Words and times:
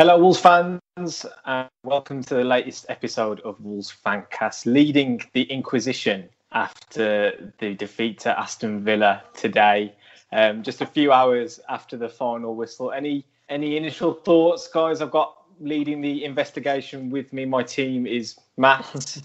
Hello, 0.00 0.18
Wolves 0.18 0.40
fans, 0.40 1.26
and 1.44 1.68
welcome 1.84 2.22
to 2.22 2.34
the 2.34 2.42
latest 2.42 2.86
episode 2.88 3.38
of 3.40 3.60
Wolves 3.60 3.94
Fancast, 4.02 4.64
leading 4.64 5.20
the 5.34 5.42
Inquisition 5.42 6.26
after 6.52 7.52
the 7.58 7.74
defeat 7.74 8.18
to 8.20 8.40
Aston 8.40 8.82
Villa 8.82 9.22
today. 9.34 9.92
Um, 10.32 10.62
just 10.62 10.80
a 10.80 10.86
few 10.86 11.12
hours 11.12 11.60
after 11.68 11.98
the 11.98 12.08
final 12.08 12.54
whistle. 12.54 12.92
Any 12.92 13.26
any 13.50 13.76
initial 13.76 14.14
thoughts, 14.14 14.68
guys? 14.68 15.02
I've 15.02 15.10
got 15.10 15.36
leading 15.60 16.00
the 16.00 16.24
investigation 16.24 17.10
with 17.10 17.34
me. 17.34 17.44
My 17.44 17.62
team 17.62 18.06
is 18.06 18.38
Matt. 18.56 19.18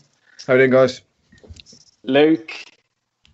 How 0.45 0.55
you 0.55 0.59
doing, 0.59 0.71
guys? 0.71 0.99
Luke. 2.03 2.51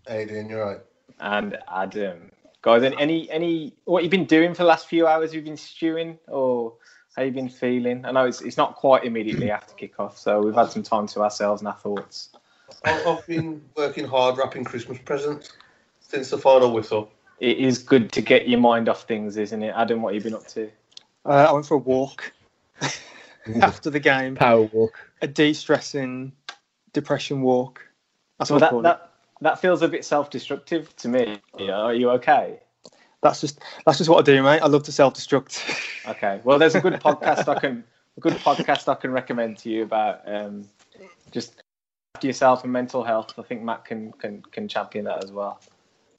How 0.07 0.17
you 0.17 0.27
doing? 0.27 0.47
You're 0.47 0.63
right. 0.63 0.79
And 1.19 1.57
Adam. 1.75 2.31
Guys, 2.61 2.83
any 2.83 3.27
any 3.31 3.73
what 3.85 4.03
you've 4.03 4.11
been 4.11 4.25
doing 4.25 4.53
for 4.53 4.61
the 4.61 4.69
last 4.69 4.85
few 4.85 5.07
hours? 5.07 5.33
You've 5.33 5.45
been 5.45 5.57
stewing, 5.57 6.19
or 6.27 6.75
how 7.15 7.23
you 7.23 7.31
been 7.31 7.49
feeling? 7.49 8.05
I 8.05 8.11
know 8.11 8.25
it's 8.25 8.41
it's 8.41 8.57
not 8.57 8.75
quite 8.75 9.03
immediately 9.03 9.51
after 9.51 9.73
kickoff, 9.75 10.17
so 10.17 10.41
we've 10.41 10.55
had 10.55 10.71
some 10.71 10.83
time 10.83 11.07
to 11.07 11.21
ourselves 11.21 11.61
and 11.61 11.67
our 11.67 11.73
thoughts. 11.75 12.29
I've 12.83 13.25
been 13.27 13.61
working 13.75 14.05
hard 14.05 14.37
wrapping 14.37 14.63
Christmas 14.63 14.97
presents 14.99 15.53
since 15.99 16.29
the 16.29 16.37
final 16.37 16.71
whistle. 16.71 17.11
It 17.39 17.57
is 17.57 17.79
good 17.79 18.11
to 18.13 18.21
get 18.21 18.47
your 18.47 18.59
mind 18.59 18.87
off 18.87 19.03
things, 19.03 19.37
isn't 19.37 19.61
it? 19.63 19.73
Adam, 19.75 20.01
what 20.01 20.13
have 20.13 20.23
you 20.23 20.31
been 20.31 20.39
up 20.39 20.47
to? 20.49 20.69
Uh, 21.25 21.47
I 21.49 21.51
went 21.51 21.65
for 21.65 21.75
a 21.75 21.79
walk 21.79 22.31
after 23.61 23.89
the 23.89 23.99
game. 23.99 24.35
Power 24.35 24.63
walk. 24.63 24.93
A 25.21 25.27
de-stressing 25.27 26.31
depression 26.93 27.41
walk. 27.41 27.81
That's 28.39 28.49
Well, 28.51 28.59
what 28.59 28.83
that, 28.83 28.83
that 28.83 29.11
that 29.41 29.59
feels 29.59 29.81
a 29.81 29.87
bit 29.87 30.05
self-destructive 30.05 30.95
to 30.97 31.09
me. 31.09 31.39
Are 31.59 31.93
you 31.93 32.11
okay? 32.11 32.59
That's 33.21 33.41
just 33.41 33.59
that's 33.85 33.97
just 33.97 34.09
what 34.09 34.19
I 34.19 34.23
do, 34.23 34.41
mate. 34.41 34.61
I 34.61 34.67
love 34.67 34.83
to 34.83 34.91
self-destruct. 34.91 35.87
Okay. 36.07 36.41
Well, 36.43 36.57
there's 36.57 36.73
a 36.73 36.81
good 36.81 36.93
podcast 36.93 37.47
I 37.47 37.59
can 37.59 37.83
a 38.17 38.19
good 38.19 38.33
podcast 38.33 38.87
I 38.87 38.95
can 38.95 39.11
recommend 39.11 39.59
to 39.59 39.69
you 39.69 39.83
about 39.83 40.21
um, 40.25 40.67
just 41.29 41.61
after 42.15 42.25
yourself 42.25 42.63
and 42.63 42.73
mental 42.73 43.03
health. 43.03 43.33
I 43.37 43.43
think 43.43 43.61
Matt 43.61 43.85
can 43.85 44.11
can 44.13 44.41
can 44.41 44.67
champion 44.67 45.05
that 45.05 45.23
as 45.23 45.31
well. 45.31 45.61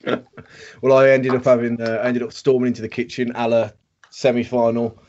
Well, 0.83 0.99
I 0.99 1.11
ended 1.11 1.35
up 1.35 1.45
having, 1.45 1.81
uh, 1.81 2.01
I 2.03 2.09
ended 2.09 2.23
up 2.25 2.33
storming 2.33 2.69
into 2.69 2.83
the 2.83 2.89
kitchen, 2.89 3.33
a 3.35 3.49
la 3.49 3.71
semi-final 4.11 5.01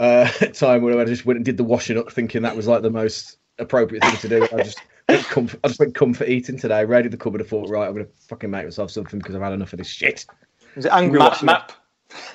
uh, 0.00 0.28
time 0.52 0.82
where 0.82 0.98
I 0.98 1.04
just 1.04 1.24
went 1.24 1.36
and 1.36 1.44
did 1.44 1.56
the 1.56 1.64
washing 1.64 1.96
up, 1.96 2.10
thinking 2.10 2.42
that 2.42 2.56
was 2.56 2.66
like 2.66 2.82
the 2.82 2.90
most 2.90 3.38
appropriate 3.58 4.02
thing 4.02 4.16
to 4.16 4.28
do. 4.28 4.48
I 4.52 4.62
just, 4.62 4.80
went 5.08 5.24
comfort, 5.24 5.60
I 5.62 5.68
just 5.68 5.80
went 5.80 5.94
comfort 5.94 6.28
eating 6.28 6.58
today. 6.58 6.84
Raided 6.84 7.12
the 7.12 7.16
cupboard. 7.16 7.42
I 7.42 7.44
thought, 7.44 7.68
right, 7.70 7.86
I'm 7.86 7.94
gonna 7.94 8.06
fucking 8.28 8.50
make 8.50 8.64
myself 8.64 8.90
something 8.90 9.18
because 9.18 9.34
I've 9.34 9.42
had 9.42 9.52
enough 9.52 9.72
of 9.72 9.78
this 9.78 9.88
shit. 9.88 10.26
Was 10.76 10.84
it 10.86 10.92
angry 10.92 11.18
Matt, 11.18 11.28
washing 11.30 11.46
Matt. 11.46 11.76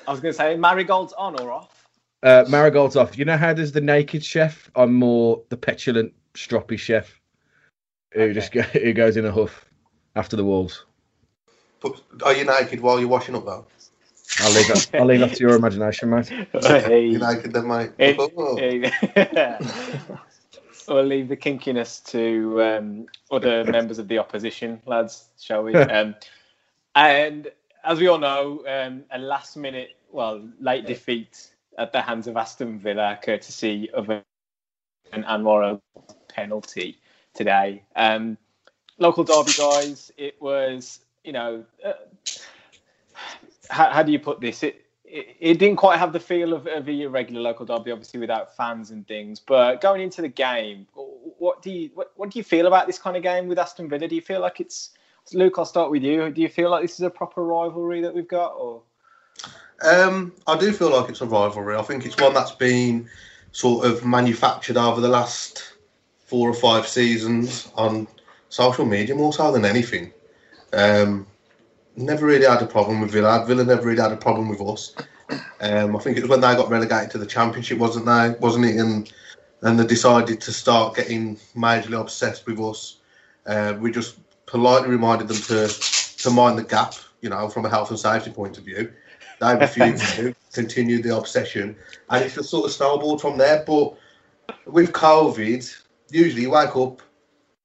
I 0.07 0.11
was 0.11 0.19
going 0.19 0.33
to 0.33 0.37
say 0.37 0.55
marigolds 0.55 1.13
on 1.13 1.39
or 1.39 1.51
off. 1.51 1.87
Uh, 2.23 2.43
Marigold's 2.49 2.95
off. 2.95 3.17
You 3.17 3.25
know 3.25 3.37
how 3.37 3.53
there's 3.53 3.71
the 3.71 3.81
naked 3.81 4.23
chef? 4.23 4.71
I'm 4.75 4.93
more 4.95 5.41
the 5.49 5.57
petulant, 5.57 6.11
stroppy 6.33 6.77
chef 6.79 7.19
who 8.13 8.21
Okay. 8.21 8.33
just 8.33 8.51
go, 8.51 8.61
who 8.63 8.93
goes 8.93 9.15
in 9.17 9.25
a 9.25 9.31
huff 9.31 9.65
after 10.15 10.35
the 10.35 10.43
wolves. 10.43 10.85
But 11.81 12.01
are 12.23 12.33
you 12.33 12.45
naked 12.45 12.79
while 12.79 12.99
you're 12.99 13.09
washing 13.09 13.35
up 13.35 13.45
though? 13.45 13.67
I'll 14.39 14.51
leave 14.53 14.67
that. 14.69 14.89
I'll 14.95 15.05
leave 15.05 15.19
that 15.19 15.33
to 15.35 15.39
your 15.39 15.55
imagination, 15.55 16.09
mate. 16.09 16.27
Hey. 16.27 17.05
You're 17.05 17.19
naked 17.35 17.53
then, 17.53 17.67
mate. 17.67 17.91
It- 17.99 18.17
Oh. 18.19 18.57
Yeah. 18.59 19.59
we'll 20.87 21.03
leave 21.03 21.27
the 21.27 21.37
kinkiness 21.37 22.03
to 22.11 22.61
um, 22.63 23.05
other 23.31 23.63
members 23.65 23.99
of 23.99 24.07
the 24.07 24.17
opposition, 24.17 24.81
lads, 24.85 25.25
shall 25.39 25.63
we? 25.63 25.75
Um, 25.75 26.15
and 26.95 27.51
as 27.85 27.99
we 27.99 28.07
all 28.07 28.17
know, 28.17 28.63
um, 28.67 29.03
a 29.11 29.19
last 29.19 29.55
minute, 29.55 29.95
well, 30.11 30.41
late 30.59 30.85
defeat 30.85 31.51
at 31.77 31.91
the 31.91 32.01
hands 32.01 32.27
of 32.27 32.35
Aston 32.35 32.79
Villa, 32.79 33.19
courtesy 33.21 33.89
of 33.91 34.09
an 34.09 34.23
Anwar 35.13 35.79
penalty 36.27 36.97
today. 37.33 37.83
Um, 37.95 38.37
local 38.97 39.23
derby, 39.23 39.51
guys, 39.57 40.11
it 40.17 40.41
was, 40.41 41.01
you 41.23 41.33
know, 41.33 41.63
uh, 41.85 41.93
how, 43.69 43.89
how 43.91 44.03
do 44.03 44.11
you 44.11 44.19
put 44.19 44.41
this? 44.41 44.63
It, 44.63 44.85
it, 45.03 45.35
it 45.39 45.59
didn't 45.59 45.77
quite 45.77 45.99
have 45.99 46.11
the 46.11 46.19
feel 46.19 46.53
of, 46.53 46.67
of 46.67 46.89
a 46.89 47.05
regular 47.07 47.41
local 47.41 47.65
derby, 47.65 47.91
obviously 47.91 48.19
without 48.19 48.55
fans 48.55 48.91
and 48.91 49.07
things. 49.07 49.39
But 49.39 49.81
going 49.81 50.01
into 50.01 50.21
the 50.21 50.27
game, 50.27 50.87
what 50.93 51.61
do 51.61 51.71
you 51.71 51.91
what, 51.93 52.11
what 52.15 52.31
do 52.31 52.39
you 52.39 52.43
feel 52.43 52.67
about 52.67 52.87
this 52.87 52.97
kind 52.97 53.15
of 53.15 53.23
game 53.23 53.47
with 53.47 53.59
Aston 53.59 53.89
Villa? 53.89 54.07
Do 54.07 54.15
you 54.15 54.21
feel 54.21 54.41
like 54.41 54.59
it's 54.59 54.91
Luke? 55.33 55.55
I'll 55.57 55.65
start 55.65 55.91
with 55.91 56.03
you. 56.03 56.29
Do 56.29 56.41
you 56.41 56.49
feel 56.49 56.69
like 56.69 56.83
this 56.83 56.93
is 56.93 57.01
a 57.01 57.09
proper 57.09 57.43
rivalry 57.43 58.01
that 58.01 58.13
we've 58.13 58.27
got, 58.27 58.53
or 58.53 58.81
Um, 59.83 60.33
I 60.47 60.57
do 60.57 60.71
feel 60.71 60.91
like 60.91 61.09
it's 61.09 61.21
a 61.21 61.25
rivalry. 61.25 61.75
I 61.75 61.81
think 61.81 62.05
it's 62.05 62.17
one 62.17 62.33
that's 62.33 62.51
been 62.51 63.09
sort 63.51 63.85
of 63.85 64.05
manufactured 64.05 64.77
over 64.77 65.01
the 65.01 65.07
last 65.07 65.73
four 66.25 66.49
or 66.49 66.53
five 66.53 66.87
seasons 66.87 67.71
on 67.75 68.07
social 68.49 68.85
media 68.85 69.15
more 69.15 69.33
so 69.33 69.51
than 69.51 69.65
anything. 69.65 70.11
Um, 70.73 71.27
never 71.95 72.25
really 72.25 72.45
had 72.45 72.61
a 72.61 72.67
problem 72.67 73.01
with 73.01 73.11
Villa. 73.11 73.45
Villa 73.45 73.63
never 73.63 73.83
really 73.83 74.01
had 74.01 74.11
a 74.11 74.17
problem 74.17 74.49
with 74.49 74.61
us. 74.61 74.95
Um, 75.61 75.95
I 75.95 75.99
think 75.99 76.17
it 76.17 76.21
was 76.21 76.29
when 76.29 76.41
they 76.41 76.55
got 76.55 76.69
relegated 76.69 77.11
to 77.11 77.17
the 77.17 77.25
Championship, 77.25 77.77
wasn't 77.77 78.05
they? 78.05 78.35
Wasn't 78.39 78.65
it? 78.65 78.77
And 78.77 79.11
and 79.61 79.79
they 79.79 79.85
decided 79.85 80.41
to 80.41 80.51
start 80.51 80.95
getting 80.95 81.37
majorly 81.55 81.99
obsessed 81.99 82.45
with 82.45 82.59
us. 82.59 82.97
Uh, 83.47 83.75
we 83.79 83.91
just 83.91 84.17
politely 84.45 84.89
reminded 84.89 85.27
them 85.27 85.37
to 85.37 85.67
to 86.23 86.29
mind 86.29 86.57
the 86.57 86.63
gap, 86.63 86.95
you 87.21 87.29
know, 87.29 87.49
from 87.49 87.65
a 87.65 87.69
health 87.69 87.89
and 87.89 87.99
safety 87.99 88.31
point 88.31 88.57
of 88.57 88.63
view. 88.63 88.91
They 89.39 89.55
refused 89.55 90.15
to 90.15 90.35
continue 90.53 91.01
the 91.01 91.15
obsession, 91.17 91.75
and 92.09 92.23
it's 92.23 92.35
just 92.35 92.49
sort 92.49 92.65
of 92.65 92.71
snowballed 92.71 93.21
from 93.21 93.37
there. 93.37 93.63
But 93.65 93.95
with 94.65 94.93
COVID, 94.93 95.75
usually 96.09 96.43
you 96.43 96.51
wake 96.51 96.75
up, 96.75 97.01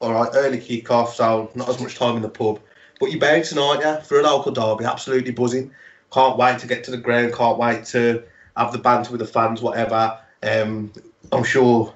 all 0.01 0.13
right, 0.13 0.31
early 0.35 0.59
kick 0.59 0.91
off, 0.91 1.15
so 1.15 1.51
not 1.55 1.69
as 1.69 1.81
much 1.81 1.97
time 1.97 2.17
in 2.17 2.23
the 2.23 2.29
pub. 2.29 2.61
But 2.99 3.11
you're 3.11 3.21
bouncing, 3.21 3.59
aren't 3.59 3.83
you, 3.83 3.97
for 4.05 4.21
a 4.21 4.23
local 4.23 4.53
derby? 4.53 4.85
Absolutely 4.85 5.33
buzzing. 5.33 5.71
Can't 6.13 6.37
wait 6.37 6.59
to 6.59 6.67
get 6.67 6.85
to 6.85 6.91
the 6.91 6.97
ground. 6.97 7.35
Can't 7.35 7.57
wait 7.57 7.85
to 7.87 8.25
have 8.57 8.73
the 8.73 8.79
banter 8.79 9.13
with 9.13 9.21
the 9.21 9.27
fans, 9.27 9.63
whatever. 9.63 10.19
Um, 10.43 10.93
I'm 11.33 11.45
sure 11.45 11.95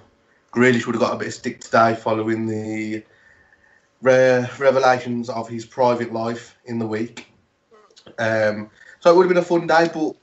Grealish 0.52 0.86
would 0.86 0.94
have 0.94 1.02
got 1.02 1.14
a 1.14 1.18
bit 1.18 1.28
of 1.28 1.34
stick 1.34 1.60
today 1.60 1.94
following 1.94 2.46
the 2.46 3.02
re- 4.04 4.46
revelations 4.58 5.28
of 5.30 5.48
his 5.48 5.64
private 5.64 6.12
life 6.12 6.56
in 6.66 6.78
the 6.78 6.86
week. 6.86 7.26
Um, 8.18 8.70
so 9.00 9.10
it 9.10 9.16
would 9.16 9.24
have 9.24 9.34
been 9.34 9.42
a 9.42 9.42
fun 9.42 9.66
day, 9.66 9.90
but 9.92 10.14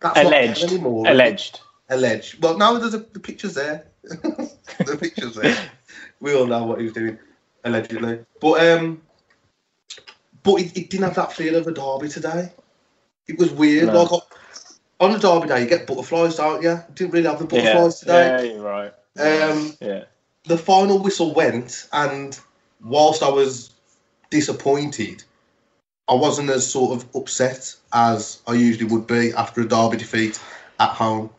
that's 0.00 0.18
alleged? 0.18 0.62
not 0.62 0.72
anymore. 0.72 1.08
Alleged. 1.08 1.60
Alleged. 1.88 2.42
Well, 2.42 2.58
no, 2.58 2.78
there's 2.78 2.94
a, 2.94 2.98
the 2.98 3.20
pictures 3.20 3.54
there. 3.54 3.86
the 4.02 4.98
pictures 5.00 5.36
there. 5.36 5.56
We 6.20 6.34
all 6.34 6.46
know 6.46 6.64
what 6.64 6.78
he 6.78 6.84
was 6.84 6.92
doing, 6.92 7.18
allegedly. 7.64 8.24
But 8.40 8.66
um, 8.68 9.02
but 10.42 10.56
it, 10.56 10.76
it 10.76 10.90
didn't 10.90 11.04
have 11.04 11.14
that 11.14 11.32
feel 11.32 11.54
of 11.54 11.66
a 11.66 11.72
derby 11.72 12.08
today. 12.08 12.52
It 13.28 13.38
was 13.38 13.52
weird. 13.52 13.86
No. 13.86 14.02
Like 14.02 14.22
on 15.00 15.14
a 15.14 15.18
derby 15.18 15.48
day, 15.48 15.62
you 15.62 15.68
get 15.68 15.86
butterflies, 15.86 16.36
don't 16.36 16.62
you? 16.62 16.78
Didn't 16.94 17.12
really 17.12 17.28
have 17.28 17.38
the 17.38 17.46
butterflies 17.46 18.04
yeah, 18.04 18.36
today. 18.36 18.54
you're 18.54 18.62
right. 18.62 18.92
Um, 19.16 19.76
Yeah, 19.80 20.04
the 20.44 20.58
final 20.58 20.98
whistle 20.98 21.34
went, 21.34 21.88
and 21.92 22.38
whilst 22.82 23.22
I 23.22 23.28
was 23.28 23.70
disappointed, 24.30 25.24
I 26.08 26.14
wasn't 26.14 26.50
as 26.50 26.70
sort 26.70 26.96
of 26.96 27.08
upset 27.14 27.74
as 27.92 28.40
I 28.46 28.54
usually 28.54 28.90
would 28.90 29.06
be 29.06 29.32
after 29.32 29.60
a 29.60 29.68
derby 29.68 29.98
defeat 29.98 30.40
at 30.80 30.90
home. 30.90 31.30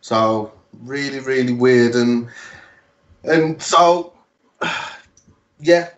So 0.00 0.52
really, 0.82 1.20
really 1.20 1.52
weird, 1.52 1.94
and 1.94 2.28
and 3.24 3.60
so 3.60 4.12
yeah, 5.60 5.90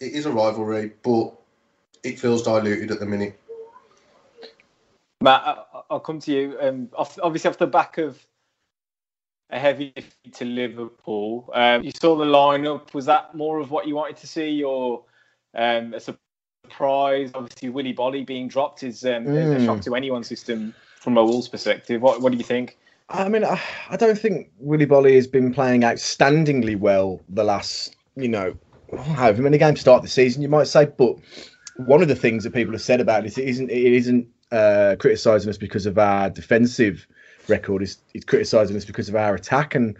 it 0.00 0.12
is 0.12 0.26
a 0.26 0.32
rivalry, 0.32 0.92
but 1.02 1.32
it 2.04 2.18
feels 2.18 2.42
diluted 2.42 2.90
at 2.90 3.00
the 3.00 3.06
minute. 3.06 3.38
Matt, 5.20 5.66
I'll 5.90 5.98
come 5.98 6.20
to 6.20 6.32
you. 6.32 6.56
Um, 6.60 6.88
obviously, 6.96 7.50
off 7.50 7.58
the 7.58 7.66
back 7.66 7.98
of 7.98 8.24
a 9.50 9.58
heavy 9.58 9.92
defeat 9.94 10.34
to 10.34 10.44
Liverpool, 10.44 11.50
um, 11.54 11.82
you 11.82 11.92
saw 12.00 12.16
the 12.16 12.24
lineup. 12.24 12.92
Was 12.94 13.06
that 13.06 13.34
more 13.34 13.58
of 13.58 13.70
what 13.70 13.86
you 13.86 13.94
wanted 13.94 14.16
to 14.18 14.26
see, 14.26 14.62
or 14.62 15.04
um, 15.54 15.94
a 15.94 16.00
surprise? 16.00 17.30
Obviously, 17.34 17.70
Willy 17.70 17.94
Boly 17.94 18.26
being 18.26 18.48
dropped 18.48 18.82
is 18.82 19.04
um, 19.04 19.26
a- 19.26 19.30
a 19.30 19.58
Mm. 19.58 19.64
shock 19.64 19.80
to 19.82 19.94
anyone's 19.94 20.28
system 20.28 20.74
from 20.96 21.16
a 21.16 21.24
Wolves 21.24 21.48
perspective. 21.48 22.02
What, 22.02 22.20
what 22.20 22.32
do 22.32 22.38
you 22.38 22.44
think? 22.44 22.76
I 23.08 23.28
mean, 23.28 23.44
I, 23.44 23.60
I 23.88 23.96
don't 23.96 24.18
think 24.18 24.50
Willy 24.58 24.86
Boly 24.86 25.14
has 25.14 25.26
been 25.26 25.54
playing 25.54 25.80
outstandingly 25.80 26.78
well 26.78 27.20
the 27.30 27.44
last, 27.44 27.96
you 28.16 28.28
know, 28.28 28.54
however 29.14 29.40
many 29.40 29.56
games 29.56 29.80
start 29.80 30.02
the 30.02 30.08
season, 30.08 30.42
you 30.42 30.48
might 30.48 30.66
say. 30.66 30.84
But 30.84 31.16
one 31.76 32.02
of 32.02 32.08
the 32.08 32.14
things 32.16 32.44
that 32.44 32.52
people 32.52 32.72
have 32.72 32.82
said 32.82 33.00
about 33.00 33.24
it, 33.24 33.38
it 33.38 33.48
isn't, 33.48 33.70
it 33.70 33.92
isn't 33.94 34.28
uh, 34.52 34.96
criticising 34.98 35.48
us 35.48 35.56
because 35.56 35.86
of 35.86 35.98
our 35.98 36.28
defensive 36.28 37.06
record. 37.48 37.82
is, 37.82 37.98
it's 38.14 38.24
criticising 38.24 38.76
us 38.76 38.84
because 38.84 39.08
of 39.08 39.16
our 39.16 39.34
attack. 39.34 39.74
And 39.74 39.96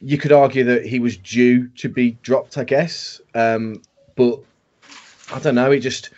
you 0.00 0.18
could 0.18 0.32
argue 0.32 0.64
that 0.64 0.84
he 0.84 0.98
was 0.98 1.16
due 1.16 1.68
to 1.68 1.88
be 1.88 2.12
dropped, 2.22 2.58
I 2.58 2.64
guess. 2.64 3.20
Um, 3.34 3.82
but 4.16 4.40
I 5.32 5.38
don't 5.38 5.54
know. 5.54 5.70
He 5.70 5.80
just 5.80 6.10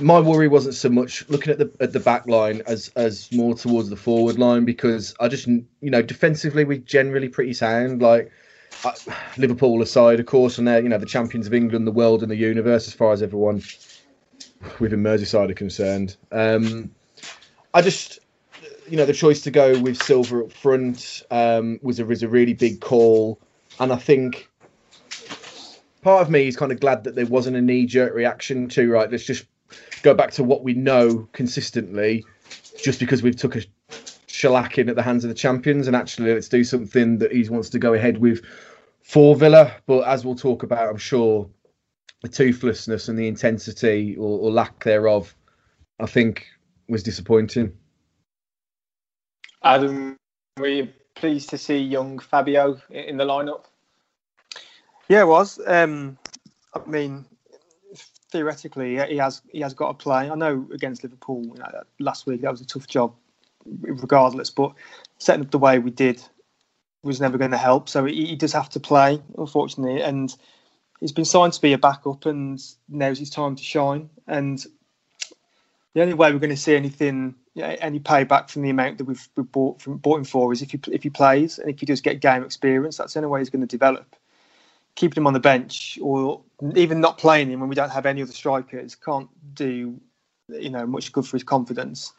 my 0.00 0.20
worry 0.20 0.48
wasn't 0.48 0.74
so 0.74 0.88
much 0.88 1.28
looking 1.28 1.52
at 1.52 1.58
the 1.58 1.70
at 1.80 1.92
the 1.92 2.00
back 2.00 2.26
line 2.26 2.62
as 2.66 2.90
as 2.96 3.30
more 3.32 3.54
towards 3.54 3.90
the 3.90 3.96
forward 3.96 4.38
line 4.38 4.64
because 4.64 5.14
I 5.20 5.28
just 5.28 5.46
you 5.46 5.64
know 5.82 6.02
defensively 6.02 6.64
we're 6.64 6.78
generally 6.78 7.28
pretty 7.28 7.52
sound. 7.52 8.02
Like 8.02 8.30
Liverpool 9.36 9.82
aside, 9.82 10.20
of 10.20 10.26
course, 10.26 10.58
and 10.58 10.68
they're 10.68 10.80
you 10.80 10.88
know 10.88 10.98
the 10.98 11.06
champions 11.06 11.46
of 11.46 11.54
England, 11.54 11.86
the 11.86 11.92
world, 11.92 12.22
and 12.22 12.30
the 12.30 12.36
universe 12.36 12.86
as 12.86 12.94
far 12.94 13.12
as 13.12 13.22
everyone 13.22 13.62
within 14.78 15.02
Merseyside 15.02 15.50
are 15.50 15.54
concerned. 15.54 16.16
Um, 16.32 16.90
I 17.74 17.82
just 17.82 18.20
you 18.88 18.96
know 18.96 19.04
the 19.04 19.12
choice 19.12 19.42
to 19.42 19.50
go 19.50 19.78
with 19.80 20.02
Silva 20.02 20.44
up 20.44 20.52
front 20.52 21.22
um, 21.30 21.78
was 21.82 21.98
a 21.98 22.04
was 22.04 22.22
a 22.22 22.28
really 22.28 22.54
big 22.54 22.80
call, 22.80 23.40
and 23.80 23.92
I 23.92 23.96
think 23.96 24.50
part 26.02 26.22
of 26.22 26.30
me 26.30 26.46
is 26.46 26.56
kind 26.56 26.72
of 26.72 26.80
glad 26.80 27.04
that 27.04 27.14
there 27.14 27.26
wasn't 27.26 27.56
a 27.56 27.60
knee 27.60 27.86
jerk 27.86 28.14
reaction 28.14 28.68
to 28.70 28.90
right. 28.90 29.10
Let's 29.10 29.24
just 29.24 29.46
go 30.02 30.14
back 30.14 30.30
to 30.32 30.44
what 30.44 30.64
we 30.64 30.74
know 30.74 31.28
consistently, 31.32 32.24
just 32.82 33.00
because 33.00 33.22
we've 33.22 33.36
took 33.36 33.56
a 33.56 33.62
shellacking 34.26 34.88
at 34.88 34.96
the 34.96 35.02
hands 35.02 35.24
of 35.24 35.28
the 35.28 35.34
champions, 35.34 35.86
and 35.86 35.96
actually 35.96 36.32
let's 36.32 36.48
do 36.48 36.64
something 36.64 37.18
that 37.18 37.32
he 37.32 37.48
wants 37.48 37.70
to 37.70 37.78
go 37.78 37.94
ahead 37.94 38.18
with 38.18 38.42
for 39.02 39.36
Villa. 39.36 39.74
But 39.86 40.06
as 40.06 40.24
we'll 40.24 40.36
talk 40.36 40.62
about, 40.62 40.88
I'm 40.88 40.96
sure 40.96 41.48
the 42.22 42.28
toothlessness 42.28 43.08
and 43.08 43.18
the 43.18 43.28
intensity 43.28 44.16
or, 44.16 44.38
or 44.40 44.50
lack 44.50 44.82
thereof, 44.84 45.34
I 46.00 46.06
think, 46.06 46.46
was 46.88 47.02
disappointing. 47.02 47.72
Adam, 49.62 50.16
were 50.56 50.68
you 50.68 50.88
pleased 51.14 51.50
to 51.50 51.58
see 51.58 51.78
young 51.78 52.18
Fabio 52.18 52.80
in 52.90 53.16
the 53.16 53.24
lineup? 53.24 53.64
Yeah, 55.08 55.22
it 55.22 55.26
was. 55.26 55.60
Um, 55.66 56.18
I 56.74 56.86
mean, 56.86 57.24
theoretically, 58.30 58.98
he 59.08 59.16
has 59.16 59.42
he 59.50 59.60
has 59.60 59.74
got 59.74 59.88
to 59.88 60.02
play. 60.02 60.30
I 60.30 60.34
know 60.34 60.66
against 60.72 61.02
Liverpool 61.02 61.42
you 61.44 61.54
know, 61.54 61.82
last 61.98 62.26
week 62.26 62.42
that 62.42 62.50
was 62.50 62.60
a 62.60 62.66
tough 62.66 62.86
job, 62.86 63.14
regardless. 63.64 64.50
But 64.50 64.72
setting 65.18 65.44
up 65.44 65.50
the 65.50 65.58
way 65.58 65.78
we 65.78 65.90
did 65.90 66.22
was 67.02 67.20
never 67.20 67.38
going 67.38 67.52
to 67.52 67.56
help. 67.56 67.88
So 67.88 68.04
he, 68.04 68.26
he 68.26 68.36
does 68.36 68.52
have 68.52 68.68
to 68.70 68.80
play, 68.80 69.22
unfortunately, 69.36 70.02
and 70.02 70.34
he's 71.00 71.12
been 71.12 71.24
signed 71.24 71.54
to 71.54 71.60
be 71.60 71.72
a 71.72 71.78
backup, 71.78 72.26
and 72.26 72.60
now's 72.88 73.18
his 73.18 73.30
time 73.30 73.56
to 73.56 73.62
shine. 73.62 74.10
And 74.26 74.64
the 75.94 76.02
only 76.02 76.14
way 76.14 76.32
we're 76.32 76.38
going 76.38 76.50
to 76.50 76.56
see 76.56 76.76
anything, 76.76 77.34
any 77.56 78.00
payback 78.00 78.50
from 78.50 78.62
the 78.62 78.70
amount 78.70 78.98
that 78.98 79.04
we've, 79.04 79.28
we've 79.36 79.50
bought 79.50 79.80
from 79.80 79.96
bought 79.96 80.18
him 80.18 80.24
for 80.24 80.52
is 80.52 80.62
if 80.62 80.70
he 80.70 80.80
if 80.92 81.02
he 81.02 81.10
plays 81.10 81.58
and 81.58 81.70
if 81.70 81.80
he 81.80 81.86
does 81.86 82.00
get 82.00 82.20
game 82.20 82.44
experience. 82.44 82.96
That's 82.96 83.14
the 83.14 83.20
only 83.20 83.28
way 83.28 83.40
he's 83.40 83.50
going 83.50 83.62
to 83.62 83.66
develop 83.66 84.16
keeping 84.94 85.22
him 85.22 85.26
on 85.28 85.32
the 85.32 85.40
bench 85.40 85.96
or 86.02 86.42
even 86.74 87.00
not 87.00 87.18
playing 87.18 87.50
him 87.50 87.60
when 87.60 87.68
we 87.68 87.74
don't 87.76 87.90
have 87.90 88.04
any 88.04 88.20
other 88.20 88.32
strikers 88.32 88.96
can't 88.96 89.28
do 89.54 90.00
you 90.48 90.70
know 90.70 90.86
much 90.86 91.12
good 91.12 91.26
for 91.26 91.36
his 91.36 91.44
confidence. 91.44 92.12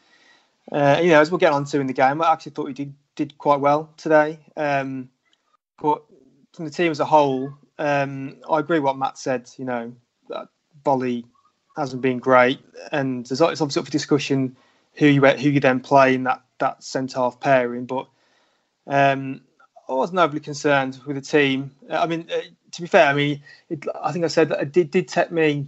Uh, 0.72 1.00
you 1.02 1.10
know, 1.10 1.20
as 1.20 1.30
we'll 1.30 1.38
get 1.38 1.52
on 1.52 1.64
to 1.64 1.80
in 1.80 1.86
the 1.86 1.92
game, 1.92 2.22
I 2.22 2.32
actually 2.32 2.52
thought 2.52 2.66
he 2.66 2.74
did 2.74 2.94
did 3.16 3.36
quite 3.38 3.60
well 3.60 3.92
today. 3.96 4.38
Um, 4.56 5.10
but 5.80 6.02
from 6.52 6.64
the 6.64 6.70
team 6.70 6.90
as 6.90 7.00
a 7.00 7.04
whole, 7.04 7.52
um, 7.78 8.36
I 8.48 8.60
agree 8.60 8.78
what 8.78 8.96
Matt 8.96 9.18
said. 9.18 9.50
You 9.56 9.64
know, 9.64 9.92
that 10.28 10.48
Boly 10.84 11.24
hasn't 11.76 12.02
been 12.02 12.18
great, 12.18 12.60
and 12.92 13.26
there's 13.26 13.40
it's 13.40 13.60
obviously 13.60 13.80
up 13.80 13.86
for 13.86 13.92
discussion 13.92 14.56
who 14.94 15.06
you 15.06 15.24
who 15.24 15.50
you 15.50 15.60
then 15.60 15.80
play 15.80 16.14
in 16.14 16.24
that 16.24 16.42
that 16.58 16.82
centre 16.82 17.18
half 17.18 17.40
pairing. 17.40 17.86
But 17.86 18.08
um, 18.86 19.40
I 19.88 19.94
wasn't 19.94 20.18
overly 20.20 20.40
concerned 20.40 21.00
with 21.06 21.16
the 21.16 21.22
team. 21.22 21.72
I 21.90 22.06
mean, 22.06 22.26
uh, 22.32 22.40
to 22.72 22.80
be 22.80 22.86
fair, 22.86 23.06
I 23.06 23.14
mean, 23.14 23.42
it, 23.68 23.84
I 24.02 24.12
think 24.12 24.24
I 24.24 24.28
said 24.28 24.50
that 24.50 24.60
it 24.60 24.72
did, 24.72 24.90
did 24.90 25.08
take 25.08 25.32
me 25.32 25.66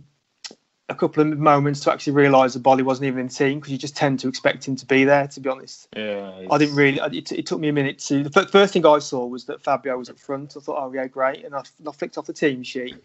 a 0.88 0.94
couple 0.94 1.22
of 1.22 1.38
moments 1.38 1.80
to 1.80 1.92
actually 1.92 2.12
realise 2.12 2.54
that 2.54 2.62
Boly 2.62 2.82
wasn't 2.82 3.06
even 3.06 3.20
in 3.20 3.26
the 3.28 3.32
team 3.32 3.58
because 3.58 3.72
you 3.72 3.78
just 3.78 3.96
tend 3.96 4.20
to 4.20 4.28
expect 4.28 4.68
him 4.68 4.76
to 4.76 4.86
be 4.86 5.04
there. 5.04 5.26
To 5.26 5.40
be 5.40 5.48
honest, 5.48 5.88
yeah, 5.96 6.46
I 6.50 6.58
didn't 6.58 6.76
really. 6.76 7.00
It, 7.16 7.32
it, 7.32 7.46
took 7.46 7.58
me 7.58 7.68
a 7.68 7.72
minute 7.72 7.98
to. 8.00 8.22
The 8.22 8.46
first 8.46 8.72
thing 8.72 8.86
I 8.86 8.98
saw 8.98 9.26
was 9.26 9.46
that 9.46 9.62
Fabio 9.62 9.96
was 9.98 10.08
up 10.08 10.18
front. 10.18 10.56
I 10.56 10.60
thought, 10.60 10.76
oh 10.78 10.92
yeah, 10.92 11.06
great, 11.06 11.44
and 11.44 11.54
I, 11.54 11.62
I 11.86 11.92
flicked 11.92 12.18
off 12.18 12.26
the 12.26 12.32
team 12.32 12.62
sheet, 12.62 12.96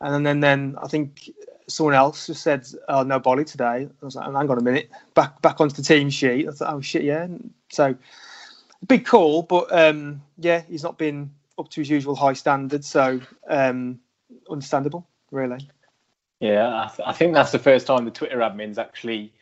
and 0.00 0.26
then 0.26 0.40
then, 0.40 0.76
I 0.82 0.88
think 0.88 1.30
someone 1.68 1.94
else 1.94 2.26
just 2.26 2.42
said, 2.42 2.66
"Oh 2.88 3.02
no, 3.02 3.20
Boly 3.20 3.46
today." 3.46 3.88
I 3.88 4.04
was 4.04 4.16
like, 4.16 4.26
"Hang 4.26 4.50
on 4.50 4.58
a 4.58 4.62
minute, 4.62 4.90
back 5.14 5.40
back 5.42 5.60
onto 5.60 5.74
the 5.74 5.82
team 5.82 6.10
sheet." 6.10 6.48
I 6.48 6.52
thought, 6.52 6.74
"Oh 6.74 6.80
shit, 6.80 7.02
yeah." 7.02 7.26
So 7.70 7.94
big 8.86 9.06
call, 9.06 9.42
but 9.42 9.72
um, 9.72 10.22
yeah, 10.38 10.62
he's 10.68 10.82
not 10.82 10.98
been 10.98 11.30
up 11.58 11.68
to 11.70 11.80
his 11.80 11.90
usual 11.90 12.14
high 12.14 12.32
standards, 12.32 12.86
so 12.86 13.20
um, 13.48 14.00
understandable, 14.50 15.06
really. 15.30 15.68
Yeah, 16.40 16.84
I, 16.84 16.88
th- 16.94 17.08
I, 17.08 17.12
think 17.12 17.34
that's 17.34 17.52
the 17.52 17.58
first 17.58 17.86
time 17.86 18.04
the 18.04 18.10
Twitter 18.10 18.38
admins 18.38 18.76
actually 18.76 19.32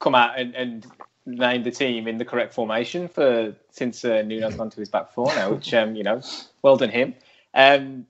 come 0.00 0.14
out 0.14 0.38
and, 0.38 0.54
and 0.54 0.86
named 1.24 1.64
the 1.64 1.70
team 1.70 2.06
in 2.06 2.18
the 2.18 2.24
correct 2.24 2.52
formation 2.52 3.08
for 3.08 3.54
since 3.70 4.04
uh, 4.04 4.22
Nuno's 4.22 4.56
gone 4.56 4.70
to 4.70 4.80
his 4.80 4.88
back 4.88 5.12
four 5.12 5.26
now, 5.34 5.52
which 5.52 5.72
um, 5.72 5.96
you 5.96 6.02
know, 6.02 6.20
well 6.62 6.76
done 6.76 6.90
him. 6.90 7.14
Um, 7.54 8.06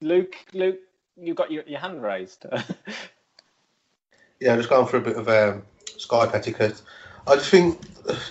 Luke, 0.00 0.36
Luke, 0.52 0.78
you 1.20 1.34
got 1.34 1.50
your, 1.50 1.64
your 1.66 1.80
hand 1.80 2.02
raised. 2.02 2.46
yeah, 4.40 4.52
i 4.52 4.56
just 4.56 4.68
going 4.68 4.86
for 4.86 4.98
a 4.98 5.00
bit 5.00 5.16
of 5.16 5.28
um, 5.28 5.62
Skype 5.84 6.34
etiquette. 6.34 6.80
I 7.26 7.36
just 7.36 7.50
think, 7.50 7.80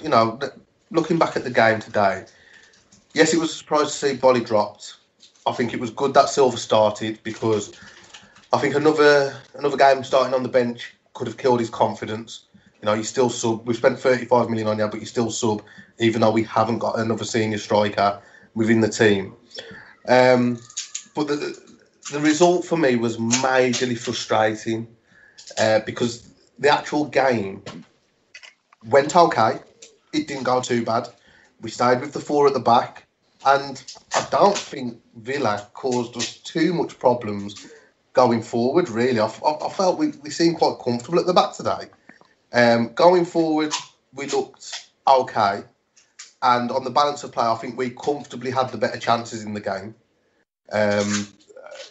you 0.02 0.10
know, 0.10 0.40
looking 0.92 1.20
back 1.20 1.36
at 1.36 1.44
the 1.44 1.52
game 1.52 1.80
today, 1.80 2.26
yes, 3.14 3.34
it 3.34 3.40
was 3.40 3.52
a 3.52 3.56
surprise 3.56 3.88
to 3.88 3.92
see 3.92 4.18
Boly 4.18 4.46
dropped. 4.46 4.96
I 5.46 5.52
think 5.54 5.74
it 5.74 5.80
was 5.80 5.92
good 5.92 6.14
that 6.14 6.30
Silva 6.30 6.58
started 6.58 7.20
because 7.24 7.74
I 8.52 8.58
think 8.58 8.76
another 8.76 9.40
another 9.56 9.78
game 9.78 10.04
starting 10.04 10.34
on 10.34 10.44
the 10.44 10.50
bench 10.50 10.94
could 11.14 11.28
have 11.28 11.38
killed 11.38 11.60
his 11.60 11.70
confidence. 11.70 12.46
You 12.82 12.86
know, 12.86 12.96
he's 12.96 13.10
still 13.10 13.30
sub. 13.30 13.66
We've 13.66 13.78
spent 13.78 14.00
35 14.00 14.50
million 14.50 14.68
on 14.68 14.80
him, 14.80 14.90
but 14.90 15.00
he's 15.00 15.10
still 15.10 15.32
sub, 15.32 15.64
even 16.00 16.22
though 16.22 16.32
we 16.32 16.44
haven't 16.44 16.80
got 16.80 17.00
another 17.00 17.24
senior 17.24 17.58
striker 17.58 18.22
within 18.56 18.82
the 18.82 18.90
team. 18.90 19.34
Um, 20.08 20.60
but 21.16 21.28
the 21.28 21.77
the 22.12 22.20
result 22.20 22.66
for 22.66 22.78
me 22.78 22.96
was 22.96 23.18
majorly 23.18 23.98
frustrating 23.98 24.88
uh, 25.58 25.80
because 25.86 26.34
the 26.60 26.70
actual 26.70 27.06
game 27.06 27.62
went 28.86 29.16
okay 29.16 29.60
it 30.14 30.28
didn't 30.28 30.44
go 30.44 30.62
too 30.62 30.84
bad. 30.84 31.08
We 31.62 31.70
stayed 31.70 32.02
with 32.02 32.14
the 32.14 32.20
four 32.20 32.48
at 32.48 32.54
the 32.54 32.60
back, 32.60 33.06
and 33.46 33.82
I 34.16 34.28
don't 34.32 34.58
think 34.58 35.00
Villa 35.16 35.68
caused 35.74 36.16
us 36.18 36.38
too 36.38 36.74
much 36.74 37.00
problems 37.00 37.68
going 38.14 38.42
forward. 38.42 38.90
Really, 38.90 39.20
I, 39.20 39.26
I, 39.26 39.70
felt 39.70 39.98
we, 39.98 40.10
we 40.24 40.30
seemed 40.30 40.58
quite 40.58 40.78
comfortable 40.84 41.20
at 41.20 41.26
the 41.26 41.34
back 41.34 41.54
today. 41.54 41.90
Um, 42.54 42.94
going 42.94 43.26
forward, 43.26 43.74
we 44.14 44.28
looked 44.28 44.90
okay, 45.08 45.64
and 46.42 46.72
on 46.72 46.84
the 46.84 46.90
balance 46.90 47.24
of 47.24 47.32
play, 47.32 47.46
I 47.46 47.56
think 47.56 47.78
we 47.78 47.92
comfortably 47.92 48.52
had 48.52 48.70
the 48.70 48.78
better 48.78 49.00
chances 49.00 49.44
in 49.44 49.54
the 49.54 49.62
game. 49.62 49.96
Um, 50.72 51.28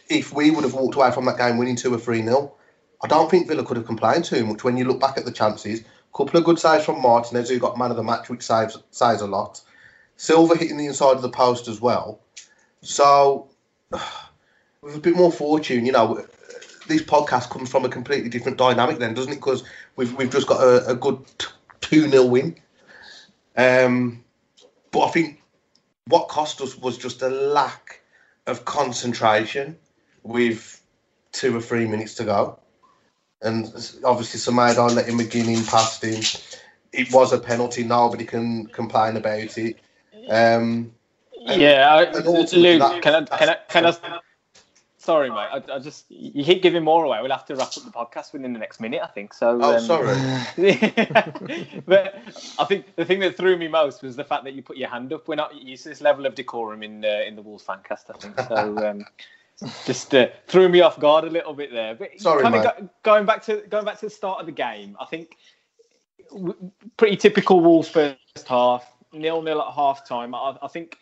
if 0.08 0.32
we 0.32 0.50
would 0.50 0.64
have 0.64 0.74
walked 0.74 0.96
away 0.96 1.10
from 1.10 1.24
that 1.26 1.38
game 1.38 1.58
winning 1.58 1.76
two 1.76 1.92
or 1.92 1.98
three 1.98 2.22
nil, 2.22 2.56
I 3.02 3.06
don't 3.06 3.30
think 3.30 3.48
Villa 3.48 3.64
could 3.64 3.76
have 3.76 3.86
complained 3.86 4.24
too 4.24 4.44
much. 4.46 4.64
When 4.64 4.76
you 4.76 4.84
look 4.84 5.00
back 5.00 5.18
at 5.18 5.24
the 5.24 5.32
chances, 5.32 5.80
a 5.80 5.84
Couple 6.16 6.38
of 6.38 6.44
good 6.44 6.58
saves 6.58 6.84
from 6.84 7.02
Martinez, 7.02 7.50
who 7.50 7.58
got 7.58 7.76
man 7.76 7.90
of 7.90 7.96
the 7.96 8.02
match, 8.02 8.28
which 8.28 8.42
saves 8.42 8.78
saves 8.90 9.20
a 9.20 9.26
lot. 9.26 9.60
Silva 10.16 10.56
hitting 10.56 10.78
the 10.78 10.86
inside 10.86 11.16
of 11.16 11.22
the 11.22 11.28
post 11.28 11.68
as 11.68 11.80
well. 11.80 12.20
So, 12.80 13.48
with 14.80 14.96
a 14.96 15.00
bit 15.00 15.14
more 15.14 15.30
fortune, 15.30 15.84
you 15.84 15.92
know, 15.92 16.26
this 16.86 17.02
podcast 17.02 17.50
comes 17.50 17.70
from 17.70 17.84
a 17.84 17.88
completely 17.88 18.30
different 18.30 18.56
dynamic 18.56 18.98
then, 18.98 19.14
doesn't 19.14 19.32
it? 19.32 19.36
Because 19.36 19.64
we've 19.96 20.14
we've 20.14 20.30
just 20.30 20.46
got 20.46 20.62
a, 20.62 20.86
a 20.88 20.94
good 20.94 21.18
two 21.80 22.08
0 22.08 22.24
win. 22.26 22.56
Um, 23.56 24.24
but 24.90 25.00
I 25.00 25.10
think 25.10 25.42
what 26.06 26.28
cost 26.28 26.60
us 26.60 26.76
was 26.78 26.96
just 26.96 27.22
a 27.22 27.28
lack 27.28 28.00
of 28.46 28.64
concentration 28.64 29.76
with 30.22 30.80
two 31.32 31.56
or 31.56 31.60
three 31.60 31.86
minutes 31.86 32.14
to 32.14 32.24
go 32.24 32.58
and 33.42 33.66
obviously 34.04 34.40
Semedo 34.40 34.94
let 34.94 35.06
him 35.06 35.18
McGinn 35.18 35.56
in 35.56 35.64
past 35.64 36.02
him. 36.02 36.22
It 36.92 37.12
was 37.12 37.32
a 37.32 37.38
penalty. 37.38 37.84
Nobody 37.84 38.24
can 38.24 38.66
complain 38.66 39.16
about 39.16 39.58
it. 39.58 39.78
Um, 40.28 40.92
yeah, 41.32 42.00
and 42.00 42.24
Luke, 42.26 42.80
that, 42.80 43.02
can 43.02 43.14
I, 43.14 43.36
can 43.36 43.48
I, 43.50 43.56
can 43.68 43.86
I, 43.86 44.20
sorry, 45.06 45.30
mate. 45.30 45.36
I, 45.36 45.62
I, 45.72 45.78
just 45.78 46.04
you 46.10 46.44
keep 46.44 46.62
giving 46.62 46.84
more 46.84 47.04
away. 47.04 47.18
We'll 47.22 47.30
have 47.30 47.46
to 47.46 47.54
wrap 47.54 47.68
up 47.68 47.84
the 47.84 47.90
podcast 47.90 48.32
within 48.32 48.52
the 48.52 48.58
next 48.58 48.80
minute, 48.80 49.00
I 49.02 49.06
think. 49.06 49.32
So. 49.32 49.58
Oh, 49.62 49.76
um, 49.76 49.80
sorry. 49.80 50.14
but 51.86 52.16
I 52.58 52.64
think 52.64 52.94
the 52.96 53.04
thing 53.04 53.20
that 53.20 53.36
threw 53.36 53.56
me 53.56 53.68
most 53.68 54.02
was 54.02 54.16
the 54.16 54.24
fact 54.24 54.44
that 54.44 54.54
you 54.54 54.62
put 54.62 54.76
your 54.76 54.90
hand 54.90 55.12
up. 55.12 55.28
We're 55.28 55.36
not 55.36 55.54
used 55.54 55.84
to 55.84 55.88
this 55.88 56.00
level 56.00 56.26
of 56.26 56.34
decorum 56.34 56.82
in 56.82 57.04
uh, 57.04 57.22
in 57.26 57.36
the 57.36 57.42
Wolves 57.42 57.64
fancast. 57.64 58.10
I 58.10 58.18
think 58.18 58.38
so. 58.38 58.86
Um, 58.86 59.04
just 59.86 60.14
uh, 60.14 60.28
threw 60.48 60.68
me 60.68 60.82
off 60.82 61.00
guard 61.00 61.24
a 61.24 61.30
little 61.30 61.54
bit 61.54 61.72
there. 61.72 61.94
But 61.94 62.20
Sorry, 62.20 62.42
kind 62.42 62.54
of 62.54 62.62
go, 62.62 62.90
going 63.02 63.24
back 63.24 63.42
to 63.44 63.62
going 63.70 63.84
back 63.84 63.98
to 64.00 64.06
the 64.06 64.10
start 64.10 64.40
of 64.40 64.46
the 64.46 64.52
game, 64.52 64.96
I 65.00 65.06
think 65.06 65.36
pretty 66.96 67.16
typical 67.16 67.60
Wolves 67.60 67.88
first 67.88 68.18
half, 68.46 68.84
nil 69.12 69.42
nil 69.42 69.62
at 69.62 69.72
half 69.72 70.06
time. 70.06 70.34
I, 70.34 70.56
I, 70.60 70.68
think 70.68 70.98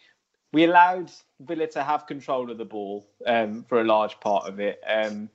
we 0.54 0.64
allowed 0.64 1.11
Villa 1.40 1.66
to 1.66 1.82
have 1.82 2.06
control 2.06 2.50
of 2.50 2.58
the 2.58 2.64
ball 2.64 3.06
um, 3.26 3.64
for 3.64 3.80
a 3.80 3.84
large 3.84 4.18
part 4.20 4.49
of 4.49 4.61
it, 4.61 4.80
um, 4.87 5.28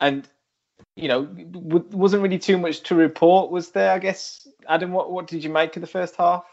and 0.00 0.28
you 0.96 1.08
know, 1.08 1.24
w- 1.24 1.88
wasn't 1.92 2.22
really 2.22 2.38
too 2.38 2.58
much 2.58 2.82
to 2.82 2.94
report, 2.94 3.50
was 3.50 3.70
there? 3.70 3.92
I 3.92 3.98
guess, 3.98 4.48
Adam, 4.68 4.92
what 4.92 5.10
what 5.12 5.28
did 5.28 5.44
you 5.44 5.50
make 5.50 5.76
of 5.76 5.82
the 5.82 5.86
first 5.86 6.16
half? 6.16 6.44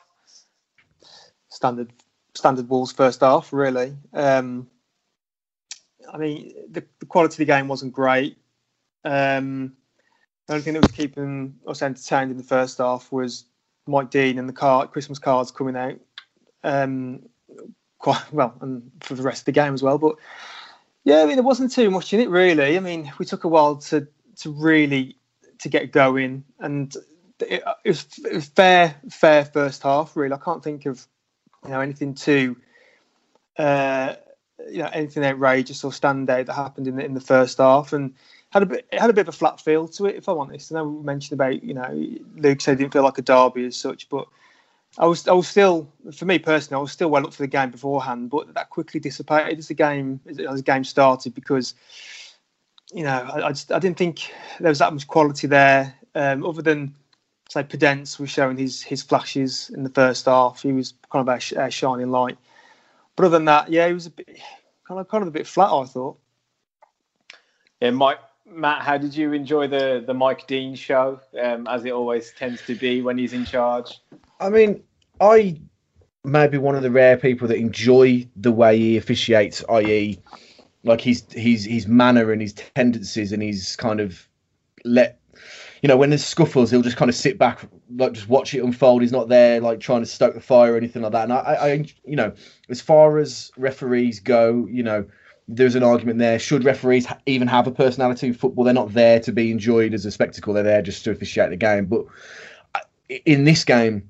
Standard, 1.50 1.92
standard 2.36 2.70
Wolves 2.70 2.92
first 2.92 3.22
half, 3.22 3.52
really. 3.52 3.96
Um, 4.14 4.70
I 6.12 6.18
mean, 6.18 6.54
the, 6.70 6.86
the 7.00 7.06
quality 7.06 7.34
of 7.34 7.38
the 7.40 7.46
game 7.46 7.68
wasn't 7.68 7.94
great. 7.94 8.38
Um, 9.04 9.76
the 10.48 10.54
only 10.54 10.64
thing 10.64 10.74
that 10.74 10.82
was 10.82 10.92
keeping 10.92 11.56
us 11.68 11.82
entertained 11.82 12.32
in 12.32 12.38
the 12.38 12.44
first 12.44 12.78
half 12.78 13.12
was 13.12 13.46
Mike 13.88 14.12
Dean 14.12 14.38
and 14.38 14.48
the 14.48 14.54
card, 14.54 14.92
Christmas 14.92 15.20
cards 15.20 15.52
coming 15.52 15.76
out. 15.76 16.00
Um, 16.64 17.24
quite 18.04 18.34
well, 18.34 18.54
and 18.62 18.92
for 19.00 19.16
the 19.16 19.24
rest 19.24 19.42
of 19.42 19.46
the 19.46 19.52
game 19.54 19.74
as 19.74 19.82
well. 19.82 19.98
But 19.98 20.18
yeah, 21.06 21.22
I 21.22 21.26
mean, 21.26 21.38
there 21.38 21.44
wasn't 21.44 21.72
too 21.72 21.90
much 21.90 22.14
in 22.14 22.20
it 22.20 22.30
really. 22.30 22.78
I 22.78 22.80
mean, 22.80 23.12
we 23.18 23.26
took 23.26 23.46
a 23.46 23.48
while 23.48 23.78
to 23.78 24.08
to 24.38 24.52
really 24.52 25.16
to 25.60 25.70
get 25.70 25.92
going, 25.92 26.44
and 26.60 26.94
it, 27.40 27.64
it, 27.84 27.90
was, 27.90 28.06
it 28.26 28.34
was 28.34 28.48
fair, 28.48 28.96
fair 29.10 29.46
first 29.46 29.84
half. 29.84 30.16
Really, 30.16 30.34
I 30.34 30.38
can't 30.38 30.64
think 30.64 30.86
of 30.86 31.08
you 31.64 31.72
know 31.72 31.80
anything 31.80 32.14
too. 32.14 32.58
Uh, 33.58 34.16
you 34.70 34.80
know 34.80 34.90
anything 34.94 35.24
outrageous 35.24 35.84
or 35.84 35.92
standout 35.92 36.46
that 36.46 36.54
happened 36.54 36.88
in 36.88 36.98
the 36.98 37.06
in 37.06 37.14
the 37.14 37.22
first 37.22 37.58
half, 37.58 37.94
and 37.94 38.14
had 38.50 38.64
a 38.64 38.66
bit 38.66 38.86
it 38.92 39.00
had 39.00 39.10
a 39.10 39.14
bit 39.14 39.30
of 39.30 39.34
a 39.34 39.38
flat 39.38 39.62
feel 39.62 39.88
to 39.88 40.08
it. 40.08 40.18
If 40.18 40.28
I'm 40.28 40.38
honest, 40.38 40.72
And 40.72 40.80
I 40.80 40.84
mentioned 40.84 41.40
about 41.40 41.64
you 41.64 41.74
know 41.74 42.18
Luke 42.36 42.60
said 42.60 42.74
it 42.74 42.78
didn't 42.80 42.92
feel 42.92 43.04
like 43.04 43.18
a 43.18 43.22
derby 43.22 43.66
as 43.66 43.78
such, 43.78 44.10
but 44.10 44.28
I 44.98 45.06
was 45.06 45.28
I 45.28 45.34
was 45.34 45.48
still 45.48 45.92
for 46.16 46.26
me 46.26 46.38
personally 46.40 46.80
I 46.80 46.82
was 46.82 46.92
still 46.92 47.10
well 47.10 47.26
up 47.26 47.34
for 47.34 47.44
the 47.44 47.48
game 47.48 47.72
beforehand, 47.72 48.30
but 48.30 48.54
that 48.54 48.70
quickly 48.70 49.00
dissipated 49.00 49.58
as 49.58 49.68
the 49.68 49.74
game 49.74 50.20
as 50.28 50.38
the 50.38 50.64
game 50.64 50.84
started 50.84 51.34
because 51.34 51.74
you 52.94 53.04
know 53.04 53.30
I, 53.34 53.48
I 53.48 53.50
just 53.50 53.72
I 53.72 53.80
didn't 53.80 53.98
think 53.98 54.32
there 54.60 54.70
was 54.70 54.80
that 54.80 54.94
much 54.94 55.08
quality 55.08 55.48
there 55.48 55.96
um, 56.16 56.46
other 56.46 56.62
than 56.62 56.94
say 57.50 57.64
Podence 57.64 58.20
was 58.20 58.30
showing 58.30 58.58
his 58.58 58.82
his 58.84 59.02
flashes 59.02 59.72
in 59.74 59.84
the 59.84 59.90
first 59.90 60.26
half. 60.26 60.62
He 60.62 60.72
was 60.72 60.94
kind 61.12 61.28
of 61.28 61.34
a, 61.34 61.66
a 61.66 61.72
shining 61.72 62.12
light, 62.12 62.38
but 63.16 63.26
other 63.26 63.38
than 63.38 63.46
that, 63.46 63.72
yeah, 63.72 63.88
he 63.88 63.94
was 63.94 64.06
a 64.06 64.12
bit 64.12 64.40
kind 64.88 65.00
of 65.00 65.08
kind 65.08 65.24
of 65.24 65.28
a 65.28 65.32
bit 65.32 65.48
flat. 65.48 65.72
I 65.72 65.86
thought. 65.86 66.18
Yeah, 67.82 67.92
Mike 67.92 68.20
Matt, 68.46 68.82
how 68.82 68.98
did 68.98 69.16
you 69.16 69.34
enjoy 69.34 69.68
the 69.68 70.04
the 70.06 70.14
Mike 70.14 70.48
Dean 70.48 70.76
show, 70.76 71.20
um, 71.42 71.68
as 71.68 71.86
it 71.86 71.92
always 71.92 72.32
tends 72.32 72.62
to 72.64 72.76
be 72.76 73.02
when 73.02 73.18
he's 73.18 73.34
in 73.34 73.46
charge? 73.46 74.02
I 74.40 74.50
mean, 74.50 74.84
I 75.20 75.60
may 76.24 76.48
be 76.48 76.58
one 76.58 76.76
of 76.76 76.84
the 76.84 76.92
rare 76.92 77.18
people 77.18 77.48
that 77.48 77.58
enjoy 77.58 78.28
the 78.36 78.52
way 78.52 78.78
he 78.78 78.98
officiates, 78.98 79.64
i.e., 79.70 80.20
like 80.84 81.02
his 81.02 81.26
his 81.32 81.66
his 81.66 81.88
manner 81.88 82.32
and 82.32 82.42
his 82.42 82.54
tendencies, 82.54 83.32
and 83.32 83.42
he's 83.42 83.76
kind 83.76 84.00
of 84.00 84.28
let 84.84 85.20
you 85.82 85.88
know 85.88 85.98
when 85.98 86.10
there's 86.10 86.26
scuffles, 86.26 86.70
he'll 86.70 86.82
just 86.82 86.98
kind 86.98 87.10
of 87.10 87.16
sit 87.16 87.38
back, 87.38 87.66
like 87.96 88.14
just 88.14 88.28
watch 88.28 88.54
it 88.54 88.64
unfold. 88.64 89.02
He's 89.02 89.12
not 89.12 89.30
there 89.30 89.62
like 89.62 89.80
trying 89.80 90.02
to 90.02 90.06
stoke 90.06 90.34
the 90.34 90.42
fire 90.42 90.74
or 90.74 90.78
anything 90.78 91.02
like 91.02 91.14
that. 91.14 91.24
And 91.24 91.34
I, 91.34 91.38
I 91.38 91.86
you 92.06 92.16
know, 92.18 92.34
as 92.70 92.82
far 92.82 93.20
as 93.20 93.52
referees 93.58 94.20
go, 94.20 94.68
you 94.70 94.84
know 94.84 95.06
there's 95.48 95.76
an 95.76 95.84
argument 95.84 96.20
there. 96.20 96.40
Should 96.40 96.64
referees 96.64 97.08
even 97.26 97.48
have 97.48 97.68
a 97.68 97.72
personality 97.72 98.28
in 98.28 98.34
football? 98.34 98.64
They're 98.64 98.74
not 98.74 98.94
there 98.94 99.20
to 99.22 99.32
be 99.32 99.52
enjoyed 99.52 99.94
as 99.94 100.06
a 100.06 100.12
spectacle. 100.12 100.54
They're 100.54 100.64
there 100.64 100.82
just 100.82 101.04
to 101.04 101.12
officiate 101.12 101.50
the 101.50 101.58
game. 101.58 101.86
But 101.86 102.06
uh, 102.76 102.80
in 103.26 103.44
this 103.44 103.64
game, 103.64 104.10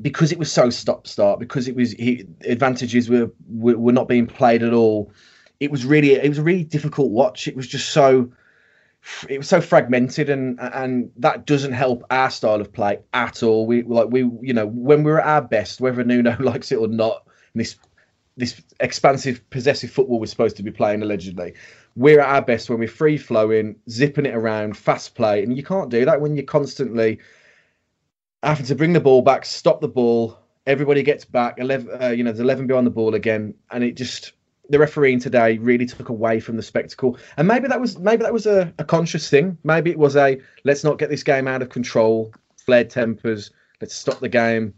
because 0.00 0.30
it 0.32 0.38
was 0.38 0.52
so 0.52 0.70
stop 0.70 1.06
start, 1.06 1.38
because 1.40 1.68
it 1.68 1.74
was 1.74 1.92
he, 1.92 2.26
advantages 2.44 3.08
were, 3.08 3.30
were, 3.48 3.78
were 3.78 3.92
not 3.92 4.08
being 4.08 4.26
played 4.26 4.62
at 4.62 4.72
all. 4.72 5.10
It 5.60 5.70
was 5.70 5.84
really 5.84 6.12
it 6.12 6.28
was 6.28 6.38
a 6.38 6.42
really 6.42 6.64
difficult 6.64 7.10
watch. 7.10 7.48
It 7.48 7.56
was 7.56 7.66
just 7.66 7.90
so 7.90 8.30
it 9.28 9.38
was 9.38 9.48
so 9.48 9.60
fragmented 9.60 10.30
and 10.30 10.58
and 10.60 11.10
that 11.16 11.44
doesn't 11.46 11.72
help 11.72 12.04
our 12.10 12.30
style 12.30 12.60
of 12.60 12.72
play 12.72 12.98
at 13.14 13.42
all. 13.42 13.66
We 13.66 13.82
like 13.82 14.08
we 14.10 14.20
you 14.40 14.52
know 14.52 14.66
when 14.66 15.02
we're 15.02 15.18
at 15.18 15.26
our 15.26 15.42
best, 15.42 15.80
whether 15.80 16.04
Nuno 16.04 16.36
likes 16.40 16.72
it 16.72 16.76
or 16.76 16.88
not, 16.88 17.26
this 17.54 17.76
this 18.36 18.62
expansive, 18.80 19.48
possessive 19.50 19.90
football 19.90 20.18
we're 20.18 20.26
supposed 20.26 20.56
to 20.56 20.62
be 20.62 20.70
playing 20.70 21.02
allegedly. 21.02 21.54
We're 21.96 22.20
at 22.20 22.28
our 22.28 22.42
best 22.42 22.70
when 22.70 22.78
we're 22.78 22.88
free 22.88 23.18
flowing, 23.18 23.76
zipping 23.90 24.26
it 24.26 24.34
around, 24.34 24.76
fast 24.76 25.14
play, 25.14 25.42
and 25.42 25.56
you 25.56 25.62
can't 25.62 25.90
do 25.90 26.04
that 26.04 26.20
when 26.20 26.36
you're 26.36 26.44
constantly 26.44 27.18
having 28.42 28.66
to 28.66 28.74
bring 28.74 28.92
the 28.92 29.00
ball 29.00 29.22
back, 29.22 29.44
stop 29.44 29.80
the 29.80 29.88
ball. 29.88 30.38
Everybody 30.66 31.02
gets 31.02 31.24
back. 31.24 31.58
Eleven, 31.58 32.02
uh, 32.02 32.08
you 32.08 32.24
know, 32.24 32.30
there's 32.30 32.40
eleven 32.40 32.66
behind 32.66 32.86
the 32.86 32.90
ball 32.90 33.14
again, 33.14 33.54
and 33.70 33.84
it 33.84 33.96
just 33.96 34.32
the 34.70 34.78
refereeing 34.78 35.18
today 35.18 35.58
really 35.58 35.84
took 35.84 36.08
away 36.08 36.40
from 36.40 36.56
the 36.56 36.62
spectacle. 36.62 37.18
And 37.36 37.48
maybe 37.48 37.68
that 37.68 37.80
was 37.80 37.98
maybe 37.98 38.22
that 38.22 38.32
was 38.32 38.46
a, 38.46 38.72
a 38.78 38.84
conscious 38.84 39.28
thing. 39.28 39.58
Maybe 39.64 39.90
it 39.90 39.98
was 39.98 40.16
a 40.16 40.40
let's 40.64 40.84
not 40.84 40.98
get 40.98 41.10
this 41.10 41.22
game 41.22 41.48
out 41.48 41.62
of 41.62 41.68
control, 41.68 42.32
flared 42.56 42.90
tempers. 42.90 43.50
Let's 43.80 43.94
stop 43.94 44.20
the 44.20 44.28
game. 44.28 44.72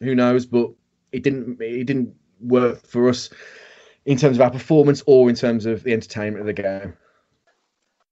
Who 0.00 0.14
knows? 0.14 0.46
But 0.46 0.70
it 1.12 1.22
didn't. 1.22 1.60
It 1.60 1.84
didn't 1.84 2.14
work 2.40 2.86
for 2.86 3.08
us 3.08 3.30
in 4.04 4.16
terms 4.16 4.36
of 4.36 4.42
our 4.42 4.50
performance 4.50 5.02
or 5.06 5.28
in 5.28 5.36
terms 5.36 5.66
of 5.66 5.82
the 5.82 5.92
entertainment 5.92 6.40
of 6.40 6.46
the 6.46 6.52
game. 6.52 6.94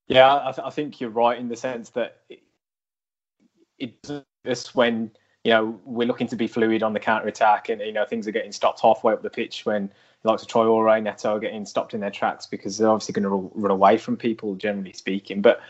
Yeah, 0.07 0.37
I, 0.37 0.53
th- 0.53 0.65
I 0.65 0.71
think 0.71 1.01
you're 1.01 1.11
right 1.11 1.39
in 1.39 1.49
the 1.49 1.57
sense 1.57 1.91
that 1.91 2.23
it, 3.79 3.93
it's 4.45 4.75
when 4.75 5.11
you 5.45 5.53
know 5.53 5.81
we're 5.85 6.09
looking 6.09 6.27
to 6.29 6.37
be 6.37 6.47
fluid 6.47 6.83
on 6.83 6.93
the 6.93 7.01
counter 7.01 7.29
attack, 7.29 7.69
and 7.69 7.81
you 7.81 7.93
know 7.93 8.05
things 8.05 8.27
are 8.27 8.33
getting 8.33 8.53
stopped 8.53 8.81
halfway 8.81 9.13
up 9.13 9.23
the 9.23 9.31
pitch 9.31 9.67
when 9.67 9.91
like 10.25 10.41
to 10.41 10.47
Traore, 10.47 11.03
Neto 11.03 11.37
are 11.37 11.39
getting 11.39 11.65
stopped 11.65 11.95
in 11.95 12.01
their 12.01 12.11
tracks 12.11 12.47
because 12.47 12.79
they're 12.79 12.89
obviously 12.89 13.13
going 13.13 13.25
to 13.25 13.51
run 13.55 13.71
away 13.71 13.99
from 13.99 14.17
people, 14.17 14.55
generally 14.57 14.93
speaking. 14.93 15.43
But 15.43 15.61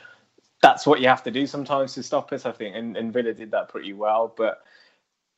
that's 0.63 0.87
what 0.87 1.01
you 1.01 1.09
have 1.09 1.23
to 1.25 1.31
do 1.31 1.47
sometimes 1.47 1.95
to 1.95 2.03
stop 2.03 2.33
us, 2.33 2.47
I 2.47 2.53
think. 2.53 2.75
And, 2.75 2.97
and 2.97 3.13
Villa 3.13 3.35
did 3.35 3.51
that 3.51 3.69
pretty 3.69 3.93
well. 3.93 4.33
But 4.37 4.63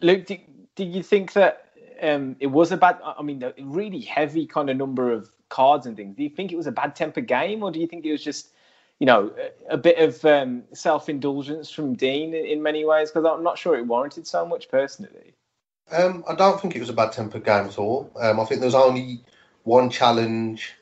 Luke, 0.01 0.27
do, 0.27 0.39
do 0.77 0.85
you 0.85 1.03
think 1.03 1.33
that 1.33 1.70
um, 2.03 2.37
it 2.41 2.49
was 2.49 2.73
a 2.73 2.77
bad. 2.77 2.99
I 3.03 3.23
mean, 3.23 3.43
a 3.43 3.53
really 3.61 4.01
heavy 4.01 4.47
kind 4.47 4.71
of 4.71 4.77
number 4.77 5.13
of 5.13 5.31
cards 5.49 5.87
and 5.87 5.97
things. 5.97 6.17
Do 6.17 6.23
you 6.23 6.31
think 6.31 6.53
it 6.53 6.57
was 6.57 6.67
a 6.67 6.73
bad 6.73 6.97
temper 6.97 7.21
game, 7.21 7.63
or 7.63 7.71
do 7.71 7.81
you 7.81 7.87
think 7.87 8.05
it 8.05 8.13
was 8.13 8.23
just, 8.23 8.51
you 8.99 9.07
know, 9.07 9.33
a, 9.69 9.75
a 9.75 9.77
bit 9.77 9.99
of 9.99 10.25
um, 10.25 10.63
self 10.73 11.09
indulgence 11.09 11.71
from 11.71 11.95
Dean 11.95 12.35
in, 12.35 12.47
in 12.47 12.63
many 12.63 12.85
ways? 12.85 13.11
Because 13.11 13.25
I'm 13.27 13.43
not 13.43 13.59
sure 13.59 13.77
it 13.77 13.87
warranted 13.87 14.27
so 14.27 14.47
much 14.47 14.69
personally. 14.69 15.35
Um, 15.93 16.25
I 16.29 16.35
don't 16.35 16.61
think 16.61 16.77
it 16.77 16.81
was 16.81 16.89
a 16.89 16.95
bad 16.95 17.13
tempered 17.13 17.45
game 17.45 17.67
at 17.67 17.79
all. 17.79 18.11
Um, 18.21 18.39
I 18.39 18.45
think 18.45 18.61
there's 18.61 18.75
only 18.75 19.23
one 19.65 19.91
challenge, 19.91 20.75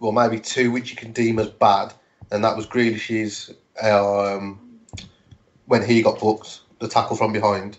or 0.00 0.12
maybe 0.12 0.40
two, 0.40 0.72
which 0.72 0.90
you 0.90 0.96
can 0.96 1.12
deem 1.12 1.38
as 1.38 1.48
bad, 1.48 1.94
and 2.30 2.44
that 2.44 2.56
was 2.56 2.66
Grealish's 2.66 3.54
um, 3.80 4.80
when 5.66 5.82
he 5.82 6.02
got 6.02 6.18
booked, 6.18 6.60
the 6.80 6.88
tackle 6.88 7.16
from 7.16 7.32
behind 7.32 7.78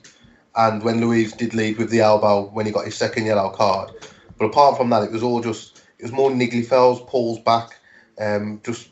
and 0.56 0.84
when 0.84 1.02
Luiz 1.02 1.34
did 1.34 1.54
lead 1.54 1.78
with 1.78 1.90
the 1.90 2.02
elbow 2.02 2.50
when 2.50 2.66
he 2.66 2.72
got 2.72 2.86
his 2.86 2.96
second 2.96 3.26
yellow 3.26 3.50
card. 3.50 3.92
But 4.38 4.46
apart 4.46 4.78
from 4.78 4.90
that, 4.92 5.04
it 5.04 5.12
was 5.12 5.24
all 5.24 5.42
just 5.42 5.82
it 6.00 6.04
was 6.04 6.12
more 6.12 6.30
niggly 6.30 6.66
fouls, 6.66 7.02
pulls 7.08 7.40
back, 7.40 7.80
um, 8.20 8.62
just 8.64 8.90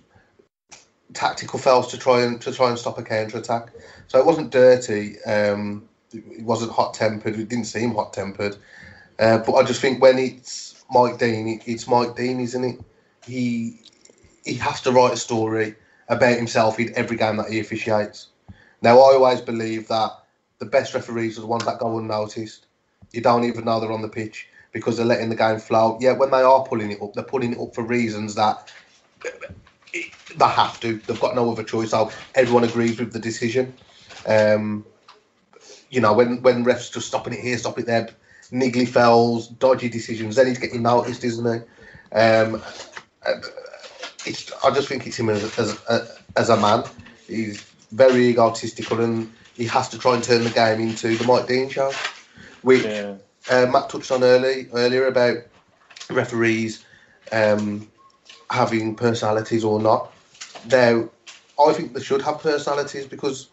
tactical 1.13 1.60
fouls 1.60 1.89
to 1.91 1.98
try 1.98 2.22
and 2.24 2.41
to 2.41 2.51
try 2.51 2.70
and 2.70 2.80
stop 2.80 2.98
a 2.98 3.03
counter 3.03 3.38
attack. 3.38 3.70
So 4.08 4.20
it 4.20 4.25
wasn't 4.25 4.51
dirty. 4.51 5.22
Um, 5.24 5.88
it 6.13 6.44
wasn't 6.44 6.72
hot 6.72 6.94
tempered. 6.94 7.38
It 7.38 7.50
didn't 7.50 7.65
seem 7.65 7.94
hot 7.94 8.13
tempered. 8.13 8.58
Uh, 9.20 9.38
but 9.39 9.53
I 9.53 9.63
just 9.63 9.82
think 9.82 10.01
when 10.01 10.18
it's 10.18 10.84
Mike 10.91 11.20
Dean, 11.20 11.62
it's 11.65 11.88
Mike 11.88 12.15
Dean, 12.15 12.39
isn't 12.39 12.63
it? 12.63 12.80
He 13.25 13.80
he 14.44 14.56
has 14.56 14.82
to 14.82 14.91
write 14.91 15.13
a 15.13 15.18
story 15.18 15.75
about 16.10 16.36
himself 16.36 16.80
in 16.80 16.91
every 16.96 17.15
game 17.18 17.38
that 17.38 17.50
he 17.50 17.60
officiates. 17.60 18.27
Now 18.82 18.98
I 18.98 19.13
always 19.13 19.41
believe 19.41 19.88
that 19.89 20.12
the 20.62 20.68
best 20.68 20.94
referees 20.94 21.39
are 21.39 21.41
the 21.41 21.48
ones 21.48 21.65
that 21.65 21.80
go 21.80 21.98
unnoticed. 21.98 22.68
You 23.12 23.22
don't 23.22 23.46
even 23.46 23.65
know 23.65 23.80
they're 23.80 23.91
on 23.91 24.03
the 24.03 24.08
pitch 24.08 24.48
because 24.72 24.96
they're 24.96 25.06
letting 25.06 25.30
the 25.30 25.36
game 25.36 25.58
flow. 25.60 25.98
Yeah, 26.00 26.13
when 26.13 26.30
they 26.30 26.44
are 26.44 26.63
pulling 26.63 26.91
it 26.91 27.01
up, 27.01 27.13
they're 27.13 27.24
pulling 27.24 27.53
it 27.53 27.60
up 27.60 27.74
for 27.74 27.84
reasons 27.84 28.36
that 28.36 28.72
they 29.91 30.46
have 30.46 30.80
to. 30.82 30.98
They've 31.00 31.20
got 31.20 31.36
no 31.36 31.51
other 31.51 31.63
choice. 31.63 31.89
So 31.89 32.12
everyone 32.36 32.63
agrees 32.63 33.00
with 33.00 33.12
the 33.12 33.20
decision. 33.20 33.74
Um, 34.27 34.86
you 35.89 36.00
know, 36.00 36.13
when 36.13 36.44
when 36.44 36.63
refs 36.63 36.94
just 36.94 37.08
stopping 37.08 37.34
it 37.34 37.39
here, 37.39 37.58
stop 37.58 37.80
it 37.80 37.88
there, 37.88 38.10
niggly 38.51 38.88
fouls, 38.88 39.48
dodgy 39.48 39.89
decisions, 39.89 40.36
then 40.36 40.46
he's 40.46 40.60
getting 40.60 40.84
noticed, 40.84 41.24
isn't 41.24 41.46
he? 41.46 42.15
Um, 42.15 42.62
I 43.25 44.70
just 44.75 44.88
think 44.88 45.08
it's 45.08 45.18
him 45.18 45.30
as, 45.30 45.58
as, 45.58 46.20
as 46.36 46.50
a 46.50 46.58
man. 46.58 46.84
He's 47.27 47.63
very 47.91 48.27
egotistical 48.27 49.01
and 49.01 49.32
he 49.62 49.68
has 49.68 49.88
to 49.89 50.00
try 50.00 50.15
and 50.15 50.24
turn 50.24 50.44
the 50.44 50.50
game 50.50 50.82
into 50.82 51.15
the 51.15 51.24
Mike 51.27 51.46
Dean 51.46 51.70
show, 51.70 51.91
which 52.63 52.84
yeah. 52.84 53.13
uh, 53.51 53.68
Matt 53.68 53.91
touched 53.91 54.10
on 54.10 54.24
early 54.24 54.68
earlier 54.74 55.06
about 55.06 55.38
referees 56.10 56.84
um, 57.32 57.88
having 58.50 58.96
personalities 58.96 59.63
or 59.63 59.80
not. 59.80 60.12
Now, 60.72 61.08
I 61.63 61.74
think 61.74 61.94
they 61.94 62.01
should 62.01 62.24
have 62.24 62.39
personalities 62.39 63.06
because 63.06 63.50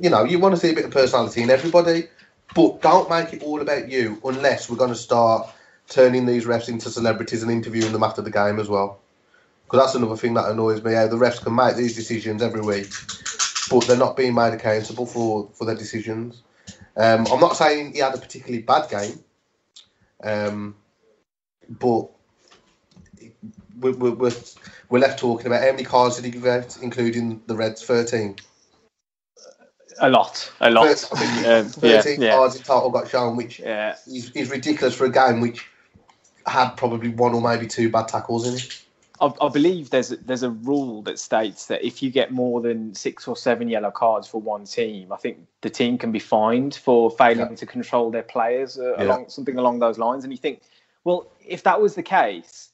you 0.00 0.10
know 0.10 0.24
you 0.24 0.40
want 0.40 0.52
to 0.56 0.60
see 0.60 0.70
a 0.70 0.74
bit 0.74 0.84
of 0.84 0.90
personality 0.90 1.44
in 1.44 1.50
everybody, 1.50 2.08
but 2.56 2.82
don't 2.82 3.08
make 3.08 3.32
it 3.32 3.44
all 3.44 3.60
about 3.60 3.88
you 3.88 4.20
unless 4.24 4.68
we're 4.68 4.78
going 4.78 4.90
to 4.90 4.96
start 4.96 5.48
turning 5.88 6.26
these 6.26 6.44
refs 6.44 6.68
into 6.68 6.90
celebrities 6.90 7.44
and 7.44 7.52
interviewing 7.52 7.92
them 7.92 8.02
after 8.02 8.20
the 8.20 8.32
game 8.32 8.58
as 8.58 8.68
well. 8.68 8.98
because 9.64 9.78
that's 9.78 9.94
another 9.94 10.16
thing 10.16 10.34
that 10.34 10.50
annoys 10.50 10.82
me. 10.82 10.92
How 10.92 11.06
the 11.06 11.14
refs 11.14 11.40
can 11.40 11.54
make 11.54 11.76
these 11.76 11.94
decisions 11.94 12.42
every 12.42 12.62
week, 12.62 12.92
but 13.70 13.86
they're 13.86 13.96
not 13.96 14.16
being 14.16 14.34
made 14.34 14.52
accountable 14.52 15.06
for 15.06 15.48
for 15.54 15.64
their 15.64 15.76
decisions. 15.76 16.42
Um, 16.96 17.26
I'm 17.32 17.40
not 17.40 17.56
saying 17.56 17.92
he 17.92 18.00
had 18.00 18.14
a 18.14 18.18
particularly 18.18 18.62
bad 18.62 18.90
game, 18.90 19.24
um, 20.22 20.74
but 21.68 22.10
we're, 23.78 23.92
we're, 23.92 24.32
we're 24.88 24.98
left 24.98 25.18
talking 25.18 25.46
about 25.46 25.62
how 25.62 25.70
many 25.70 25.84
cards 25.84 26.16
did 26.16 26.26
he 26.26 26.30
give 26.30 26.46
out, 26.46 26.76
including 26.82 27.42
the 27.46 27.54
Reds 27.54 27.82
13. 27.84 28.36
A 30.02 30.10
lot, 30.10 30.50
a 30.60 30.70
lot. 30.70 30.86
Thirteen, 30.88 31.50
um, 31.50 31.66
13 31.66 32.22
yeah, 32.22 32.34
cards 32.34 32.54
yeah. 32.54 32.60
in 32.60 32.64
total 32.64 32.90
got 32.90 33.08
shown, 33.08 33.36
which 33.36 33.60
yeah. 33.60 33.96
is, 34.06 34.30
is 34.30 34.50
ridiculous 34.50 34.94
for 34.94 35.04
a 35.04 35.10
game 35.10 35.40
which 35.40 35.66
had 36.46 36.70
probably 36.70 37.10
one 37.10 37.34
or 37.34 37.42
maybe 37.42 37.66
two 37.66 37.90
bad 37.90 38.08
tackles 38.08 38.48
in 38.48 38.54
it. 38.54 38.82
I, 39.20 39.32
I, 39.40 39.48
believe 39.48 39.90
there's 39.90 40.12
a, 40.12 40.16
there's 40.16 40.42
a 40.42 40.50
rule 40.50 41.02
that 41.02 41.18
states 41.18 41.66
that 41.66 41.84
if 41.84 42.02
you 42.02 42.10
get 42.10 42.32
more 42.32 42.60
than 42.60 42.94
six 42.94 43.28
or 43.28 43.36
seven 43.36 43.68
yellow 43.68 43.90
cards 43.90 44.26
for 44.26 44.40
one 44.40 44.64
team, 44.64 45.12
I 45.12 45.16
think 45.16 45.38
the 45.60 45.70
team 45.70 45.98
can 45.98 46.10
be 46.10 46.18
fined 46.18 46.74
for 46.74 47.10
failing 47.10 47.50
yeah. 47.50 47.56
to 47.56 47.66
control 47.66 48.10
their 48.10 48.22
players 48.22 48.78
uh, 48.78 48.96
yeah. 48.96 49.04
along 49.04 49.28
something 49.28 49.58
along 49.58 49.78
those 49.80 49.98
lines. 49.98 50.24
And 50.24 50.32
you 50.32 50.38
think, 50.38 50.62
well, 51.04 51.30
if 51.46 51.62
that 51.64 51.80
was 51.80 51.94
the 51.94 52.02
case, 52.02 52.70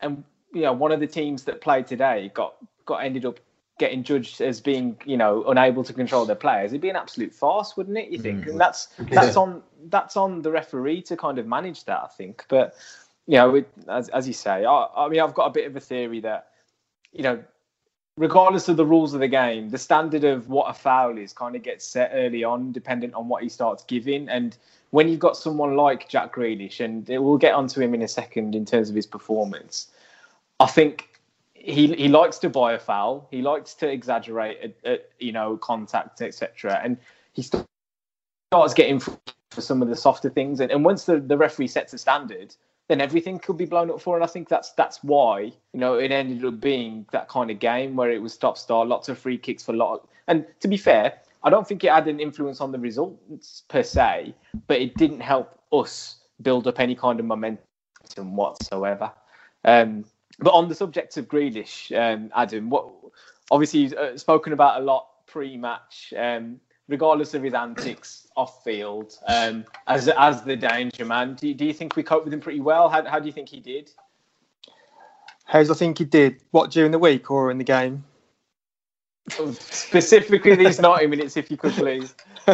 and 0.00 0.24
you 0.52 0.62
know 0.62 0.72
one 0.72 0.92
of 0.92 1.00
the 1.00 1.06
teams 1.06 1.44
that 1.44 1.60
played 1.60 1.86
today 1.86 2.30
got 2.34 2.54
got 2.86 2.96
ended 2.96 3.24
up 3.24 3.38
getting 3.78 4.04
judged 4.04 4.40
as 4.40 4.60
being 4.60 4.96
you 5.04 5.16
know 5.16 5.44
unable 5.44 5.84
to 5.84 5.92
control 5.92 6.24
their 6.24 6.36
players, 6.36 6.72
it'd 6.72 6.80
be 6.80 6.90
an 6.90 6.96
absolute 6.96 7.32
farce, 7.32 7.76
wouldn't 7.76 7.98
it? 7.98 8.08
You 8.08 8.18
think? 8.18 8.44
Mm. 8.44 8.50
And 8.50 8.60
that's 8.60 8.86
that's 9.10 9.36
yeah. 9.36 9.42
on 9.42 9.62
that's 9.86 10.16
on 10.16 10.42
the 10.42 10.50
referee 10.50 11.02
to 11.02 11.16
kind 11.16 11.38
of 11.38 11.46
manage 11.46 11.84
that, 11.84 12.00
I 12.02 12.08
think. 12.08 12.44
But 12.48 12.74
you 13.26 13.36
know, 13.36 13.54
it, 13.56 13.68
as, 13.88 14.08
as 14.10 14.26
you 14.26 14.34
say, 14.34 14.64
I, 14.64 14.88
I 14.96 15.08
mean, 15.08 15.20
I've 15.20 15.34
got 15.34 15.46
a 15.46 15.50
bit 15.50 15.66
of 15.66 15.76
a 15.76 15.80
theory 15.80 16.20
that, 16.20 16.48
you 17.12 17.22
know, 17.22 17.42
regardless 18.16 18.68
of 18.68 18.76
the 18.76 18.86
rules 18.86 19.14
of 19.14 19.20
the 19.20 19.28
game, 19.28 19.70
the 19.70 19.78
standard 19.78 20.24
of 20.24 20.48
what 20.48 20.70
a 20.70 20.74
foul 20.74 21.18
is 21.18 21.32
kind 21.32 21.56
of 21.56 21.62
gets 21.62 21.84
set 21.86 22.10
early 22.14 22.44
on, 22.44 22.70
dependent 22.72 23.14
on 23.14 23.28
what 23.28 23.42
he 23.42 23.48
starts 23.48 23.82
giving. 23.84 24.28
And 24.28 24.56
when 24.90 25.08
you've 25.08 25.20
got 25.20 25.36
someone 25.36 25.76
like 25.76 26.08
Jack 26.08 26.34
Grealish, 26.34 26.80
and 26.80 27.08
we'll 27.08 27.38
get 27.38 27.54
onto 27.54 27.80
him 27.80 27.94
in 27.94 28.02
a 28.02 28.08
second 28.08 28.54
in 28.54 28.64
terms 28.64 28.88
of 28.88 28.94
his 28.94 29.06
performance, 29.06 29.88
I 30.60 30.66
think 30.66 31.20
he 31.54 31.88
he 31.94 32.08
likes 32.08 32.38
to 32.38 32.50
buy 32.50 32.74
a 32.74 32.78
foul. 32.78 33.26
He 33.30 33.42
likes 33.42 33.74
to 33.74 33.88
exaggerate, 33.88 34.58
at, 34.62 34.92
at, 34.92 35.10
you 35.18 35.32
know, 35.32 35.56
contact, 35.56 36.20
etc. 36.20 36.80
And 36.84 36.98
he 37.32 37.42
starts 37.42 38.74
getting 38.74 39.00
for 39.00 39.18
some 39.58 39.82
of 39.82 39.88
the 39.88 39.96
softer 39.96 40.30
things. 40.30 40.60
And, 40.60 40.70
and 40.70 40.84
once 40.84 41.06
the, 41.06 41.18
the 41.18 41.36
referee 41.36 41.68
sets 41.68 41.92
a 41.92 41.98
standard, 41.98 42.54
then 42.88 43.00
everything 43.00 43.38
could 43.38 43.56
be 43.56 43.64
blown 43.64 43.90
up 43.90 44.00
for. 44.00 44.16
And 44.16 44.24
I 44.24 44.26
think 44.26 44.48
that's 44.48 44.72
that's 44.72 45.02
why 45.02 45.40
you 45.40 45.80
know 45.80 45.94
it 45.94 46.10
ended 46.10 46.44
up 46.44 46.60
being 46.60 47.06
that 47.12 47.28
kind 47.28 47.50
of 47.50 47.58
game 47.58 47.96
where 47.96 48.10
it 48.10 48.20
was 48.20 48.32
stop 48.32 48.58
start, 48.58 48.88
lots 48.88 49.08
of 49.08 49.18
free 49.18 49.38
kicks 49.38 49.62
for 49.62 49.72
a 49.72 49.76
lot. 49.76 50.08
And 50.28 50.46
to 50.60 50.68
be 50.68 50.76
fair, 50.76 51.14
I 51.42 51.50
don't 51.50 51.66
think 51.66 51.84
it 51.84 51.90
had 51.90 52.08
an 52.08 52.20
influence 52.20 52.60
on 52.60 52.72
the 52.72 52.78
results 52.78 53.62
per 53.68 53.82
se, 53.82 54.34
but 54.66 54.80
it 54.80 54.96
didn't 54.96 55.20
help 55.20 55.58
us 55.72 56.16
build 56.42 56.66
up 56.66 56.80
any 56.80 56.94
kind 56.94 57.20
of 57.20 57.26
momentum 57.26 58.36
whatsoever. 58.36 59.12
Um, 59.64 60.04
but 60.38 60.52
on 60.52 60.68
the 60.68 60.74
subject 60.74 61.16
of 61.16 61.28
Grealish, 61.28 61.92
um, 61.96 62.30
Adam, 62.34 62.70
what 62.70 62.88
obviously 63.50 63.80
you've 63.80 63.92
uh, 63.92 64.16
spoken 64.16 64.52
about 64.52 64.80
a 64.80 64.84
lot 64.84 65.06
pre-match. 65.26 66.12
Um, 66.16 66.60
regardless 66.88 67.34
of 67.34 67.42
his 67.42 67.54
antics 67.54 68.28
off 68.36 68.62
field, 68.64 69.18
um, 69.28 69.64
as 69.86 70.08
as 70.08 70.42
the 70.42 70.56
danger 70.56 71.04
man. 71.04 71.34
Do 71.34 71.48
you, 71.48 71.54
do 71.54 71.64
you 71.64 71.72
think 71.72 71.96
we 71.96 72.02
coped 72.02 72.24
with 72.24 72.34
him 72.34 72.40
pretty 72.40 72.60
well? 72.60 72.88
How, 72.88 73.04
how 73.04 73.18
do 73.18 73.26
you 73.26 73.32
think 73.32 73.48
he 73.48 73.60
did? 73.60 73.90
How 75.44 75.62
do 75.62 75.70
I 75.70 75.74
think 75.74 75.98
he 75.98 76.04
did? 76.04 76.40
What 76.50 76.70
during 76.70 76.90
the 76.90 76.98
week 76.98 77.30
or 77.30 77.50
in 77.50 77.58
the 77.58 77.64
game? 77.64 78.04
Specifically, 79.30 80.54
these 80.54 80.80
ninety 80.80 81.06
minutes, 81.06 81.36
if 81.36 81.50
you 81.50 81.56
could 81.56 81.72
please. 81.72 82.14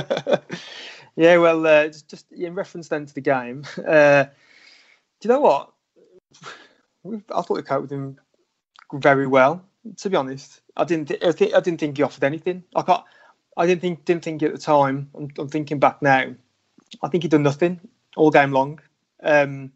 yeah, 1.17 1.37
well, 1.37 1.67
uh, 1.67 1.89
just 1.89 2.31
in 2.33 2.55
reference 2.55 2.89
then 2.89 3.07
to 3.07 3.15
the 3.15 3.21
game. 3.21 3.65
Uh, 3.87 4.25
do 5.21 5.29
you 5.29 5.35
know 5.35 5.41
what? 5.41 5.73
I 7.07 7.43
thought 7.43 7.57
we 7.57 7.63
coped 7.63 7.83
with 7.83 7.93
him 7.93 8.19
very 8.93 9.27
well. 9.27 9.65
To 9.97 10.11
be 10.11 10.17
honest, 10.17 10.61
I 10.77 10.85
didn't. 10.85 11.09
Th- 11.09 11.23
I, 11.23 11.33
th- 11.33 11.55
I 11.55 11.61
didn't 11.61 11.81
think 11.81 11.97
he 11.97 12.03
offered 12.03 12.25
anything. 12.25 12.63
I 12.77 12.83
can't. 12.83 13.03
I 13.61 13.67
didn't 13.67 13.83
think 13.83 14.07
didn't 14.07 14.25
think 14.25 14.43
at 14.43 14.53
the 14.53 14.59
time. 14.59 15.11
I'm, 15.15 15.29
I'm 15.39 15.49
thinking 15.49 15.79
back 15.79 16.01
now. 16.01 16.35
I 17.03 17.09
think 17.09 17.23
he'd 17.23 17.31
done 17.31 17.43
nothing 17.43 17.79
all 18.17 18.31
game 18.31 18.53
long. 18.53 18.81
Um, 19.23 19.71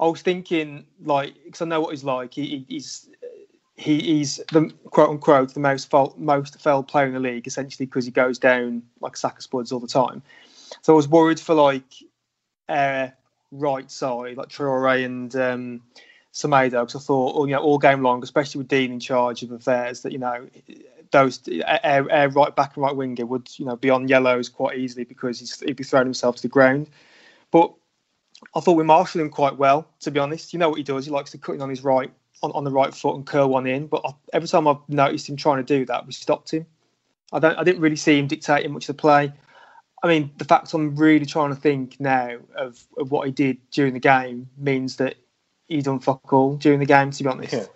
I 0.00 0.06
was 0.06 0.22
thinking 0.22 0.86
like 1.04 1.34
because 1.44 1.60
I 1.60 1.66
know 1.66 1.82
what 1.82 1.90
he's 1.90 2.02
like. 2.02 2.32
He, 2.32 2.64
he's 2.66 3.10
he, 3.76 4.00
he's 4.00 4.36
the 4.52 4.72
quote 4.86 5.10
unquote 5.10 5.52
the 5.52 5.60
most 5.60 5.90
fault, 5.90 6.18
most 6.18 6.58
failed 6.62 6.88
player 6.88 7.08
in 7.08 7.12
the 7.12 7.20
league 7.20 7.46
essentially 7.46 7.84
because 7.84 8.06
he 8.06 8.10
goes 8.10 8.38
down 8.38 8.82
like 9.00 9.14
a 9.14 9.18
sack 9.18 9.36
of 9.36 9.42
spuds 9.42 9.70
all 9.70 9.80
the 9.80 9.86
time. 9.86 10.22
So 10.80 10.94
I 10.94 10.96
was 10.96 11.06
worried 11.06 11.38
for 11.38 11.54
like 11.54 11.92
uh, 12.70 13.08
right 13.50 13.90
side 13.90 14.38
like 14.38 14.48
Traore 14.48 15.04
and 15.04 15.36
um, 15.36 15.82
Semedo 16.32 16.86
because 16.86 16.96
I 16.96 17.00
thought, 17.00 17.34
oh, 17.36 17.44
you 17.44 17.52
know, 17.52 17.60
all 17.60 17.76
game 17.76 18.02
long, 18.02 18.22
especially 18.22 18.60
with 18.60 18.68
Dean 18.68 18.92
in 18.92 19.00
charge 19.00 19.42
of 19.42 19.52
affairs, 19.52 20.00
that 20.02 20.12
you 20.12 20.18
know 20.18 20.48
those 21.10 21.40
air, 21.48 22.06
air 22.10 22.28
right 22.30 22.54
back 22.54 22.76
and 22.76 22.82
right 22.82 22.94
winger 22.94 23.26
would 23.26 23.48
you 23.58 23.64
know 23.64 23.76
be 23.76 23.90
on 23.90 24.08
yellows 24.08 24.48
quite 24.48 24.78
easily 24.78 25.04
because 25.04 25.60
he'd 25.60 25.76
be 25.76 25.84
throwing 25.84 26.06
himself 26.06 26.36
to 26.36 26.42
the 26.42 26.48
ground. 26.48 26.88
But 27.50 27.72
I 28.54 28.60
thought 28.60 28.76
we 28.76 28.84
marshalled 28.84 29.22
him 29.22 29.30
quite 29.30 29.56
well, 29.56 29.86
to 30.00 30.10
be 30.10 30.20
honest. 30.20 30.52
You 30.52 30.58
know 30.58 30.68
what 30.68 30.78
he 30.78 30.84
does? 30.84 31.04
He 31.04 31.10
likes 31.10 31.30
to 31.32 31.38
cut 31.38 31.54
in 31.54 31.62
on 31.62 31.70
his 31.70 31.82
right 31.82 32.10
on, 32.42 32.52
on 32.52 32.64
the 32.64 32.70
right 32.70 32.94
foot 32.94 33.16
and 33.16 33.26
curl 33.26 33.48
one 33.48 33.66
in. 33.66 33.86
But 33.86 34.02
I, 34.04 34.10
every 34.32 34.48
time 34.48 34.66
I've 34.66 34.88
noticed 34.88 35.28
him 35.28 35.36
trying 35.36 35.58
to 35.58 35.78
do 35.78 35.84
that, 35.86 36.06
we 36.06 36.12
stopped 36.12 36.52
him. 36.52 36.66
I 37.32 37.38
don't. 37.38 37.58
I 37.58 37.64
didn't 37.64 37.80
really 37.80 37.96
see 37.96 38.18
him 38.18 38.26
dictating 38.26 38.72
much 38.72 38.88
of 38.88 38.96
the 38.96 39.00
play. 39.00 39.32
I 40.02 40.08
mean, 40.08 40.30
the 40.38 40.44
fact 40.44 40.72
I'm 40.72 40.96
really 40.96 41.26
trying 41.26 41.50
to 41.50 41.60
think 41.60 42.00
now 42.00 42.38
of, 42.56 42.82
of 42.96 43.10
what 43.10 43.26
he 43.26 43.32
did 43.32 43.58
during 43.70 43.92
the 43.92 44.00
game 44.00 44.48
means 44.56 44.96
that 44.96 45.16
he 45.68 45.82
done 45.82 46.00
fuck 46.00 46.32
all 46.32 46.56
during 46.56 46.80
the 46.80 46.86
game. 46.86 47.10
To 47.10 47.22
be 47.22 47.28
honest, 47.28 47.52
yeah. 47.52 47.66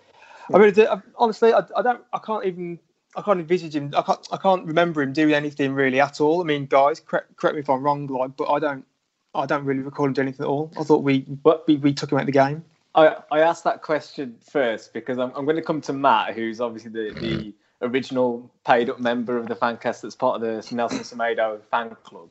I 0.53 0.57
mean, 0.57 0.73
honestly, 1.17 1.53
I, 1.53 1.63
I, 1.75 1.81
don't. 1.81 2.03
I 2.13 2.19
can't 2.19 2.45
even 2.45 2.79
I 3.15 3.21
can't 3.21 3.39
envisage 3.39 3.75
him. 3.75 3.93
I 3.95 4.01
can't. 4.01 4.27
I 4.31 4.37
can't 4.37 4.65
remember 4.65 5.01
him 5.01 5.13
doing 5.13 5.33
anything 5.33 5.73
really 5.73 5.99
at 5.99 6.21
all. 6.21 6.41
I 6.41 6.43
mean, 6.43 6.65
guys, 6.65 6.99
correct, 6.99 7.35
correct 7.35 7.55
me 7.55 7.61
if 7.61 7.69
I'm 7.69 7.83
wrong, 7.83 8.07
like, 8.07 8.35
but 8.35 8.49
I 8.49 8.59
don't. 8.59 8.85
I 9.33 9.45
don't 9.45 9.65
really 9.65 9.81
recall 9.81 10.05
him 10.05 10.13
doing 10.13 10.27
anything 10.27 10.45
at 10.45 10.49
all. 10.49 10.71
I 10.79 10.83
thought 10.83 11.03
we 11.03 11.25
we, 11.67 11.77
we 11.77 11.93
took 11.93 12.11
him 12.11 12.17
out 12.17 12.21
of 12.21 12.27
the 12.27 12.31
game. 12.31 12.63
I, 12.95 13.17
I 13.29 13.39
asked 13.41 13.65
that 13.65 13.81
question 13.81 14.37
first 14.41 14.93
because 14.93 15.19
I'm, 15.19 15.31
I'm 15.35 15.43
going 15.43 15.57
to 15.57 15.61
come 15.61 15.81
to 15.81 15.93
Matt, 15.93 16.33
who's 16.33 16.61
obviously 16.61 16.91
the, 16.91 17.19
the 17.19 17.53
original 17.81 18.49
paid 18.65 18.89
up 18.89 18.99
member 18.99 19.37
of 19.37 19.47
the 19.47 19.55
fan 19.55 19.77
cast 19.77 20.01
that's 20.01 20.15
part 20.15 20.41
of 20.41 20.41
the 20.41 20.75
Nelson 20.75 20.99
Semedo 20.99 21.61
fan 21.69 21.95
club. 22.03 22.29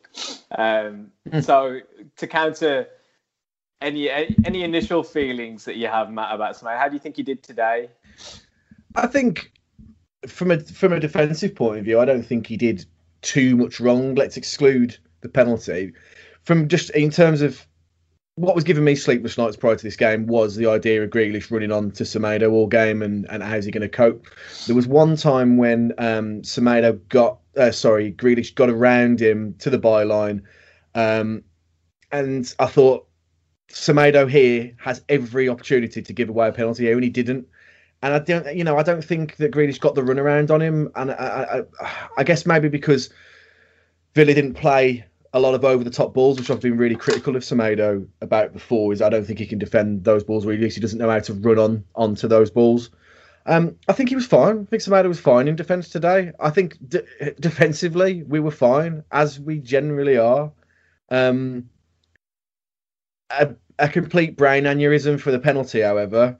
Um, 0.56 1.12
hmm. 1.30 1.40
so 1.40 1.80
to 2.16 2.26
counter 2.26 2.88
any 3.82 4.10
any 4.10 4.62
initial 4.62 5.02
feelings 5.02 5.66
that 5.66 5.76
you 5.76 5.88
have, 5.88 6.10
Matt, 6.10 6.34
about 6.34 6.56
Semedo, 6.56 6.78
how 6.78 6.88
do 6.88 6.94
you 6.94 7.00
think 7.00 7.16
he 7.16 7.22
did 7.22 7.42
today? 7.42 7.90
I 8.94 9.06
think 9.06 9.52
from 10.26 10.50
a 10.50 10.60
from 10.60 10.92
a 10.92 11.00
defensive 11.00 11.54
point 11.54 11.78
of 11.78 11.84
view, 11.84 12.00
I 12.00 12.04
don't 12.04 12.22
think 12.22 12.46
he 12.46 12.56
did 12.56 12.84
too 13.22 13.56
much 13.56 13.80
wrong. 13.80 14.14
Let's 14.14 14.36
exclude 14.36 14.96
the 15.20 15.28
penalty. 15.28 15.92
From 16.42 16.68
just 16.68 16.90
in 16.90 17.10
terms 17.10 17.42
of 17.42 17.66
what 18.36 18.54
was 18.54 18.64
giving 18.64 18.84
me 18.84 18.96
sleepless 18.96 19.38
nights 19.38 19.56
prior 19.56 19.76
to 19.76 19.82
this 19.82 19.96
game 19.96 20.26
was 20.26 20.56
the 20.56 20.66
idea 20.66 21.02
of 21.02 21.10
Grealish 21.10 21.50
running 21.50 21.70
on 21.70 21.92
to 21.92 22.04
Semedo 22.04 22.50
all 22.50 22.66
game 22.66 23.00
and, 23.00 23.26
and 23.30 23.42
how's 23.42 23.64
he 23.64 23.70
going 23.70 23.82
to 23.82 23.88
cope. 23.88 24.26
There 24.66 24.74
was 24.74 24.88
one 24.88 25.16
time 25.16 25.56
when 25.56 25.92
um, 25.98 26.42
got, 27.08 27.38
uh, 27.56 27.70
sorry, 27.70 28.12
Grealish 28.12 28.54
got 28.56 28.70
around 28.70 29.20
him 29.20 29.54
to 29.60 29.70
the 29.70 29.78
byline. 29.78 30.42
Um, 30.96 31.44
and 32.10 32.52
I 32.58 32.66
thought 32.66 33.06
Semedo 33.70 34.28
here 34.28 34.72
has 34.78 35.02
every 35.08 35.48
opportunity 35.48 36.02
to 36.02 36.12
give 36.12 36.28
away 36.28 36.48
a 36.48 36.52
penalty 36.52 36.84
here, 36.84 36.94
and 36.94 37.04
he 37.04 37.10
didn't 37.10 37.46
and 38.04 38.12
I 38.12 38.18
don't, 38.18 38.54
you 38.54 38.64
know, 38.64 38.76
I 38.76 38.82
don't 38.82 39.02
think 39.02 39.36
that 39.36 39.50
Grealish 39.50 39.80
got 39.80 39.94
the 39.94 40.02
runaround 40.02 40.50
on 40.50 40.60
him, 40.60 40.90
and 40.94 41.10
I, 41.10 41.64
I, 41.80 41.90
I 42.18 42.22
guess 42.22 42.44
maybe 42.44 42.68
because 42.68 43.08
Villa 44.14 44.34
didn't 44.34 44.54
play 44.54 45.06
a 45.32 45.40
lot 45.40 45.54
of 45.54 45.64
over 45.64 45.82
the 45.82 45.90
top 45.90 46.12
balls, 46.12 46.38
which 46.38 46.50
I've 46.50 46.60
been 46.60 46.76
really 46.76 46.96
critical 46.96 47.34
of 47.34 47.42
Semedo 47.42 48.06
about 48.20 48.52
before. 48.52 48.92
Is 48.92 49.00
I 49.00 49.08
don't 49.08 49.24
think 49.24 49.38
he 49.38 49.46
can 49.46 49.58
defend 49.58 50.04
those 50.04 50.22
balls 50.22 50.44
really. 50.44 50.68
He 50.68 50.80
doesn't 50.80 50.98
know 50.98 51.08
how 51.08 51.18
to 51.20 51.32
run 51.32 51.58
on 51.58 51.84
onto 51.94 52.28
those 52.28 52.50
balls. 52.50 52.90
Um, 53.46 53.74
I 53.88 53.94
think 53.94 54.10
he 54.10 54.16
was 54.16 54.26
fine. 54.26 54.60
I 54.60 54.64
think 54.64 54.82
Semedo 54.82 55.08
was 55.08 55.18
fine 55.18 55.48
in 55.48 55.56
defence 55.56 55.88
today. 55.88 56.32
I 56.38 56.50
think 56.50 56.76
defensively 57.40 58.22
we 58.22 58.38
were 58.38 58.50
fine, 58.50 59.02
as 59.12 59.40
we 59.40 59.60
generally 59.60 60.18
are. 60.18 60.52
Um, 61.08 61.70
a, 63.30 63.54
a 63.78 63.88
complete 63.88 64.36
brain 64.36 64.64
aneurysm 64.64 65.18
for 65.18 65.30
the 65.30 65.38
penalty, 65.38 65.80
however, 65.80 66.38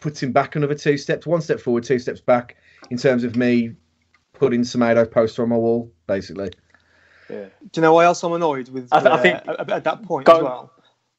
puts 0.00 0.22
him 0.22 0.32
back 0.32 0.56
another 0.56 0.74
two 0.74 0.96
steps, 0.98 1.26
one 1.26 1.40
step 1.40 1.60
forward, 1.60 1.84
two 1.84 1.98
steps 1.98 2.20
back 2.20 2.56
in 2.90 2.96
terms 2.98 3.24
of 3.24 3.36
me 3.36 3.72
putting 4.32 4.60
Semedo 4.62 5.10
poster 5.10 5.42
on 5.42 5.48
my 5.48 5.56
wall, 5.56 5.90
basically. 6.06 6.50
Yeah. 7.30 7.46
Do 7.72 7.80
you 7.80 7.82
know 7.82 7.94
why 7.94 8.04
else 8.04 8.22
I'm 8.22 8.32
annoyed 8.34 8.68
with? 8.68 8.88
I, 8.92 9.00
th- 9.00 9.10
uh, 9.10 9.14
I 9.14 9.22
think 9.22 9.36
at, 9.48 9.70
at 9.70 9.84
that 9.84 10.02
point 10.02 10.28
as 10.28 10.42
well, 10.42 10.72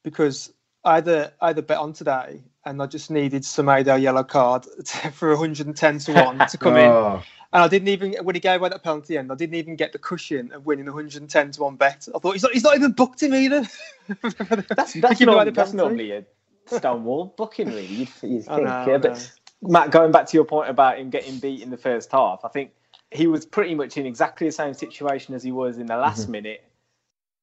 because 0.04 0.52
either 0.84 1.16
had 1.18 1.26
a, 1.26 1.32
I 1.42 1.46
had 1.48 1.58
a 1.58 1.62
bet 1.62 1.78
on 1.78 1.92
today, 1.92 2.42
and 2.64 2.80
I 2.82 2.86
just 2.86 3.10
needed 3.10 3.42
Semedo 3.42 4.00
yellow 4.00 4.24
card 4.24 4.64
for 5.12 5.30
110 5.30 5.98
to 5.98 6.12
one 6.24 6.38
to 6.46 6.56
come 6.58 6.76
in. 6.76 6.90
Oh, 6.90 7.22
And 7.52 7.62
I 7.62 7.68
didn't 7.68 7.88
even 7.88 8.14
when 8.22 8.34
he 8.36 8.40
gave 8.40 8.60
away 8.60 8.70
that 8.70 8.82
penalty 8.82 9.18
end, 9.18 9.30
I 9.32 9.34
didn't 9.34 9.56
even 9.56 9.76
get 9.76 9.92
the 9.92 9.98
cushion 9.98 10.52
of 10.52 10.64
winning 10.64 10.86
110 10.86 11.50
to 11.52 11.60
one 11.62 11.76
bet. 11.76 12.08
I 12.14 12.18
thought 12.18 12.32
he's 12.32 12.42
not, 12.42 12.52
he's 12.52 12.64
not 12.64 12.76
even 12.76 12.92
booked 12.92 13.22
him 13.22 13.34
either. 13.34 13.66
That's 14.70 14.94
that's, 14.94 15.18
give 15.18 15.28
away 15.28 15.44
norm- 15.44 15.52
that's 15.52 15.70
penalty. 15.72 15.76
normally 15.76 16.10
a 16.12 16.24
stonewall 16.70 17.34
booking, 17.36 17.72
really. 17.72 17.94
You'd, 17.94 18.12
you'd 18.22 18.44
think. 18.46 18.48
I 18.48 18.60
know, 18.60 18.70
yeah, 18.86 18.98
I 18.98 18.98
but. 18.98 19.30
Matt, 19.62 19.90
going 19.90 20.12
back 20.12 20.26
to 20.28 20.36
your 20.36 20.44
point 20.44 20.70
about 20.70 20.98
him 20.98 21.10
getting 21.10 21.38
beat 21.38 21.62
in 21.62 21.70
the 21.70 21.76
first 21.76 22.12
half, 22.12 22.44
I 22.44 22.48
think 22.48 22.72
he 23.12 23.26
was 23.26 23.46
pretty 23.46 23.74
much 23.74 23.96
in 23.96 24.06
exactly 24.06 24.48
the 24.48 24.52
same 24.52 24.74
situation 24.74 25.34
as 25.34 25.42
he 25.42 25.52
was 25.52 25.78
in 25.78 25.86
the 25.86 25.96
last 25.96 26.28
Mm-hmm. 26.28 26.32
minute. 26.32 26.64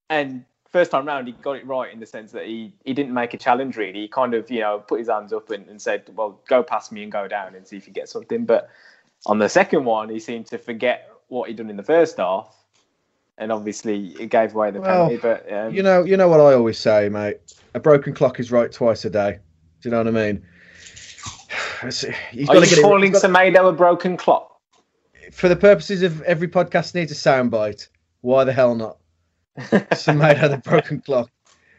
And 0.09 0.45
first 0.69 0.91
time 0.91 1.07
round, 1.07 1.27
he 1.27 1.33
got 1.33 1.57
it 1.57 1.67
right 1.67 1.93
in 1.93 1.99
the 1.99 2.07
sense 2.07 2.31
that 2.33 2.45
he, 2.45 2.73
he 2.85 2.93
didn't 2.93 3.13
make 3.13 3.33
a 3.33 3.37
challenge, 3.37 3.77
really. 3.77 4.01
He 4.01 4.07
kind 4.09 4.33
of, 4.35 4.51
you 4.51 4.61
know, 4.61 4.79
put 4.79 4.99
his 4.99 5.09
hands 5.09 5.33
up 5.33 5.51
and, 5.51 5.67
and 5.69 5.81
said, 5.81 6.03
well, 6.15 6.41
go 6.47 6.63
past 6.63 6.91
me 6.91 7.03
and 7.03 7.11
go 7.11 7.27
down 7.27 7.55
and 7.55 7.67
see 7.67 7.77
if 7.77 7.87
you 7.87 7.93
get 7.93 8.09
something. 8.09 8.45
But 8.45 8.69
on 9.25 9.39
the 9.39 9.49
second 9.49 9.85
one, 9.85 10.09
he 10.09 10.19
seemed 10.19 10.47
to 10.47 10.57
forget 10.59 11.09
what 11.29 11.49
he'd 11.49 11.57
done 11.57 11.69
in 11.71 11.77
the 11.77 11.83
first 11.83 12.17
half. 12.17 12.64
And 13.37 13.51
obviously, 13.51 14.13
it 14.19 14.29
gave 14.29 14.55
away 14.55 14.71
the 14.71 14.79
Well, 14.81 15.07
penalty. 15.09 15.17
But 15.17 15.51
um, 15.51 15.73
you 15.73 15.83
know, 15.83 16.03
you 16.03 16.15
know 16.17 16.27
what 16.29 16.39
I 16.39 16.53
always 16.53 16.77
say, 16.77 17.09
mate. 17.09 17.37
A 17.73 17.79
broken 17.79 18.13
clock 18.13 18.39
is 18.39 18.51
right 18.51 18.71
twice 18.71 19.03
a 19.05 19.09
day. 19.09 19.39
Do 19.81 19.89
you 19.89 19.91
know 19.91 19.97
what 19.97 20.07
I 20.07 20.11
mean? 20.11 20.45
It's- 21.83 22.05
You've 22.31 22.49
are 22.49 22.53
got 22.55 22.63
to 22.63 22.69
you 22.69 22.75
get 22.77 22.81
calling 22.83 23.13
it 23.13 23.17
Semedo 23.21 23.69
a 23.69 23.73
broken 23.73 24.15
clock? 24.17 24.51
for 25.31 25.49
the 25.49 25.55
purposes 25.55 26.01
of 26.03 26.21
every 26.21 26.47
podcast 26.47 26.95
needs 26.95 27.11
a 27.11 27.15
soundbite. 27.15 27.87
Why 28.21 28.43
the 28.43 28.53
hell 28.53 28.75
not? 28.75 28.97
Semedo 29.57 30.35
had 30.37 30.51
a 30.51 30.57
broken 30.57 31.01
clock. 31.01 31.29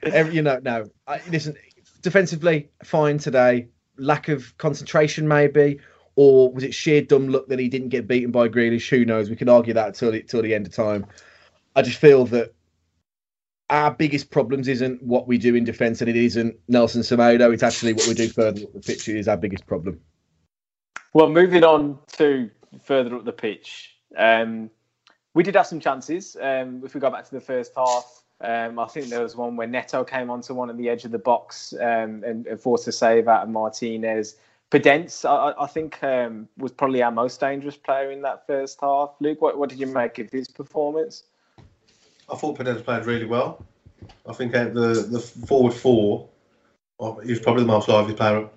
Every, 0.03 0.35
you 0.35 0.43
know, 0.43 0.61
no. 0.63 0.91
I, 1.07 1.21
listen, 1.31 1.57
defensively, 2.03 2.69
fine 2.85 3.19
today. 3.19 3.69
Lack 3.99 4.29
of 4.29 4.57
concentration, 4.59 5.27
maybe, 5.27 5.81
or 6.17 6.53
was 6.53 6.65
it 6.65 6.75
sheer 6.75 7.01
dumb 7.03 7.29
luck 7.29 7.47
that 7.49 7.59
he 7.59 7.69
didn't 7.69 7.89
get 7.89 8.07
beaten 8.07 8.31
by 8.31 8.49
Grealish? 8.49 8.89
Who 8.91 9.05
knows? 9.05 9.31
We 9.31 9.37
can 9.37 9.49
argue 9.49 9.75
that 9.75 9.95
till 9.95 10.13
the, 10.13 10.23
till 10.23 10.43
the 10.43 10.55
end 10.55 10.67
of 10.67 10.75
time. 10.75 11.07
I 11.77 11.83
just 11.83 11.99
feel 11.99 12.25
that 12.27 12.55
our 13.69 13.91
biggest 13.91 14.31
problems 14.31 14.67
isn't 14.67 15.03
what 15.03 15.29
we 15.29 15.37
do 15.37 15.55
in 15.55 15.65
defence, 15.65 16.01
and 16.01 16.09
it 16.09 16.17
isn't 16.17 16.57
Nelson 16.69 17.03
Semedo. 17.03 17.53
It's 17.53 17.63
actually 17.63 17.93
what 17.93 18.09
we 18.09 18.15
do 18.15 18.29
further 18.29 18.63
up 18.63 18.73
the 18.73 18.81
pitch 18.81 19.09
is 19.09 19.29
our 19.29 19.37
biggest 19.37 19.67
problem. 19.67 20.01
Well, 21.13 21.29
moving 21.29 21.65
on 21.65 21.99
to 22.13 22.51
further 22.83 23.15
up 23.15 23.25
the 23.25 23.33
pitch, 23.33 23.97
um, 24.17 24.71
we 25.35 25.43
did 25.43 25.55
have 25.55 25.67
some 25.67 25.81
chances. 25.81 26.37
Um, 26.41 26.83
if 26.83 26.95
we 26.95 27.01
go 27.01 27.11
back 27.11 27.27
to 27.27 27.31
the 27.31 27.41
first 27.41 27.73
half, 27.77 28.23
um, 28.41 28.79
I 28.79 28.87
think 28.87 29.09
there 29.09 29.23
was 29.23 29.37
one 29.37 29.57
where 29.57 29.67
Neto 29.67 30.03
came 30.03 30.31
onto 30.31 30.55
one 30.55 30.71
at 30.71 30.79
the 30.79 30.89
edge 30.89 31.05
of 31.05 31.11
the 31.11 31.19
box 31.19 31.75
um, 31.75 32.25
and, 32.25 32.47
and 32.47 32.59
forced 32.59 32.89
a 32.89 32.93
save 32.93 33.29
out 33.29 33.43
of 33.43 33.51
Martinez. 33.51 34.37
Podence, 34.71 35.29
I, 35.29 35.63
I 35.63 35.67
think, 35.67 36.03
um, 36.03 36.49
was 36.57 36.73
probably 36.73 37.03
our 37.03 37.11
most 37.11 37.39
dangerous 37.39 37.77
player 37.77 38.11
in 38.11 38.23
that 38.23 38.47
first 38.47 38.79
half. 38.81 39.11
Luke, 39.21 39.43
what, 39.43 39.59
what 39.59 39.69
did 39.69 39.79
you 39.79 39.87
make 39.87 40.19
of 40.19 40.31
his 40.31 40.49
performance? 40.49 41.25
I 42.31 42.37
thought 42.37 42.59
Pedro's 42.59 42.83
played 42.83 43.07
really 43.07 43.27
well. 43.27 43.65
I 44.29 44.33
think 44.33 44.53
the 44.53 45.07
the 45.11 45.21
forward 45.47 45.75
four, 45.75 46.29
he 47.23 47.31
was 47.31 47.41
probably 47.41 47.63
the 47.63 47.69
most 47.69 47.89
lively 47.89 48.15
player 48.15 48.49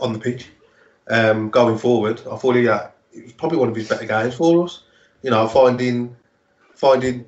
on 0.00 0.12
the 0.12 0.18
pitch. 0.18 0.48
Um, 1.08 1.50
going 1.50 1.78
forward, 1.78 2.20
I 2.30 2.36
thought 2.36 2.56
he 2.56 2.68
uh, 2.68 2.88
it 3.12 3.24
was 3.24 3.32
probably 3.32 3.58
one 3.58 3.68
of 3.68 3.76
his 3.76 3.88
better 3.88 4.06
games 4.06 4.34
for 4.34 4.64
us. 4.64 4.84
You 5.22 5.30
know, 5.30 5.48
finding 5.48 6.16
finding 6.74 7.24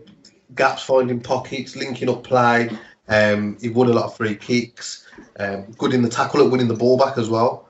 gaps, 0.54 0.82
finding 0.82 1.20
pockets, 1.20 1.76
linking 1.76 2.08
up 2.08 2.24
play. 2.24 2.70
Um, 3.08 3.58
he 3.60 3.68
won 3.68 3.88
a 3.88 3.92
lot 3.92 4.04
of 4.04 4.16
free 4.16 4.36
kicks. 4.36 5.06
Um, 5.38 5.72
good 5.72 5.92
in 5.92 6.02
the 6.02 6.08
tackle 6.08 6.48
winning 6.48 6.68
the 6.68 6.74
ball 6.74 6.96
back 6.96 7.18
as 7.18 7.28
well. 7.28 7.68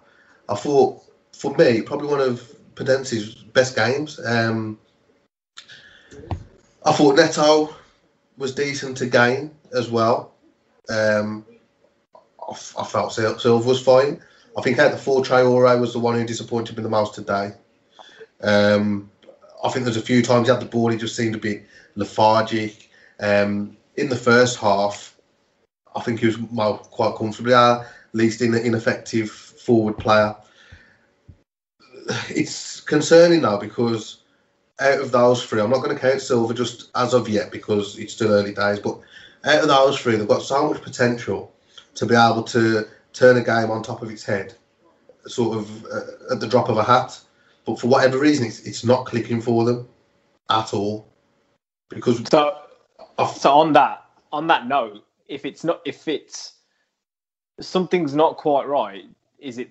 I 0.49 0.55
thought, 0.55 1.03
for 1.33 1.57
me, 1.57 1.81
probably 1.81 2.09
one 2.09 2.21
of 2.21 2.55
Podence's 2.75 3.35
best 3.35 3.75
games. 3.75 4.21
Um, 4.25 4.79
I 6.85 6.93
thought 6.93 7.17
Neto 7.17 7.75
was 8.39 8.55
decent 8.55 9.01
again 9.01 9.51
as 9.73 9.91
well. 9.91 10.33
Um, 10.89 11.45
I, 12.49 12.85
felt 12.85 13.13
Silva 13.13 13.69
was 13.69 13.83
fine. 13.83 14.21
I 14.57 14.63
think 14.63 14.79
out 14.79 14.91
the 14.91 14.97
four, 14.97 15.23
Traore 15.23 15.79
was 15.79 15.93
the 15.93 15.99
one 15.99 16.17
who 16.17 16.25
disappointed 16.25 16.77
me 16.77 16.83
the 16.83 16.89
most 16.89 17.15
today. 17.15 17.53
Um, 18.41 19.11
I 19.63 19.69
think 19.69 19.85
there's 19.85 19.99
a 19.99 20.03
few 20.03 20.23
times 20.23 20.49
he 20.49 20.53
had 20.53 20.61
the 20.61 20.67
ball, 20.67 20.89
he 20.89 20.97
just 20.97 21.15
seemed 21.15 21.35
a 21.35 21.39
bit 21.39 21.67
lethargic. 21.95 22.89
Um, 23.21 23.77
in 23.97 24.09
the 24.09 24.17
first 24.17 24.59
half, 24.59 25.17
I 25.95 26.01
think 26.01 26.21
he 26.21 26.27
was 26.27 26.39
quite 26.91 27.15
comfortably 27.17 27.53
our 27.53 27.87
least 28.13 28.41
in, 28.41 28.55
an 28.55 28.65
ineffective 28.65 29.31
forward 29.31 29.99
player. 29.99 30.35
It's 32.31 32.81
concerning 32.81 33.43
now 33.43 33.59
because 33.59 34.20
out 34.81 35.01
of 35.01 35.13
those 35.13 35.45
three, 35.45 35.61
I'm 35.61 35.71
not 35.71 35.83
going 35.83 35.95
to 35.95 36.01
count 36.01 36.21
Silva 36.21 36.55
just 36.55 36.91
as 36.95 37.15
of 37.15 37.29
yet 37.29 37.51
because 37.51 37.99
it's 37.99 38.13
still 38.13 38.33
early 38.33 38.55
days, 38.55 38.81
but 38.81 38.99
out 39.45 39.63
of 39.63 39.69
those 39.69 39.99
three, 39.99 40.17
they've 40.17 40.29
got 40.29 40.43
so 40.43 40.69
much 40.69 40.83
potential 40.83 41.53
to 41.95 42.07
be 42.07 42.15
able 42.15 42.43
to 42.45 42.87
turn 43.13 43.37
a 43.37 43.43
game 43.43 43.71
on 43.71 43.83
top 43.83 44.03
of 44.03 44.11
its 44.11 44.25
head, 44.25 44.55
sort 45.27 45.59
of 45.59 45.85
uh, 45.87 46.33
at 46.33 46.41
the 46.41 46.47
drop 46.47 46.69
of 46.69 46.79
a 46.79 46.85
hat. 46.85 47.19
But 47.65 47.79
for 47.79 47.89
whatever 47.89 48.19
reason, 48.19 48.47
it's, 48.47 48.61
it's 48.67 48.85
not 48.85 49.07
clicking 49.07 49.41
for 49.41 49.65
them 49.65 49.89
at 50.51 50.73
all. 50.73 51.07
Because 51.89 52.23
So, 52.31 52.57
so 53.37 53.53
on 53.53 53.73
that 53.75 54.05
on 54.33 54.47
that 54.47 54.67
note, 54.67 55.05
if 55.29 55.45
it's 55.45 55.65
not 55.65 55.81
if 55.85 56.07
it's 56.09 56.55
something's 57.61 58.15
not 58.15 58.37
quite 58.37 58.67
right, 58.67 59.05
is 59.39 59.59
it 59.59 59.71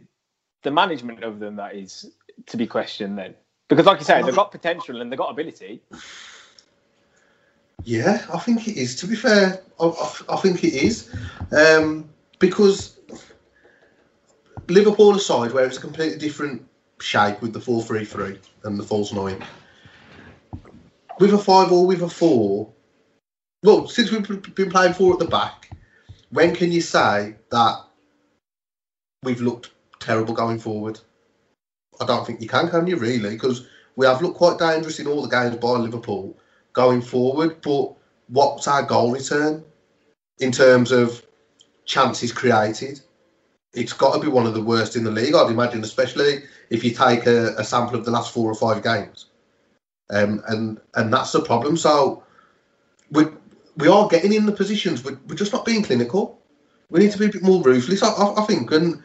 the 0.63 0.71
management 0.71 1.23
of 1.23 1.39
them 1.39 1.55
that 1.55 1.75
is 1.75 2.11
to 2.47 2.57
be 2.57 2.67
questioned 2.67 3.17
then? 3.17 3.35
Because 3.69 3.85
like 3.85 3.99
you 3.99 4.05
say, 4.05 4.21
they've 4.23 4.35
got 4.35 4.51
potential 4.51 4.99
and 4.99 5.11
they've 5.11 5.17
got 5.17 5.29
ability. 5.29 5.81
Yeah, 7.85 8.25
I 8.33 8.39
think 8.39 8.67
it 8.67 8.75
is. 8.75 8.95
To 8.97 9.07
be 9.07 9.15
fair, 9.15 9.61
I, 9.79 9.85
I, 9.85 10.13
I 10.29 10.37
think 10.37 10.63
it 10.63 10.73
is 10.73 11.13
um, 11.51 12.09
because 12.39 12.99
Liverpool 14.67 15.15
aside, 15.15 15.53
where 15.53 15.65
it's 15.65 15.77
a 15.77 15.81
completely 15.81 16.17
different 16.17 16.67
shape 16.99 17.41
with 17.41 17.53
the 17.53 17.61
four 17.61 17.81
three 17.83 18.03
three 18.03 18.39
and 18.63 18.77
the 18.77 18.83
false 18.83 19.13
nine, 19.13 19.43
with 21.19 21.33
a 21.33 21.37
five 21.37 21.71
or 21.71 21.85
with 21.85 22.01
a 22.01 22.09
four. 22.09 22.73
Well, 23.63 23.87
since 23.87 24.11
we've 24.11 24.55
been 24.55 24.71
playing 24.71 24.93
four 24.93 25.13
at 25.13 25.19
the 25.19 25.25
back, 25.25 25.69
when 26.31 26.55
can 26.55 26.71
you 26.71 26.81
say 26.81 27.35
that 27.51 27.85
we've 29.23 29.41
looked 29.41 29.71
terrible 29.99 30.33
going 30.33 30.59
forward? 30.59 30.99
I 31.99 32.05
don't 32.05 32.25
think 32.25 32.41
you 32.41 32.47
can, 32.47 32.69
can 32.69 32.87
you 32.87 32.97
really? 32.97 33.31
Because 33.31 33.67
we 33.95 34.05
have 34.05 34.21
looked 34.21 34.37
quite 34.37 34.57
dangerous 34.57 34.99
in 34.99 35.07
all 35.07 35.21
the 35.21 35.29
games 35.29 35.57
by 35.57 35.71
Liverpool 35.71 36.37
going 36.73 37.01
forward. 37.01 37.61
But 37.61 37.93
what's 38.27 38.67
our 38.67 38.83
goal 38.83 39.11
return 39.11 39.63
in 40.39 40.51
terms 40.51 40.91
of 40.91 41.25
chances 41.85 42.31
created? 42.31 43.01
It's 43.73 43.93
got 43.93 44.13
to 44.13 44.19
be 44.19 44.27
one 44.27 44.47
of 44.47 44.53
the 44.53 44.63
worst 44.63 44.95
in 44.95 45.03
the 45.03 45.11
league, 45.11 45.35
I'd 45.35 45.51
imagine, 45.51 45.83
especially 45.83 46.43
if 46.69 46.83
you 46.83 46.91
take 46.91 47.27
a, 47.27 47.55
a 47.57 47.63
sample 47.63 47.99
of 47.99 48.05
the 48.05 48.11
last 48.11 48.33
four 48.33 48.49
or 48.49 48.55
five 48.55 48.83
games. 48.83 49.27
Um, 50.09 50.41
and 50.47 50.79
and 50.95 51.13
that's 51.13 51.31
the 51.31 51.41
problem. 51.41 51.77
So 51.77 52.23
we 53.11 53.25
we 53.77 53.87
are 53.87 54.07
getting 54.07 54.33
in 54.33 54.45
the 54.45 54.51
positions, 54.51 55.01
but 55.01 55.17
we're 55.27 55.35
just 55.35 55.53
not 55.53 55.65
being 55.65 55.83
clinical. 55.83 56.41
We 56.89 56.99
need 56.99 57.11
to 57.11 57.19
be 57.19 57.25
a 57.25 57.31
bit 57.31 57.43
more 57.43 57.61
ruthless, 57.61 58.01
I, 58.01 58.09
I, 58.09 58.41
I 58.41 58.45
think. 58.45 58.71
And 58.71 59.03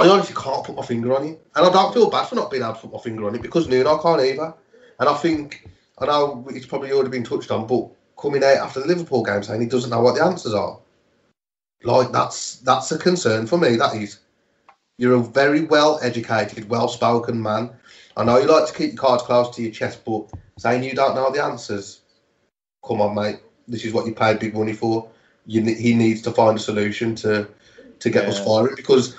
I 0.00 0.08
honestly 0.08 0.34
can't 0.34 0.64
put 0.64 0.76
my 0.76 0.84
finger 0.84 1.14
on 1.14 1.26
it, 1.26 1.40
and 1.54 1.66
I 1.66 1.72
don't 1.72 1.92
feel 1.92 2.10
bad 2.10 2.26
for 2.26 2.34
not 2.34 2.50
being 2.50 2.62
able 2.62 2.74
to 2.74 2.80
put 2.80 2.92
my 2.92 2.98
finger 2.98 3.26
on 3.26 3.34
it 3.34 3.42
because 3.42 3.68
Nuno 3.68 3.98
can't 3.98 4.20
either. 4.20 4.54
And 4.98 5.08
I 5.08 5.14
think 5.14 5.68
I 5.98 6.06
know 6.06 6.46
it's 6.50 6.66
probably 6.66 6.92
already 6.92 7.10
been 7.10 7.24
touched 7.24 7.50
on, 7.50 7.66
but 7.66 7.88
coming 8.16 8.44
out 8.44 8.58
after 8.58 8.80
the 8.80 8.86
Liverpool 8.86 9.22
game 9.22 9.42
saying 9.42 9.60
he 9.60 9.66
doesn't 9.66 9.90
know 9.90 10.00
what 10.00 10.16
the 10.16 10.24
answers 10.24 10.54
are, 10.54 10.78
like 11.82 12.12
that's 12.12 12.56
that's 12.58 12.92
a 12.92 12.98
concern 12.98 13.46
for 13.46 13.58
me. 13.58 13.76
That 13.76 13.94
is, 13.94 14.18
you're 14.98 15.14
a 15.14 15.22
very 15.22 15.62
well 15.62 15.98
educated, 16.02 16.68
well 16.68 16.88
spoken 16.88 17.40
man. 17.42 17.70
I 18.16 18.24
know 18.24 18.38
you 18.38 18.46
like 18.46 18.66
to 18.66 18.74
keep 18.74 18.92
your 18.92 19.00
cards 19.00 19.22
close 19.24 19.54
to 19.56 19.62
your 19.62 19.72
chest, 19.72 20.04
but 20.04 20.30
saying 20.58 20.84
you 20.84 20.94
don't 20.94 21.16
know 21.16 21.30
the 21.30 21.42
answers, 21.42 22.00
come 22.86 23.00
on, 23.00 23.14
mate. 23.14 23.40
This 23.66 23.84
is 23.84 23.92
what 23.92 24.06
you 24.06 24.14
paid 24.14 24.38
big 24.38 24.54
money 24.54 24.72
for. 24.72 25.08
You, 25.46 25.62
he 25.62 25.94
needs 25.94 26.22
to 26.22 26.30
find 26.30 26.56
a 26.56 26.60
solution 26.60 27.14
to 27.16 27.48
to 28.00 28.10
get 28.10 28.28
us 28.28 28.44
firing 28.44 28.74
because 28.76 29.16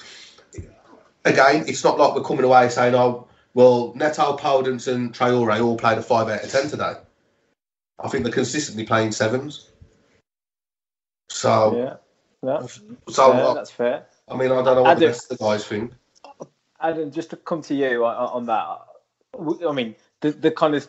again, 1.26 1.66
it's 1.68 1.84
not 1.84 1.98
like 1.98 2.16
we're 2.16 2.24
coming 2.24 2.46
away 2.46 2.70
saying, 2.70 2.96
"Oh, 2.96 3.28
well, 3.54 3.94
Neto, 3.96 4.38
Podence, 4.38 4.92
and 4.92 5.14
Traore 5.14 5.62
all 5.62 5.78
played 5.78 5.98
a 5.98 6.02
five 6.02 6.30
out 6.30 6.44
of 6.44 6.50
ten 6.50 6.70
today." 6.70 6.94
I 8.00 8.10
think 8.10 8.24
they're 8.24 8.34
consistently 8.34 8.86
playing 8.86 9.12
sevens. 9.12 9.72
So, 11.30 11.76
Yeah, 11.76 11.96
yeah, 12.44 12.68
so 13.10 13.34
yeah, 13.34 13.40
uh, 13.40 13.54
that's 13.54 13.72
fair. 13.72 14.06
I 14.28 14.36
mean, 14.36 14.52
I 14.52 14.64
don't 14.64 14.76
know 14.76 14.84
what 14.84 15.00
the 15.00 15.08
rest 15.08 15.32
of 15.32 15.38
the 15.38 15.44
guys 15.44 15.66
think. 15.66 15.94
Adam, 16.80 17.12
just 17.12 17.30
to 17.32 17.38
come 17.38 17.62
to 17.64 17.74
you 17.74 18.06
on, 18.06 18.16
on 18.16 18.46
that, 18.46 19.68
I 19.68 19.72
mean, 19.72 19.96
the, 20.22 20.32
the 20.32 20.52
kind 20.52 20.76
of 20.76 20.88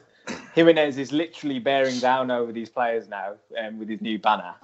Jimenez 0.55 0.99
is 0.99 1.13
literally 1.13 1.59
bearing 1.59 1.99
down 2.01 2.31
over 2.31 2.53
these 2.53 2.69
players 2.69 3.09
now 3.09 3.35
um, 3.59 3.79
with 3.79 3.89
his 3.89 4.01
new 4.01 4.19
banner. 4.19 4.55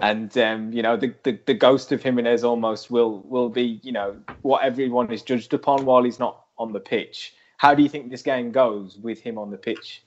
And 0.00 0.36
um, 0.38 0.72
you 0.72 0.82
know 0.82 0.96
the, 0.96 1.14
the, 1.22 1.38
the 1.46 1.54
ghost 1.54 1.92
of 1.92 2.02
Jimenez 2.02 2.44
almost 2.44 2.90
will 2.90 3.20
will 3.20 3.48
be 3.48 3.80
you 3.82 3.92
know 3.92 4.16
what 4.42 4.64
everyone 4.64 5.12
is 5.12 5.22
judged 5.22 5.52
upon 5.54 5.84
while 5.84 6.02
he's 6.02 6.18
not 6.18 6.44
on 6.58 6.72
the 6.72 6.80
pitch. 6.80 7.34
How 7.56 7.74
do 7.74 7.82
you 7.82 7.88
think 7.88 8.10
this 8.10 8.22
game 8.22 8.52
goes 8.52 8.96
with 8.98 9.20
him 9.20 9.36
on 9.38 9.50
the 9.50 9.58
pitch? 9.58 10.02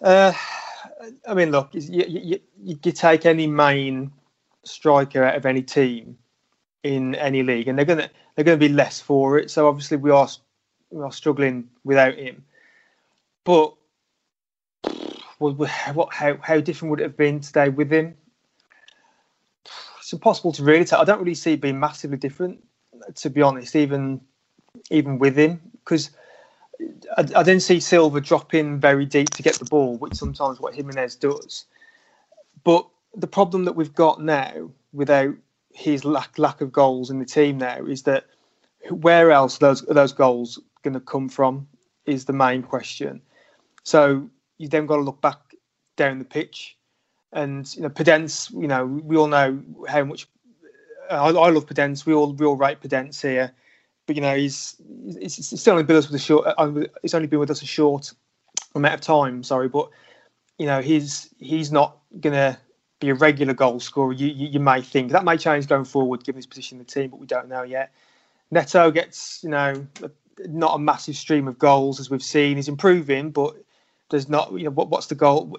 Uh, 0.00 0.32
I 1.26 1.34
mean, 1.34 1.50
look, 1.50 1.70
you, 1.72 2.04
you, 2.06 2.40
you, 2.62 2.76
take 2.76 3.26
any 3.26 3.46
main 3.46 4.12
striker 4.64 5.24
out 5.24 5.34
of 5.34 5.46
any 5.46 5.62
team 5.62 6.18
in 6.82 7.14
any 7.16 7.42
league, 7.42 7.66
and 7.68 7.76
they're 7.76 7.86
gonna 7.86 8.10
they're 8.34 8.44
gonna 8.44 8.56
be 8.56 8.68
less 8.68 9.00
for 9.00 9.38
it. 9.38 9.50
So 9.50 9.66
obviously 9.66 9.96
we 9.96 10.10
are 10.10 10.28
we 10.90 11.02
are 11.02 11.12
struggling 11.12 11.68
without 11.82 12.14
him. 12.14 12.44
But 13.44 13.74
what 15.38 15.68
how 16.12 16.38
how 16.40 16.60
different 16.60 16.90
would 16.90 17.00
it 17.00 17.04
have 17.04 17.16
been 17.16 17.40
today 17.40 17.68
with 17.68 17.90
him? 17.90 18.16
It's 20.06 20.12
impossible 20.12 20.52
to 20.52 20.62
really 20.62 20.84
tell. 20.84 21.00
I 21.00 21.04
don't 21.04 21.18
really 21.18 21.34
see 21.34 21.54
it 21.54 21.60
being 21.60 21.80
massively 21.80 22.16
different, 22.16 22.62
to 23.16 23.28
be 23.28 23.42
honest. 23.42 23.74
Even 23.74 24.20
even 24.88 25.18
with 25.18 25.36
him, 25.36 25.60
because 25.72 26.10
I, 27.16 27.22
I, 27.22 27.42
didn't 27.42 27.62
see 27.62 27.80
Silva 27.80 28.20
drop 28.20 28.54
in 28.54 28.78
very 28.78 29.04
deep 29.04 29.30
to 29.30 29.42
get 29.42 29.56
the 29.56 29.64
ball, 29.64 29.96
which 29.96 30.14
sometimes 30.14 30.60
what 30.60 30.76
Jimenez 30.76 31.16
does. 31.16 31.64
But 32.62 32.86
the 33.16 33.26
problem 33.26 33.64
that 33.64 33.72
we've 33.72 33.96
got 33.96 34.22
now, 34.22 34.70
without 34.92 35.34
his 35.74 36.04
lack 36.04 36.38
lack 36.38 36.60
of 36.60 36.70
goals 36.70 37.10
in 37.10 37.18
the 37.18 37.24
team 37.24 37.58
now, 37.58 37.84
is 37.84 38.04
that 38.04 38.26
where 38.90 39.32
else 39.32 39.56
are 39.56 39.66
those 39.66 39.82
those 39.86 40.12
goals 40.12 40.60
going 40.84 40.94
to 40.94 41.00
come 41.00 41.28
from? 41.28 41.66
Is 42.04 42.26
the 42.26 42.32
main 42.32 42.62
question. 42.62 43.22
So 43.82 44.30
you 44.58 44.68
then 44.68 44.86
got 44.86 44.98
to 44.98 45.02
look 45.02 45.20
back 45.20 45.40
down 45.96 46.20
the 46.20 46.24
pitch, 46.24 46.75
and 47.32 47.74
you 47.74 47.82
know 47.82 47.90
Podence, 47.90 48.50
You 48.50 48.68
know 48.68 48.86
we 48.86 49.16
all 49.16 49.26
know 49.26 49.62
how 49.88 50.04
much 50.04 50.28
I, 51.10 51.28
I 51.28 51.50
love 51.50 51.66
Podence. 51.66 52.06
We 52.06 52.14
all 52.14 52.32
we 52.32 52.46
all 52.46 52.56
rate 52.56 52.80
Podence 52.80 53.20
here 53.20 53.52
but 54.06 54.16
you 54.16 54.22
know 54.22 54.36
he's 54.36 54.76
he's 55.18 55.66
only 55.68 55.82
been 55.82 55.96
with 55.96 56.04
us 56.04 56.10
with 56.10 56.20
a 56.20 56.24
short. 56.24 56.46
Uh, 56.56 56.86
he's 57.02 57.14
only 57.14 57.26
been 57.26 57.40
with 57.40 57.50
us 57.50 57.62
a 57.62 57.66
short 57.66 58.12
amount 58.74 58.94
of 58.94 59.00
time. 59.00 59.42
Sorry, 59.42 59.68
but 59.68 59.90
you 60.58 60.66
know 60.66 60.80
he's 60.80 61.34
he's 61.38 61.72
not 61.72 61.98
gonna 62.20 62.58
be 63.00 63.10
a 63.10 63.14
regular 63.14 63.52
goal 63.52 63.80
scorer. 63.80 64.12
You, 64.12 64.28
you, 64.28 64.48
you 64.48 64.60
may 64.60 64.80
think 64.80 65.10
that 65.12 65.24
may 65.24 65.36
change 65.36 65.66
going 65.66 65.84
forward, 65.84 66.24
given 66.24 66.38
his 66.38 66.46
position 66.46 66.78
in 66.78 66.84
the 66.84 66.90
team, 66.90 67.10
but 67.10 67.20
we 67.20 67.26
don't 67.26 67.48
know 67.48 67.62
yet. 67.62 67.92
Neto 68.50 68.90
gets 68.90 69.42
you 69.42 69.50
know 69.50 69.86
not 70.46 70.74
a 70.74 70.78
massive 70.78 71.16
stream 71.16 71.48
of 71.48 71.58
goals 71.58 71.98
as 71.98 72.08
we've 72.08 72.22
seen. 72.22 72.56
He's 72.56 72.68
improving, 72.68 73.32
but 73.32 73.56
there's 74.10 74.28
not 74.28 74.52
you 74.52 74.64
know 74.64 74.70
what, 74.70 74.88
what's 74.88 75.06
the 75.06 75.14
goal? 75.14 75.56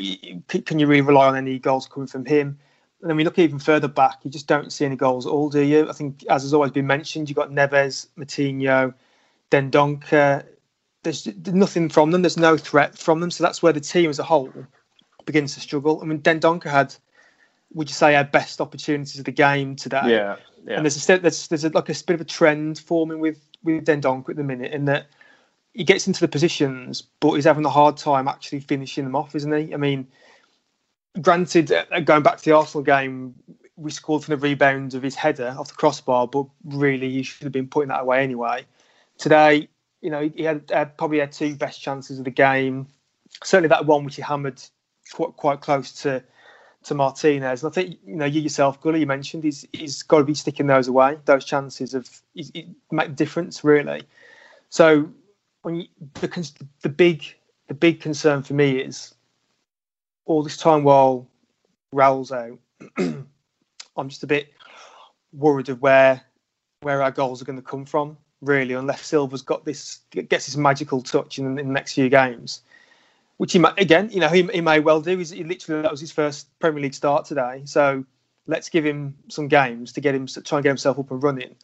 Can 0.48 0.80
you 0.80 0.88
really 0.88 1.02
rely 1.02 1.28
on 1.28 1.36
any 1.36 1.60
goals 1.60 1.88
coming 1.88 2.08
from 2.08 2.26
him? 2.26 2.58
And 3.02 3.10
then 3.10 3.18
we 3.18 3.24
look 3.24 3.38
even 3.38 3.60
further 3.60 3.88
back, 3.88 4.20
you 4.24 4.32
just 4.32 4.48
don't 4.48 4.74
see 4.74 4.84
any 4.84 4.96
goals 4.96 5.28
at 5.28 5.30
all, 5.30 5.50
do 5.50 5.62
you? 5.62 5.88
I 5.88 5.94
think, 5.94 6.26
as 6.30 6.42
has 6.42 6.54
always 6.54 6.72
been 6.72 6.88
mentioned, 6.88 7.30
you've 7.30 7.36
got 7.36 7.52
Neves, 7.52 8.08
Moutinho, 8.18 8.94
Dendoncker. 9.52 10.44
There's 11.04 11.28
nothing 11.46 11.90
from 11.90 12.10
them. 12.10 12.24
There's 12.24 12.38
no 12.38 12.58
threat 12.58 12.98
from 12.98 13.20
them. 13.20 13.30
So 13.30 13.44
that's 13.44 13.62
where 13.62 13.72
the 13.72 13.80
team 13.80 14.10
as 14.10 14.18
a 14.18 14.24
whole 14.24 14.52
begins 15.26 15.54
to 15.54 15.60
struggle. 15.60 16.00
I 16.02 16.06
mean, 16.06 16.22
Dendoncker 16.22 16.72
had, 16.72 16.96
would 17.74 17.88
you 17.88 17.94
say, 17.94 18.16
our 18.16 18.24
best 18.24 18.60
opportunities 18.60 19.20
of 19.20 19.26
the 19.26 19.32
game 19.32 19.76
today? 19.76 20.02
Yeah. 20.06 20.38
yeah. 20.66 20.78
And 20.78 20.86
there's 20.86 21.08
a, 21.08 21.20
there's 21.20 21.48
there's 21.50 21.66
a, 21.66 21.70
like 21.70 21.90
a 21.90 21.94
bit 21.94 22.16
of 22.16 22.22
a 22.22 22.26
trend 22.26 22.80
forming 22.80 23.20
with 23.20 23.40
with 23.64 23.86
Dendoncker 23.86 24.30
at 24.30 24.38
the 24.38 24.44
minute, 24.44 24.74
in 24.74 24.86
that 24.86 25.06
he 25.78 25.84
gets 25.84 26.08
into 26.08 26.20
the 26.20 26.28
positions, 26.28 27.04
but 27.20 27.34
he's 27.34 27.46
having 27.46 27.64
a 27.64 27.70
hard 27.70 27.96
time 27.96 28.28
actually 28.28 28.60
finishing 28.60 29.04
them 29.04 29.16
off, 29.16 29.36
isn't 29.36 29.54
he? 29.54 29.74
I 29.74 29.78
mean 29.78 30.08
granted, 31.22 31.72
uh, 31.72 32.00
going 32.02 32.24
back 32.24 32.38
to 32.38 32.46
the 32.46 32.56
Arsenal 32.56 32.84
game, 32.84 33.36
we 33.76 33.92
scored 33.92 34.24
from 34.24 34.40
the 34.40 34.48
rebound 34.48 34.94
of 34.94 35.04
his 35.04 35.16
header 35.16 35.56
off 35.58 35.70
the 35.70 35.76
crossbar, 35.76 36.28
but 36.28 36.46
really 36.66 37.10
he 37.12 37.24
should 37.24 37.44
have 37.44 37.52
been 37.52 37.68
putting 37.68 37.90
that 37.90 38.02
away 38.02 38.24
anyway. 38.24 38.66
Today, 39.18 39.70
you 40.02 40.10
know, 40.10 40.30
he 40.36 40.44
had 40.44 40.72
uh, 40.72 40.86
probably 40.86 41.20
had 41.20 41.32
two 41.32 41.56
best 41.56 41.82
chances 41.82 42.20
of 42.20 42.26
the 42.26 42.32
game. 42.32 42.88
Certainly 43.44 43.70
that 43.70 43.86
one 43.86 44.04
which 44.04 44.16
he 44.16 44.22
hammered 44.22 44.62
quite, 45.12 45.36
quite 45.36 45.62
close 45.62 45.92
to 46.04 46.24
to 46.84 46.96
Martinez. 46.96 47.64
And 47.64 47.72
I 47.72 47.74
think 47.74 47.98
you 48.06 48.16
know 48.16 48.26
you 48.26 48.42
yourself, 48.42 48.82
Gully, 48.82 49.00
you 49.00 49.06
mentioned 49.06 49.44
he's 49.44 49.66
he's 49.74 50.04
got 50.04 50.20
to 50.20 50.24
be 50.24 50.34
sticking 50.34 50.68
those 50.68 50.88
away. 50.88 51.18
Those 51.26 51.46
chances 51.46 51.94
of 51.94 52.10
it 52.36 52.68
make 52.92 53.10
a 53.10 53.12
difference 53.12 53.64
really. 53.64 54.04
So 54.70 55.10
when 55.68 55.76
you, 55.76 55.88
the 56.14 56.52
the 56.82 56.88
big 56.88 57.26
the 57.68 57.74
big 57.74 58.00
concern 58.00 58.42
for 58.42 58.54
me 58.54 58.80
is 58.80 59.14
all 60.24 60.42
this 60.42 60.56
time 60.56 60.82
while 60.86 61.28
Raul's 61.92 62.32
out, 62.32 62.58
I'm 62.98 64.08
just 64.08 64.24
a 64.24 64.28
bit 64.28 64.54
worried 65.34 65.68
of 65.68 65.82
where 65.82 66.22
where 66.84 67.04
our 67.04 67.12
goals 67.12 67.42
are 67.42 67.46
going 67.46 67.60
to 67.60 67.62
come 67.62 67.84
from. 67.84 68.16
Really, 68.40 68.76
unless 68.76 69.06
Silva's 69.06 69.42
got 69.42 69.66
this 69.66 70.00
gets 70.12 70.46
this 70.46 70.56
magical 70.56 71.02
touch 71.02 71.38
in, 71.38 71.60
in 71.60 71.68
the 71.68 71.74
next 71.74 71.96
few 71.96 72.08
games, 72.08 72.62
which 73.36 73.52
he 73.52 73.60
might 73.60 73.78
again, 73.78 74.10
you 74.10 74.22
know, 74.22 74.30
he, 74.30 74.44
he 74.44 74.62
may 74.62 74.80
well 74.80 75.02
do. 75.02 75.18
He's, 75.18 75.32
he 75.32 75.44
literally 75.44 75.82
that 75.82 75.92
was 75.92 76.00
his 76.00 76.14
first 76.14 76.48
Premier 76.60 76.82
League 76.82 76.94
start 76.94 77.26
today, 77.26 77.64
so 77.66 78.06
let's 78.46 78.70
give 78.70 78.86
him 78.86 79.18
some 79.28 79.50
games 79.50 79.92
to 79.92 80.00
get 80.00 80.16
him 80.16 80.28
try 80.28 80.60
and 80.60 80.64
get 80.64 80.70
himself 80.70 80.98
up 80.98 81.12
and 81.12 81.22
running. 81.22 81.58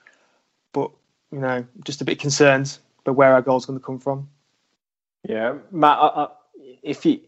But 0.73 0.91
you 1.31 1.39
know, 1.39 1.65
just 1.85 2.01
a 2.01 2.05
bit 2.05 2.19
concerned 2.19 2.79
about 3.05 3.15
where 3.15 3.33
our 3.33 3.41
goals 3.41 3.65
going 3.65 3.79
to 3.79 3.85
come 3.85 3.99
from. 3.99 4.29
Yeah, 5.27 5.55
Matt, 5.71 5.97
I, 5.99 6.07
I, 6.07 6.27
if 6.81 7.05
you 7.05 7.21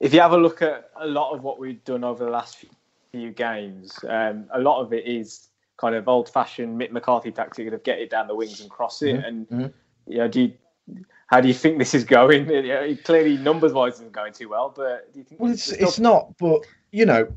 if 0.00 0.14
you 0.14 0.20
have 0.20 0.32
a 0.32 0.38
look 0.38 0.62
at 0.62 0.90
a 0.96 1.06
lot 1.06 1.34
of 1.34 1.42
what 1.42 1.58
we've 1.58 1.82
done 1.84 2.04
over 2.04 2.24
the 2.24 2.30
last 2.30 2.64
few 3.12 3.30
games, 3.30 3.98
um, 4.08 4.46
a 4.54 4.60
lot 4.60 4.80
of 4.80 4.92
it 4.92 5.06
is 5.06 5.48
kind 5.76 5.94
of 5.94 6.08
old-fashioned 6.08 6.80
Mick 6.80 6.90
McCarthy 6.90 7.30
tactic 7.30 7.72
of 7.72 7.82
get 7.82 7.98
it 7.98 8.10
down 8.10 8.26
the 8.26 8.34
wings 8.34 8.60
and 8.60 8.70
cross 8.70 9.02
it. 9.02 9.16
Mm-hmm. 9.16 9.24
And 9.24 9.48
mm-hmm. 9.48 10.12
you 10.12 10.18
know, 10.18 10.28
do 10.28 10.40
you, 10.42 10.52
how 11.26 11.40
do 11.40 11.48
you 11.48 11.54
think 11.54 11.78
this 11.78 11.94
is 11.94 12.04
going? 12.04 12.46
clearly, 13.04 13.36
numbers-wise, 13.36 13.94
isn't 13.94 14.12
going 14.12 14.32
too 14.32 14.48
well. 14.48 14.72
But 14.74 15.12
do 15.12 15.18
you 15.18 15.24
think? 15.24 15.40
Well, 15.40 15.52
it's 15.52 15.70
it's 15.72 15.98
not. 15.98 16.36
But 16.38 16.62
you 16.92 17.04
know, 17.04 17.28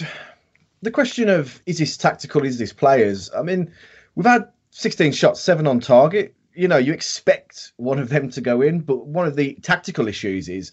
the 0.82 0.90
question 0.90 1.28
of 1.28 1.60
is 1.66 1.78
this 1.78 1.98
tactical? 1.98 2.44
Is 2.44 2.58
this 2.58 2.72
players? 2.72 3.30
I 3.36 3.42
mean, 3.42 3.70
we've 4.14 4.26
had 4.26 4.48
16 4.70 5.12
shots, 5.12 5.40
seven 5.40 5.66
on 5.66 5.80
target. 5.80 6.34
You 6.54 6.68
know, 6.68 6.78
you 6.78 6.92
expect 6.92 7.72
one 7.76 7.98
of 7.98 8.08
them 8.08 8.30
to 8.30 8.40
go 8.40 8.60
in, 8.60 8.80
but 8.80 9.06
one 9.06 9.26
of 9.26 9.36
the 9.36 9.54
tactical 9.62 10.08
issues 10.08 10.48
is 10.48 10.72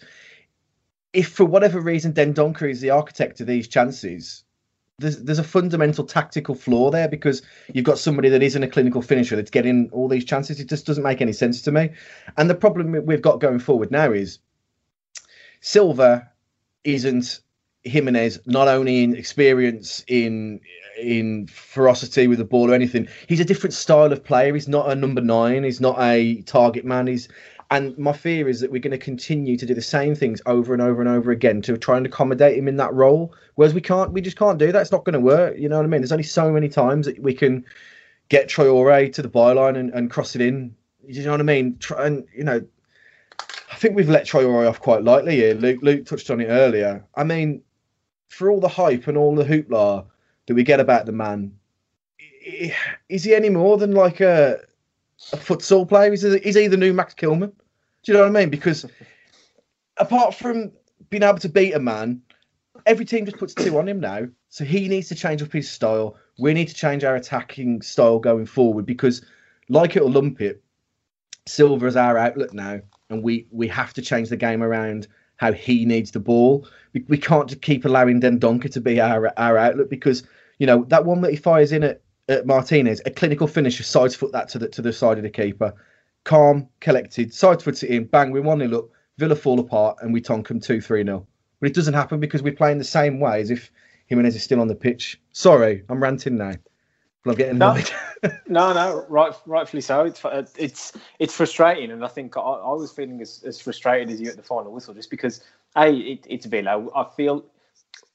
if 1.12 1.28
for 1.30 1.44
whatever 1.44 1.80
reason 1.80 2.12
Dendoncker 2.12 2.70
is 2.70 2.80
the 2.80 2.90
architect 2.90 3.40
of 3.40 3.46
these 3.46 3.68
chances, 3.68 4.44
there's 4.98 5.22
there's 5.22 5.38
a 5.38 5.44
fundamental 5.44 6.04
tactical 6.04 6.54
flaw 6.54 6.90
there 6.90 7.08
because 7.08 7.42
you've 7.72 7.84
got 7.84 7.98
somebody 7.98 8.28
that 8.30 8.42
isn't 8.42 8.62
a 8.62 8.68
clinical 8.68 9.00
finisher 9.00 9.36
that's 9.36 9.50
getting 9.50 9.88
all 9.92 10.08
these 10.08 10.24
chances. 10.24 10.58
It 10.58 10.68
just 10.68 10.86
doesn't 10.86 11.04
make 11.04 11.20
any 11.20 11.32
sense 11.32 11.62
to 11.62 11.72
me. 11.72 11.90
And 12.36 12.50
the 12.50 12.54
problem 12.54 13.06
we've 13.06 13.22
got 13.22 13.40
going 13.40 13.60
forward 13.60 13.90
now 13.90 14.12
is 14.12 14.40
Silva 15.60 16.30
isn't 16.84 17.40
Jimenez 17.88 18.40
not 18.46 18.68
only 18.68 19.02
in 19.02 19.16
experience 19.16 20.04
in 20.06 20.60
in 21.00 21.46
ferocity 21.46 22.26
with 22.26 22.38
the 22.38 22.44
ball 22.44 22.70
or 22.70 22.74
anything. 22.74 23.08
He's 23.28 23.40
a 23.40 23.44
different 23.44 23.72
style 23.72 24.12
of 24.12 24.24
player. 24.24 24.54
He's 24.54 24.68
not 24.68 24.90
a 24.90 24.94
number 24.94 25.20
nine. 25.20 25.64
He's 25.64 25.80
not 25.80 25.96
a 26.00 26.42
target 26.42 26.84
man. 26.84 27.06
He's 27.06 27.28
and 27.70 27.96
my 27.98 28.12
fear 28.12 28.48
is 28.48 28.60
that 28.60 28.70
we're 28.70 28.80
going 28.80 28.92
to 28.92 28.98
continue 28.98 29.56
to 29.58 29.66
do 29.66 29.74
the 29.74 29.82
same 29.82 30.14
things 30.14 30.40
over 30.46 30.72
and 30.72 30.80
over 30.80 31.02
and 31.02 31.08
over 31.08 31.30
again 31.30 31.60
to 31.62 31.76
try 31.76 31.98
and 31.98 32.06
accommodate 32.06 32.56
him 32.56 32.66
in 32.66 32.76
that 32.76 32.94
role. 32.94 33.34
Whereas 33.56 33.74
we 33.74 33.82
can't, 33.82 34.10
we 34.12 34.22
just 34.22 34.38
can't 34.38 34.58
do 34.58 34.72
that. 34.72 34.80
It's 34.80 34.92
not 34.92 35.04
going 35.04 35.12
to 35.12 35.20
work. 35.20 35.58
You 35.58 35.68
know 35.68 35.76
what 35.76 35.84
I 35.84 35.88
mean? 35.88 36.00
There's 36.00 36.12
only 36.12 36.24
so 36.24 36.50
many 36.50 36.70
times 36.70 37.04
that 37.04 37.22
we 37.22 37.34
can 37.34 37.64
get 38.30 38.48
Traore 38.48 39.12
to 39.12 39.22
the 39.22 39.28
byline 39.28 39.76
and, 39.76 39.90
and 39.92 40.10
cross 40.10 40.34
it 40.34 40.40
in. 40.40 40.74
You 41.06 41.24
know 41.24 41.32
what 41.32 41.40
I 41.40 41.44
mean? 41.44 41.76
Try 41.78 42.06
and 42.06 42.26
you 42.34 42.44
know, 42.44 42.62
I 43.70 43.76
think 43.76 43.96
we've 43.96 44.08
let 44.08 44.26
Traore 44.26 44.66
off 44.68 44.80
quite 44.80 45.04
lightly 45.04 45.36
here. 45.36 45.54
Luke, 45.54 45.80
Luke 45.82 46.06
touched 46.06 46.30
on 46.30 46.40
it 46.40 46.46
earlier. 46.46 47.04
I 47.16 47.24
mean, 47.24 47.62
for 48.28 48.50
all 48.50 48.60
the 48.60 48.68
hype 48.68 49.06
and 49.06 49.16
all 49.16 49.34
the 49.34 49.44
hoopla 49.44 50.04
that 50.46 50.54
we 50.54 50.62
get 50.62 50.80
about 50.80 51.06
the 51.06 51.12
man, 51.12 51.52
is 53.08 53.24
he 53.24 53.34
any 53.34 53.50
more 53.50 53.76
than 53.76 53.92
like 53.92 54.20
a 54.20 54.60
a 55.32 55.36
futsal 55.36 55.88
player. 55.88 56.10
He's, 56.10 56.24
a, 56.24 56.38
he's 56.38 56.56
either 56.56 56.76
new 56.76 56.92
Max 56.92 57.14
Kilman. 57.14 57.52
Do 58.02 58.12
you 58.12 58.14
know 58.14 58.20
what 58.20 58.36
I 58.36 58.40
mean? 58.40 58.50
Because 58.50 58.86
apart 59.96 60.34
from 60.34 60.72
being 61.10 61.22
able 61.22 61.38
to 61.38 61.48
beat 61.48 61.72
a 61.74 61.80
man, 61.80 62.22
every 62.86 63.04
team 63.04 63.24
just 63.24 63.38
puts 63.38 63.54
two 63.54 63.78
on 63.78 63.88
him 63.88 64.00
now. 64.00 64.28
So 64.48 64.64
he 64.64 64.88
needs 64.88 65.08
to 65.08 65.14
change 65.14 65.42
up 65.42 65.52
his 65.52 65.70
style. 65.70 66.16
We 66.38 66.54
need 66.54 66.68
to 66.68 66.74
change 66.74 67.04
our 67.04 67.16
attacking 67.16 67.82
style 67.82 68.18
going 68.18 68.46
forward 68.46 68.86
because, 68.86 69.24
like 69.68 69.96
it 69.96 70.02
or 70.02 70.10
lump 70.10 70.40
it, 70.40 70.62
Silva's 71.46 71.96
our 71.96 72.16
outlet 72.16 72.54
now, 72.54 72.80
and 73.10 73.22
we 73.22 73.46
we 73.50 73.68
have 73.68 73.92
to 73.94 74.02
change 74.02 74.28
the 74.28 74.36
game 74.36 74.62
around 74.62 75.08
how 75.38 75.52
he 75.52 75.86
needs 75.86 76.10
the 76.10 76.20
ball. 76.20 76.68
We, 76.92 77.04
we 77.08 77.18
can't 77.18 77.48
just 77.48 77.62
keep 77.62 77.84
allowing 77.84 78.20
Dendoncker 78.20 78.70
to 78.72 78.80
be 78.80 79.00
our 79.00 79.32
our 79.38 79.56
outlet 79.56 79.88
because 79.88 80.22
you 80.58 80.66
know 80.66 80.84
that 80.88 81.06
one 81.06 81.22
that 81.22 81.30
he 81.30 81.36
fires 81.36 81.72
in 81.72 81.82
at 81.82 82.02
uh, 82.28 82.42
Martinez, 82.44 83.00
a 83.06 83.10
clinical 83.10 83.46
finisher, 83.46 83.82
sides 83.82 84.14
foot 84.14 84.32
that 84.32 84.48
to 84.50 84.58
the 84.58 84.68
to 84.68 84.82
the 84.82 84.92
side 84.92 85.16
of 85.16 85.22
the 85.22 85.30
keeper. 85.30 85.72
Calm, 86.24 86.68
collected, 86.80 87.32
side 87.32 87.62
foot 87.62 87.82
it 87.82 87.90
in, 87.90 88.04
bang, 88.04 88.30
we 88.30 88.40
1 88.40 88.58
0 88.58 88.78
up, 88.78 88.88
Villa 89.16 89.34
fall 89.34 89.58
apart, 89.60 89.96
and 90.02 90.12
we 90.12 90.20
tonk 90.20 90.48
them 90.48 90.60
2 90.60 90.80
3 90.80 91.04
0. 91.04 91.26
But 91.60 91.70
it 91.70 91.74
doesn't 91.74 91.94
happen 91.94 92.20
because 92.20 92.42
we're 92.42 92.52
playing 92.52 92.78
the 92.78 92.84
same 92.84 93.18
way 93.18 93.40
as 93.40 93.50
if 93.50 93.70
Jimenez 94.06 94.36
is 94.36 94.42
still 94.42 94.60
on 94.60 94.68
the 94.68 94.74
pitch. 94.74 95.20
Sorry, 95.32 95.84
I'm 95.88 96.02
ranting 96.02 96.36
now. 96.36 96.52
I'm 97.30 97.36
getting 97.36 97.58
No. 97.58 97.72
annoyed. 97.72 97.90
No, 98.48 98.72
no, 98.72 99.06
right, 99.08 99.32
rightfully 99.46 99.80
so. 99.80 100.04
It's 100.04 100.22
it's 100.56 100.92
it's 101.20 101.32
frustrating, 101.32 101.92
and 101.92 102.04
I 102.04 102.08
think 102.08 102.36
I, 102.36 102.40
I 102.40 102.72
was 102.72 102.90
feeling 102.90 103.20
as, 103.20 103.44
as 103.46 103.60
frustrated 103.60 104.10
as 104.10 104.20
you 104.20 104.28
at 104.28 104.36
the 104.36 104.42
final 104.42 104.72
whistle, 104.72 104.92
just 104.92 105.08
because 105.08 105.40
a 105.76 105.88
it, 105.92 106.26
it's 106.28 106.44
Villa. 106.46 106.88
I 106.96 107.04
feel, 107.04 107.44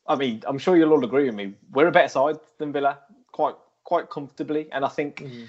I 0.06 0.16
mean, 0.16 0.44
I'm 0.46 0.58
sure 0.58 0.76
you'll 0.76 0.92
all 0.92 1.06
agree 1.06 1.24
with 1.26 1.36
me. 1.36 1.54
We're 1.72 1.88
a 1.88 1.92
better 1.92 2.10
side 2.10 2.38
than 2.58 2.74
Villa, 2.74 3.00
quite 3.32 3.56
quite 3.86 4.10
comfortably, 4.10 4.68
and 4.74 4.84
I 4.84 4.90
think 4.90 5.22
mm-hmm. 5.22 5.46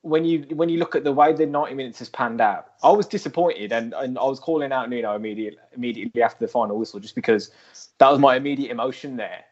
when 0.00 0.24
you 0.24 0.46
when 0.56 0.68
you 0.68 0.78
look 0.78 0.96
at 0.96 1.04
the 1.04 1.12
way 1.12 1.32
the 1.32 1.46
90 1.46 1.74
minutes 1.74 2.00
has 2.00 2.08
panned 2.08 2.40
out, 2.40 2.72
I 2.82 2.90
was 2.90 3.06
disappointed, 3.06 3.70
and, 3.70 3.94
and 3.94 4.18
I 4.18 4.24
was 4.24 4.40
calling 4.40 4.72
out 4.72 4.90
Nuno 4.90 5.14
immediately 5.14 5.60
immediately 5.76 6.22
after 6.24 6.44
the 6.44 6.50
final 6.50 6.76
whistle, 6.76 6.98
just 6.98 7.14
because 7.14 7.52
that 7.98 8.10
was 8.10 8.18
my 8.18 8.34
immediate 8.34 8.72
emotion 8.72 9.16
there. 9.16 9.44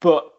But 0.00 0.30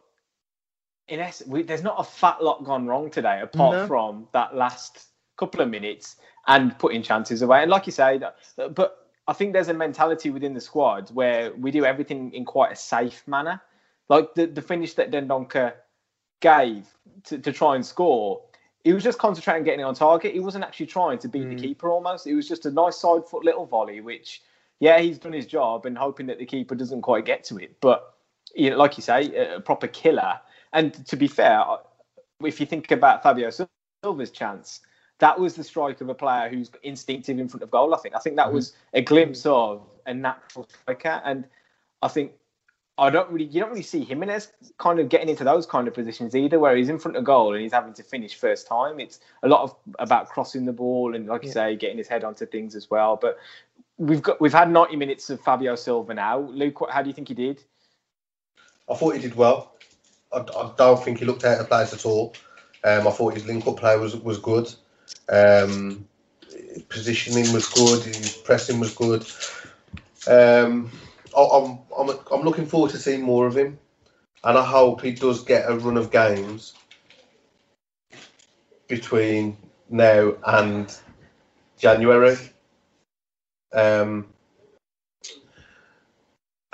in 1.09 1.19
essence, 1.19 1.49
we, 1.49 1.63
there's 1.63 1.83
not 1.83 1.95
a 1.97 2.03
fat 2.03 2.41
lot 2.41 2.63
gone 2.63 2.87
wrong 2.87 3.09
today, 3.09 3.41
apart 3.41 3.75
No. 3.75 3.87
from 3.87 4.27
that 4.31 4.55
last 4.55 5.07
couple 5.37 5.61
of 5.61 5.69
minutes 5.69 6.17
and 6.47 6.77
putting 6.79 7.03
chances 7.03 7.41
away. 7.41 7.61
And 7.61 7.71
like 7.71 7.85
you 7.85 7.91
say, 7.91 8.19
uh, 8.57 8.69
but 8.69 9.07
I 9.27 9.33
think 9.33 9.53
there's 9.53 9.69
a 9.69 9.73
mentality 9.73 10.29
within 10.29 10.53
the 10.53 10.61
squad 10.61 11.09
where 11.09 11.53
we 11.55 11.71
do 11.71 11.85
everything 11.85 12.31
in 12.33 12.45
quite 12.45 12.71
a 12.71 12.75
safe 12.75 13.23
manner. 13.27 13.61
Like 14.07 14.33
the, 14.35 14.45
the 14.47 14.61
finish 14.61 14.93
that 14.95 15.11
Dendoncker 15.11 15.73
gave 16.39 16.87
to, 17.25 17.37
to 17.37 17.51
try 17.51 17.75
and 17.75 17.85
score, 17.85 18.41
he 18.83 18.93
was 18.93 19.03
just 19.03 19.19
concentrating 19.19 19.61
on 19.61 19.65
getting 19.65 19.85
on 19.85 19.93
target. 19.93 20.33
He 20.33 20.39
wasn't 20.39 20.63
actually 20.63 20.87
trying 20.87 21.19
to 21.19 21.27
beat 21.27 21.49
the 21.49 21.55
mm. 21.55 21.61
keeper 21.61 21.89
almost. 21.89 22.27
It 22.27 22.33
was 22.33 22.47
just 22.47 22.65
a 22.65 22.71
nice 22.71 22.97
side 22.97 23.25
foot 23.29 23.43
little 23.43 23.65
volley, 23.65 24.01
which, 24.01 24.41
yeah, 24.79 24.99
he's 24.99 25.19
done 25.19 25.33
his 25.33 25.45
job 25.45 25.85
and 25.85 25.97
hoping 25.97 26.27
that 26.27 26.39
the 26.39 26.45
keeper 26.45 26.75
doesn't 26.75 27.01
quite 27.01 27.25
get 27.25 27.43
to 27.45 27.57
it. 27.57 27.75
But, 27.81 28.15
you 28.55 28.69
know, 28.69 28.77
like 28.77 28.97
you 28.97 29.03
say, 29.03 29.35
a 29.35 29.59
proper 29.59 29.87
killer. 29.87 30.39
And 30.73 31.05
to 31.07 31.15
be 31.15 31.27
fair, 31.27 31.63
if 32.43 32.59
you 32.59 32.65
think 32.65 32.91
about 32.91 33.23
Fabio 33.23 33.49
Silva's 34.03 34.31
chance, 34.31 34.81
that 35.19 35.37
was 35.37 35.55
the 35.55 35.63
strike 35.63 36.01
of 36.01 36.09
a 36.09 36.13
player 36.13 36.49
who's 36.49 36.71
instinctive 36.83 37.39
in 37.39 37.49
front 37.49 37.63
of 37.63 37.71
goal. 37.71 37.93
I 37.93 37.97
think. 37.97 38.15
I 38.15 38.19
think 38.19 38.35
that 38.37 38.47
mm-hmm. 38.47 38.55
was 38.55 38.73
a 38.93 39.01
glimpse 39.01 39.45
of 39.45 39.81
a 40.05 40.13
natural 40.13 40.67
striker, 40.69 41.21
and 41.25 41.45
I 42.01 42.07
think 42.07 42.33
I 42.99 43.09
don't 43.09 43.29
really, 43.31 43.45
you 43.45 43.61
don't 43.61 43.69
really 43.69 43.81
see 43.81 44.03
Jimenez 44.03 44.51
kind 44.77 44.99
of 44.99 45.07
getting 45.07 45.29
into 45.29 45.45
those 45.45 45.65
kind 45.65 45.87
of 45.87 45.93
positions 45.93 46.35
either, 46.35 46.59
where 46.59 46.75
he's 46.75 46.89
in 46.89 46.99
front 46.99 47.15
of 47.15 47.23
goal 47.23 47.53
and 47.53 47.61
he's 47.61 47.71
having 47.71 47.93
to 47.93 48.03
finish 48.03 48.35
first 48.35 48.67
time. 48.67 48.99
It's 48.99 49.21
a 49.43 49.47
lot 49.47 49.63
of 49.63 49.75
about 49.99 50.29
crossing 50.29 50.65
the 50.65 50.73
ball 50.73 51.15
and, 51.15 51.25
like 51.27 51.43
you 51.43 51.51
say, 51.51 51.75
getting 51.75 51.97
his 51.97 52.07
head 52.07 52.23
onto 52.23 52.45
things 52.45 52.75
as 52.75 52.89
well. 52.89 53.15
But 53.15 53.37
we've 53.97 54.21
got 54.21 54.41
we've 54.41 54.53
had 54.53 54.69
90 54.69 54.97
minutes 54.97 55.29
of 55.29 55.39
Fabio 55.39 55.75
Silva 55.75 56.13
now. 56.13 56.39
Luke, 56.39 56.79
how 56.89 57.01
do 57.01 57.07
you 57.07 57.13
think 57.13 57.29
he 57.29 57.33
did? 57.33 57.63
I 58.89 58.95
thought 58.95 59.15
he 59.15 59.21
did 59.21 59.35
well. 59.35 59.73
I, 60.33 60.37
I 60.39 60.71
don't 60.77 61.03
think 61.03 61.19
he 61.19 61.25
looked 61.25 61.43
out 61.45 61.59
of 61.59 61.67
place 61.67 61.93
at 61.93 62.05
all. 62.05 62.33
Um, 62.83 63.07
I 63.07 63.11
thought 63.11 63.33
his 63.33 63.45
link-up 63.45 63.77
play 63.77 63.97
was 63.97 64.15
was 64.15 64.37
good. 64.37 64.73
Um, 65.27 66.07
positioning 66.87 67.51
was 67.53 67.67
good. 67.67 68.03
His 68.03 68.37
pressing 68.37 68.79
was 68.79 68.93
good. 68.93 69.25
Um, 70.27 70.91
I, 71.35 71.41
I'm, 71.41 71.79
I'm 71.97 72.19
I'm 72.31 72.41
looking 72.41 72.65
forward 72.65 72.91
to 72.91 72.97
seeing 72.97 73.21
more 73.21 73.47
of 73.47 73.57
him, 73.57 73.77
and 74.43 74.57
I 74.57 74.63
hope 74.63 75.01
he 75.01 75.11
does 75.11 75.43
get 75.43 75.69
a 75.69 75.75
run 75.75 75.97
of 75.97 76.11
games 76.11 76.73
between 78.87 79.57
now 79.89 80.33
and 80.45 80.93
January. 81.77 82.37
Um, 83.71 84.27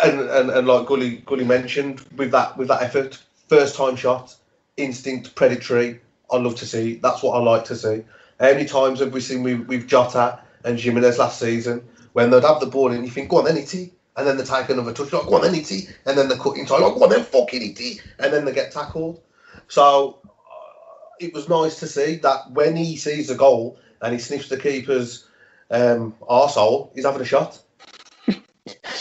and, 0.02 0.20
and, 0.20 0.50
and 0.50 0.68
like 0.68 0.88
Gully 0.88 1.18
Gully 1.26 1.46
mentioned, 1.46 2.02
with 2.16 2.32
that 2.32 2.58
with 2.58 2.68
that 2.68 2.82
effort, 2.82 3.22
first 3.48 3.76
time 3.76 3.96
shot, 3.96 4.36
instinct, 4.78 5.36
predatory. 5.36 6.02
I 6.32 6.38
love 6.38 6.56
to 6.56 6.66
see. 6.66 6.96
That's 6.96 7.22
what 7.22 7.34
I 7.34 7.44
like 7.44 7.66
to 7.66 7.76
see. 7.76 8.04
How 8.40 8.48
many 8.52 8.66
times 8.66 9.00
have 9.00 9.14
we 9.14 9.22
seen 9.22 9.44
with 9.44 9.88
Jota 9.88 10.40
and 10.64 10.80
Jimenez 10.80 11.20
last 11.20 11.40
season 11.40 11.88
when 12.14 12.30
they'd 12.30 12.44
have 12.44 12.60
the 12.60 12.66
ball 12.66 12.92
and 12.92 13.06
you 13.06 13.12
think, 13.12 13.30
go 13.30 13.38
on 13.38 13.46
then, 13.46 13.58
Itty, 13.58 13.94
and 14.18 14.28
then 14.28 14.38
they 14.38 14.44
take 14.44 14.70
another 14.70 14.94
touch, 14.94 15.12
like, 15.14 15.28
go 15.28 15.36
on 15.36 15.42
then, 15.42 15.56
Itty, 15.56 15.88
and 16.06 16.18
then 16.18 16.28
they 16.28 16.36
cut 16.38 16.58
inside, 16.58 16.80
like, 16.80 16.96
go 16.96 17.04
on 17.04 17.10
then, 17.10 17.24
fucking 17.24 17.62
Itty, 17.62 18.00
and 18.20 18.34
then 18.34 18.46
they 18.46 18.54
get 18.54 18.72
tackled. 18.72 19.22
So 19.68 20.20
uh, 20.26 21.08
it 21.20 21.34
was 21.34 21.50
nice 21.50 21.80
to 21.80 21.88
see 21.88 22.16
that 22.18 22.52
when 22.52 22.76
he 22.76 22.98
sees 22.98 23.30
a 23.30 23.36
goal 23.36 23.78
and 24.02 24.14
he 24.14 24.20
sniffs 24.20 24.50
the 24.50 24.58
keeper's 24.58 25.28
um, 25.72 26.16
arsehole, 26.22 26.94
he's 26.96 27.06
having 27.06 27.22
a 27.22 27.26
shot. 27.26 27.62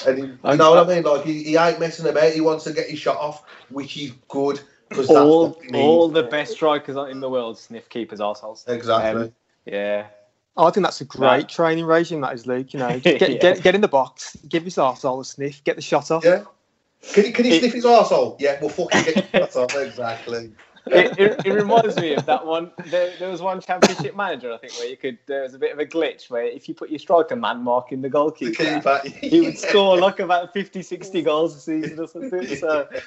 And 0.07 0.19
he, 0.19 0.25
you 0.25 0.57
know 0.57 0.71
what 0.73 0.89
I 0.91 0.95
mean? 0.95 1.03
Like 1.03 1.25
he, 1.25 1.43
he 1.43 1.57
ain't 1.57 1.81
messing 1.81 2.07
about. 2.07 2.33
He 2.33 2.41
wants 2.41 2.65
to 2.65 2.73
get 2.73 2.89
his 2.89 2.99
shot 2.99 3.17
off, 3.19 3.45
which 3.71 3.97
is 3.97 4.13
good 4.29 4.61
because 4.89 5.09
All 5.11 5.49
what 5.49 5.61
we 5.61 5.67
need. 5.69 5.83
all 5.83 6.09
the 6.09 6.23
best 6.25 6.53
strikers 6.53 6.97
in 7.11 7.21
the 7.21 7.29
world 7.31 7.59
sniff 7.59 7.89
keepers' 7.89 8.21
arseholes. 8.21 8.69
exactly. 8.69 9.23
Um, 9.25 9.33
yeah. 9.67 10.07
I 10.57 10.71
think 10.71 10.87
that's 10.87 11.01
a 11.01 11.05
great 11.05 11.27
Right. 11.29 11.49
training 11.49 11.85
regime. 11.85 12.21
That 12.21 12.35
is, 12.35 12.47
Luke. 12.47 12.73
You 12.75 12.79
know, 12.81 12.99
get, 13.01 13.21
Yeah. 13.21 13.29
get, 13.39 13.63
get 13.63 13.75
in 13.75 13.81
the 13.81 13.89
box, 13.89 14.37
give 14.49 14.63
his 14.65 14.77
arsehole 14.77 15.21
a 15.21 15.25
sniff, 15.25 15.65
get 15.65 15.77
the 15.77 15.83
shot 15.83 16.11
off. 16.11 16.25
yeah. 16.25 16.45
Can 17.13 17.25
he 17.25 17.33
can 17.33 17.45
he 17.45 17.57
It- 17.57 17.61
sniff 17.61 17.73
his 17.73 17.85
arsehole? 17.85 18.37
Yeah. 18.41 18.59
Well, 18.61 18.71
fucking 18.71 19.03
get 19.03 19.15
his 19.17 19.53
shot 19.53 19.57
off. 19.57 19.75
Exactly. 19.77 20.53
It, 20.87 21.19
it, 21.19 21.47
it 21.47 21.53
reminds 21.53 21.97
me 21.97 22.15
of 22.15 22.27
that 22.27 22.45
one. 22.45 22.73
There, 22.87 23.13
there 23.19 23.31
was 23.31 23.41
one 23.41 23.61
championship 23.61 24.17
manager, 24.17 24.53
I 24.53 24.59
think, 24.59 24.75
where 24.75 24.89
you 24.89 24.97
could. 24.97 25.19
There 25.27 25.43
was 25.43 25.55
a 25.55 25.59
bit 25.59 25.73
of 25.73 25.79
a 25.79 25.87
glitch 25.87 26.31
where 26.31 26.45
if 26.45 26.69
you 26.69 26.75
put 26.75 26.91
your 26.91 26.99
striker 26.99 27.37
man 27.37 27.63
marking 27.63 28.03
the 28.03 28.09
The 28.09 28.13
goalkeeper, 28.13 28.65
keeper. 28.65 29.01
he 29.05 29.41
would 29.41 29.59
score 29.59 29.99
like 29.99 30.21
about 30.21 30.53
50, 30.53 30.83
60 30.83 31.23
goals 31.23 31.57
a 31.57 31.61
season 31.61 31.99
or 31.99 32.09
something. 32.09 32.47
So 32.57 32.89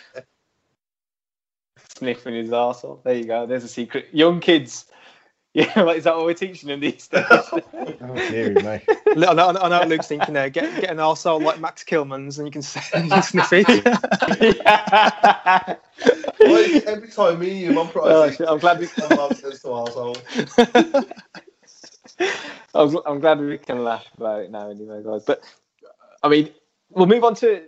sniffing 1.98 2.36
his 2.36 2.50
arsehole. 2.50 3.04
There 3.04 3.16
you 3.16 3.26
go. 3.26 3.46
There's 3.46 3.64
a 3.64 3.68
secret. 3.70 4.08
Young 4.12 4.40
kids. 4.40 4.86
Yeah, 5.58 5.82
like, 5.82 5.98
is 5.98 6.04
that 6.04 6.16
what 6.16 6.26
we're 6.26 6.36
teaching 6.36 6.70
them 6.70 6.80
these 6.80 7.08
days? 7.08 7.26
Oh, 8.00 8.14
dearie 8.30 8.54
me. 8.54 8.62
I 9.26 9.34
know, 9.34 9.50
I 9.60 9.70
know, 9.70 9.84
Luke's 9.88 10.08
thinking 10.08 10.36
there. 10.36 10.50
Get, 10.52 10.82
get 10.82 10.92
an 10.92 10.98
arsehole 10.98 11.42
like 11.42 11.60
Max 11.60 11.84
Kilman's 11.84 12.38
and 12.38 12.48
you 12.48 12.52
can, 12.52 12.62
you 13.04 13.10
can 13.10 13.24
sniff 13.24 13.52
it. 13.52 13.68
Every 16.88 17.08
time 17.10 17.40
me 17.40 17.66
and 17.66 17.78
I'm 17.80 17.88
Oh, 17.88 17.90
probably. 17.92 18.34
shit, 18.36 18.48
I'm 18.48 18.60
glad 18.60 18.80
we-. 18.80 18.88
I'm, 22.76 22.98
I'm 23.06 23.20
glad 23.20 23.40
we 23.40 23.58
can 23.58 23.84
laugh 23.84 24.06
about 24.16 24.42
it 24.42 24.52
now, 24.52 24.70
anyway, 24.70 25.02
guys. 25.04 25.24
But 25.26 25.42
I 26.22 26.30
mean, 26.30 26.52
we'll 26.92 27.08
move 27.08 27.24
on 27.24 27.34
to 27.36 27.64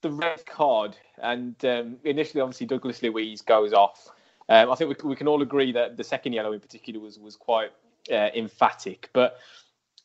the 0.00 0.10
red 0.10 0.44
card. 0.46 0.96
And 1.22 1.62
um, 1.66 1.98
initially, 2.04 2.40
obviously, 2.40 2.66
Douglas 2.66 3.02
Luiz 3.02 3.42
goes 3.42 3.72
off. 3.74 4.08
Um, 4.48 4.70
I 4.70 4.74
think 4.76 5.02
we, 5.02 5.08
we 5.10 5.16
can 5.16 5.28
all 5.28 5.42
agree 5.42 5.72
that 5.72 5.96
the 5.96 6.04
second 6.04 6.32
yellow, 6.32 6.52
in 6.52 6.60
particular, 6.60 7.00
was 7.00 7.18
was 7.18 7.36
quite 7.36 7.72
uh, 8.10 8.30
emphatic. 8.34 9.10
But 9.12 9.38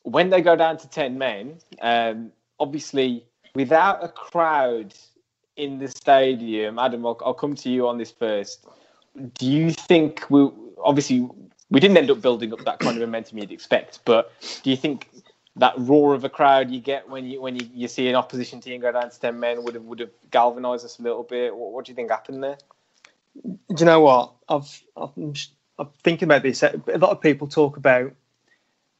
when 0.02 0.30
they 0.30 0.40
go 0.40 0.56
down 0.56 0.76
to 0.78 0.88
ten 0.88 1.18
men, 1.18 1.58
um, 1.80 2.32
obviously, 2.58 3.24
without 3.54 4.02
a 4.02 4.08
crowd 4.08 4.94
in 5.56 5.78
the 5.78 5.88
stadium, 5.88 6.78
Adam, 6.78 7.06
I'll, 7.06 7.20
I'll 7.24 7.34
come 7.34 7.54
to 7.56 7.70
you 7.70 7.86
on 7.86 7.98
this 7.98 8.10
first. 8.10 8.66
Do 9.34 9.46
you 9.46 9.70
think 9.70 10.24
we 10.30 10.50
obviously 10.82 11.28
we 11.70 11.80
didn't 11.80 11.96
end 11.96 12.10
up 12.10 12.20
building 12.20 12.52
up 12.52 12.64
that 12.64 12.78
kind 12.80 12.96
of 12.96 13.00
momentum 13.02 13.38
you'd 13.38 13.52
expect, 13.52 14.00
but 14.04 14.32
do 14.62 14.70
you 14.70 14.76
think 14.76 15.08
that 15.56 15.74
roar 15.76 16.14
of 16.14 16.24
a 16.24 16.30
crowd 16.30 16.70
you 16.70 16.80
get 16.80 17.08
when 17.08 17.26
you 17.26 17.40
when 17.40 17.56
you, 17.56 17.68
you 17.74 17.88
see 17.88 18.08
an 18.08 18.14
opposition 18.14 18.60
team 18.60 18.80
go 18.80 18.90
down 18.90 19.10
to 19.10 19.20
ten 19.20 19.38
men 19.38 19.62
would 19.62 19.74
have 19.74 19.84
would 19.84 20.00
have 20.00 20.10
galvanised 20.30 20.84
us 20.84 20.98
a 20.98 21.02
little 21.02 21.22
bit? 21.22 21.54
What, 21.54 21.72
what 21.72 21.84
do 21.84 21.92
you 21.92 21.96
think 21.96 22.10
happened 22.10 22.42
there? 22.42 22.58
Do 23.34 23.58
you 23.78 23.86
know 23.86 24.00
what? 24.00 24.34
I've, 24.48 24.82
I'm, 24.96 25.34
I'm 25.78 25.88
thinking 26.02 26.26
about 26.26 26.42
this. 26.42 26.62
A 26.62 26.80
lot 26.98 27.10
of 27.10 27.20
people 27.20 27.48
talk 27.48 27.76
about 27.76 28.12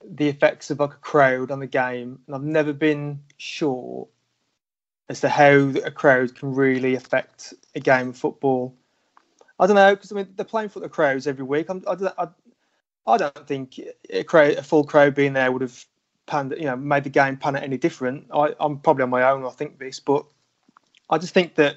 the 0.05 0.29
effects 0.29 0.71
of 0.71 0.81
like 0.81 0.95
a 0.95 0.99
crowd 0.99 1.51
on 1.51 1.61
the 1.61 1.67
game, 1.67 2.19
and 2.27 2.35
I've 2.35 2.43
never 2.43 2.73
been 2.73 3.21
sure 3.37 4.09
as 5.09 5.21
to 5.21 5.29
how 5.29 5.73
a 5.85 5.91
crowd 5.91 6.35
can 6.35 6.55
really 6.55 6.95
affect 6.95 7.55
a 7.75 7.81
game 7.81 8.11
of 8.11 8.17
football. 8.17 8.75
I 9.61 9.67
don't 9.67 9.77
know 9.77 9.95
because 9.95 10.11
I 10.11 10.17
mean 10.17 10.29
they're 10.35 10.45
playing 10.45 10.71
for 10.71 10.81
the 10.81 10.89
crowds 10.89 11.27
every 11.27 11.45
week. 11.45 11.69
I'm, 11.69 11.85
I, 11.87 11.97
I, 12.19 12.29
I 13.07 13.17
don't 13.17 13.47
think 13.47 13.79
a 14.11 14.25
crowd, 14.25 14.55
a 14.55 14.63
full 14.63 14.85
crowd 14.85 15.15
being 15.15 15.35
there 15.35 15.53
would 15.53 15.63
have 15.63 15.85
panned, 16.27 16.55
you 16.57 16.65
know, 16.65 16.77
made 16.77 17.05
the 17.05 17.11
game 17.11 17.37
pan 17.37 17.57
out 17.57 17.63
any 17.63 17.77
different. 17.77 18.27
I, 18.33 18.55
I'm 18.59 18.79
probably 18.79 19.03
on 19.03 19.11
my 19.11 19.29
own. 19.31 19.45
I 19.45 19.51
think 19.51 19.79
this, 19.79 20.01
but 20.01 20.25
I 21.11 21.19
just 21.19 21.35
think 21.35 21.57
that 21.57 21.77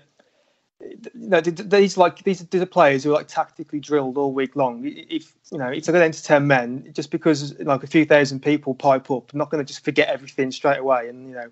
you 0.81 0.97
know, 1.13 1.41
th- 1.41 1.55
th- 1.55 1.69
these 1.69 1.97
like 1.97 2.23
these, 2.23 2.39
these 2.39 2.61
are 2.61 2.65
players 2.65 3.03
who 3.03 3.11
are 3.11 3.15
like 3.15 3.27
tactically 3.27 3.79
drilled 3.79 4.17
all 4.17 4.33
week 4.33 4.55
long. 4.55 4.81
If 4.85 5.33
you 5.51 5.57
know, 5.57 5.67
it's 5.67 5.87
going 5.87 5.99
to 5.99 6.05
enter 6.05 6.21
ten 6.21 6.47
men 6.47 6.91
just 6.93 7.11
because 7.11 7.57
like 7.59 7.83
a 7.83 7.87
few 7.87 8.05
thousand 8.05 8.41
people 8.41 8.75
pipe 8.75 9.09
up. 9.09 9.33
Not 9.33 9.49
going 9.49 9.63
to 9.63 9.67
just 9.67 9.85
forget 9.85 10.09
everything 10.09 10.51
straight 10.51 10.79
away, 10.79 11.07
and 11.07 11.29
you 11.29 11.35
know, 11.35 11.49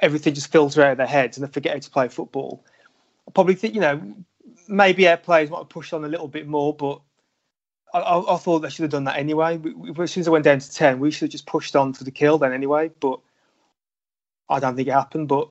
everything 0.00 0.34
just 0.34 0.50
filter 0.50 0.82
out 0.82 0.92
of 0.92 0.98
their 0.98 1.06
heads 1.06 1.36
and 1.36 1.46
they 1.46 1.52
forget 1.52 1.74
how 1.74 1.78
to 1.78 1.90
play 1.90 2.08
football. 2.08 2.64
I 3.28 3.30
probably 3.32 3.54
think 3.54 3.74
you 3.74 3.80
know, 3.80 4.14
maybe 4.68 5.06
our 5.08 5.16
players 5.16 5.50
might 5.50 5.58
have 5.58 5.68
pushed 5.68 5.92
on 5.92 6.04
a 6.04 6.08
little 6.08 6.28
bit 6.28 6.46
more, 6.46 6.74
but 6.74 7.00
I, 7.94 8.00
I, 8.00 8.34
I 8.34 8.38
thought 8.38 8.60
they 8.60 8.70
should 8.70 8.82
have 8.82 8.90
done 8.90 9.04
that 9.04 9.18
anyway. 9.18 9.56
We, 9.58 9.72
we, 9.72 10.02
as 10.02 10.10
soon 10.10 10.22
as 10.22 10.28
I 10.28 10.32
went 10.32 10.44
down 10.44 10.58
to 10.58 10.72
ten, 10.72 10.98
we 10.98 11.10
should 11.10 11.26
have 11.26 11.32
just 11.32 11.46
pushed 11.46 11.76
on 11.76 11.92
for 11.92 12.04
the 12.04 12.10
kill 12.10 12.38
then 12.38 12.52
anyway. 12.52 12.90
But 13.00 13.20
I 14.48 14.58
don't 14.58 14.74
think 14.74 14.88
it 14.88 14.92
happened. 14.92 15.28
But 15.28 15.48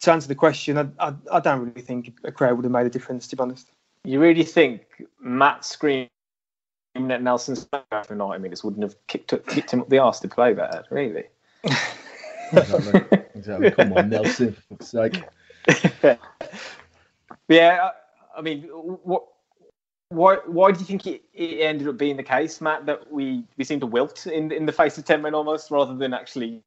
to 0.00 0.12
answer 0.12 0.28
the 0.28 0.34
question, 0.34 0.78
I, 0.78 0.88
I, 0.98 1.14
I 1.32 1.40
don't 1.40 1.60
really 1.60 1.82
think 1.82 2.18
a 2.24 2.32
crowd 2.32 2.56
would 2.56 2.64
have 2.64 2.72
made 2.72 2.86
a 2.86 2.90
difference, 2.90 3.26
to 3.28 3.36
be 3.36 3.42
honest. 3.42 3.70
You 4.04 4.20
really 4.20 4.44
think 4.44 4.82
Matt 5.20 5.64
screaming 5.64 6.08
at 6.96 7.22
Nelson 7.22 7.56
for 7.56 8.14
90 8.14 8.40
minutes 8.40 8.62
wouldn't 8.62 8.82
have 8.82 8.94
kicked, 9.06 9.32
up, 9.32 9.46
kicked 9.46 9.72
him 9.72 9.80
up 9.80 9.88
the 9.88 9.98
arse 9.98 10.20
to 10.20 10.28
play 10.28 10.54
better, 10.54 10.84
really? 10.90 11.24
exactly. 12.52 13.18
exactly. 13.34 13.70
Come 13.72 13.92
on, 13.92 14.08
Nelson, 14.08 14.52
for 14.52 14.76
fuck's 14.76 14.88
sake. 14.88 15.24
yeah, 17.48 17.90
I 18.36 18.40
mean, 18.40 18.62
what, 18.62 19.24
why, 20.10 20.36
why 20.46 20.70
do 20.70 20.78
you 20.78 20.86
think 20.86 21.06
it, 21.06 21.22
it 21.34 21.60
ended 21.60 21.88
up 21.88 21.98
being 21.98 22.16
the 22.16 22.22
case, 22.22 22.60
Matt, 22.60 22.86
that 22.86 23.12
we, 23.12 23.44
we 23.56 23.64
seem 23.64 23.80
to 23.80 23.86
wilt 23.86 24.26
in, 24.26 24.52
in 24.52 24.64
the 24.64 24.72
face 24.72 24.96
of 24.96 25.04
10 25.04 25.20
men 25.22 25.34
almost, 25.34 25.70
rather 25.72 25.94
than 25.94 26.14
actually 26.14 26.62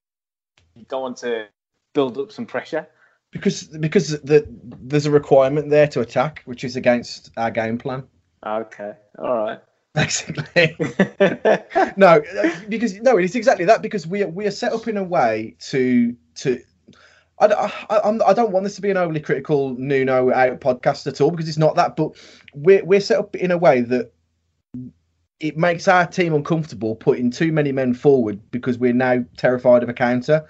go 0.89 1.03
on 1.03 1.15
to 1.15 1.47
build 1.93 2.17
up 2.17 2.31
some 2.31 2.45
pressure? 2.45 2.87
Because 3.31 3.63
because 3.63 4.09
the, 4.21 4.45
there's 4.81 5.05
a 5.05 5.11
requirement 5.11 5.69
there 5.69 5.87
to 5.87 6.01
attack, 6.01 6.41
which 6.45 6.63
is 6.63 6.75
against 6.75 7.31
our 7.37 7.49
game 7.49 7.77
plan. 7.77 8.03
Okay, 8.45 8.93
all 9.17 9.35
right. 9.35 9.59
Basically, 9.93 10.77
no, 11.97 12.21
because 12.69 12.95
no, 13.01 13.17
it's 13.17 13.35
exactly 13.35 13.65
that. 13.65 13.81
Because 13.81 14.07
we 14.07 14.23
are, 14.23 14.27
we 14.29 14.47
are 14.47 14.51
set 14.51 14.71
up 14.71 14.87
in 14.87 14.95
a 14.95 15.03
way 15.03 15.55
to 15.59 16.15
to. 16.35 16.61
I, 17.39 17.47
I, 17.89 18.19
I 18.25 18.33
don't 18.33 18.51
want 18.51 18.63
this 18.63 18.75
to 18.75 18.81
be 18.81 18.89
an 18.89 18.97
overly 18.97 19.19
critical 19.19 19.75
Nuno 19.77 20.31
out 20.31 20.61
podcast 20.61 21.07
at 21.07 21.19
all 21.19 21.31
because 21.31 21.49
it's 21.49 21.57
not 21.57 21.75
that. 21.75 21.97
But 21.97 22.11
we're 22.53 22.85
we're 22.85 23.01
set 23.01 23.19
up 23.19 23.35
in 23.35 23.51
a 23.51 23.57
way 23.57 23.81
that 23.81 24.13
it 25.41 25.57
makes 25.57 25.87
our 25.87 26.05
team 26.05 26.33
uncomfortable 26.33 26.95
putting 26.95 27.31
too 27.31 27.51
many 27.51 27.71
men 27.71 27.93
forward 27.93 28.39
because 28.51 28.77
we're 28.77 28.93
now 28.93 29.25
terrified 29.35 29.83
of 29.83 29.89
a 29.89 29.93
counter. 29.93 30.45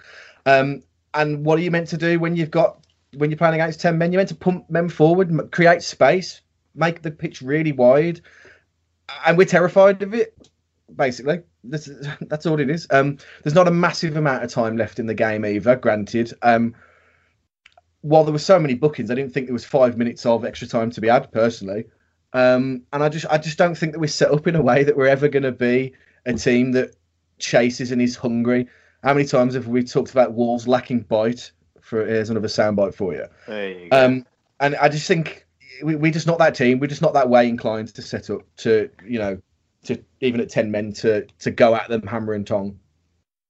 Um, 0.46 0.84
and 1.14 1.46
what 1.46 1.60
are 1.60 1.62
you 1.62 1.72
meant 1.72 1.90
to 1.90 1.98
do 1.98 2.20
when 2.20 2.36
you've 2.36 2.52
got 2.52 2.86
when 3.18 3.30
you're 3.30 3.38
playing 3.38 3.56
against 3.56 3.82
ten 3.82 3.98
men? 3.98 4.12
You're 4.12 4.20
meant 4.20 4.30
to 4.30 4.36
pump 4.36 4.70
men 4.70 4.90
forward, 4.90 5.52
create 5.52 5.84
space, 5.84 6.42
make 6.76 7.02
the 7.02 7.12
pitch 7.12 7.42
really 7.42 7.72
wide, 7.72 8.22
and 9.26 9.38
we're 9.38 9.46
terrified 9.46 10.02
of 10.02 10.14
it. 10.14 10.36
Basically, 10.96 11.42
that's 11.64 11.90
that's 12.22 12.46
all 12.46 12.60
it 12.60 12.70
is. 12.70 12.88
Um, 12.90 13.18
there's 13.44 13.56
not 13.56 13.68
a 13.68 13.72
massive 13.72 14.16
amount 14.16 14.44
of 14.44 14.52
time 14.52 14.78
left 14.78 15.00
in 15.00 15.06
the 15.06 15.14
game 15.14 15.46
either. 15.46 15.76
Granted, 15.76 16.34
um, 16.42 16.76
while 18.02 18.24
there 18.24 18.34
were 18.34 18.40
so 18.40 18.60
many 18.60 18.74
bookings, 18.74 19.12
I 19.12 19.16
didn't 19.16 19.34
think 19.34 19.48
there 19.48 19.54
was 19.54 19.66
five 19.66 19.98
minutes 19.98 20.26
of 20.26 20.46
extra 20.46 20.68
time 20.68 20.92
to 20.92 21.02
be 21.02 21.08
had 21.08 21.32
personally. 21.32 21.86
Um, 22.34 22.84
and 22.94 23.04
I 23.04 23.10
just 23.10 23.26
I 23.30 23.38
just 23.38 23.58
don't 23.58 23.76
think 23.76 23.94
that 23.94 24.00
we're 24.00 24.08
set 24.08 24.32
up 24.32 24.48
in 24.48 24.56
a 24.56 24.62
way 24.62 24.84
that 24.84 24.96
we're 24.96 25.08
ever 25.08 25.28
going 25.28 25.44
to 25.44 25.52
be 25.52 25.94
a 26.26 26.34
team 26.34 26.72
that 26.74 26.96
chases 27.40 27.92
and 27.92 28.02
is 28.02 28.16
hungry. 28.16 28.68
How 29.04 29.14
many 29.14 29.26
times 29.26 29.56
have 29.56 29.68
we 29.68 29.84
talked 29.84 30.12
about 30.12 30.34
Wolves 30.34 30.68
lacking 30.68 31.02
bite? 31.02 31.52
For 31.82 32.06
here's 32.06 32.30
another 32.30 32.48
soundbite 32.48 32.94
for 32.94 33.14
you. 33.14 33.26
There 33.48 33.70
you 33.72 33.90
go. 33.90 34.06
Um, 34.06 34.26
and 34.60 34.76
I 34.76 34.88
just 34.88 35.08
think 35.08 35.46
we, 35.84 35.96
we're 35.96 36.12
just 36.12 36.28
not 36.28 36.38
that 36.38 36.56
team. 36.56 36.80
We're 36.80 36.88
just 36.88 37.02
not 37.02 37.14
that 37.14 37.28
way 37.28 37.50
inclined 37.50 37.94
to 37.96 38.02
set 38.02 38.30
up 38.30 38.42
to 38.58 38.90
you 39.06 39.20
know 39.20 39.42
to 39.86 40.02
even 40.22 40.40
at 40.40 40.50
ten 40.50 40.70
men 40.70 40.94
to 40.94 41.26
to 41.40 41.52
go 41.52 41.76
at 41.76 41.90
them 41.90 42.06
hammer 42.06 42.34
and 42.34 42.46
tong. 42.46 42.80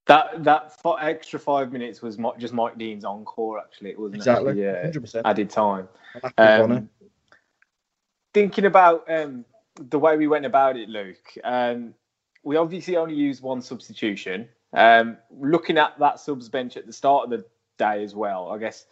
That 0.08 0.44
that 0.46 0.74
f- 0.84 0.96
extra 1.02 1.40
five 1.40 1.72
minutes 1.72 2.02
was 2.02 2.18
mo- 2.18 2.36
just 2.38 2.54
Mike 2.54 2.78
Dean's 2.78 3.04
encore. 3.04 3.60
Actually, 3.60 3.92
it 3.92 4.00
wasn't 4.00 4.18
Exactly, 4.18 4.50
actually, 4.52 4.68
uh, 4.68 4.82
hundred 4.82 5.02
percent. 5.02 5.28
added 5.28 5.50
time. 5.50 5.90
Um, 6.38 6.90
thinking 8.34 8.66
about 8.66 9.04
um, 9.12 9.46
the 9.76 10.00
way 10.00 10.18
we 10.18 10.28
went 10.28 10.46
about 10.46 10.78
it, 10.78 10.90
Luke, 10.90 11.34
um, 11.44 11.94
we 12.44 12.56
obviously 12.56 12.96
only 12.96 13.16
used 13.16 13.44
one 13.44 13.62
substitution. 13.62 14.48
Um, 14.74 15.18
looking 15.38 15.78
at 15.78 16.00
that 16.00 16.20
subs 16.20 16.50
bench 16.50 16.78
at 16.78 16.88
the 16.88 16.94
start 16.94 17.26
of 17.26 17.30
the 17.32 17.46
day 17.78 18.04
as 18.04 18.16
well, 18.16 18.50
I 18.50 18.58
guess 18.58 18.86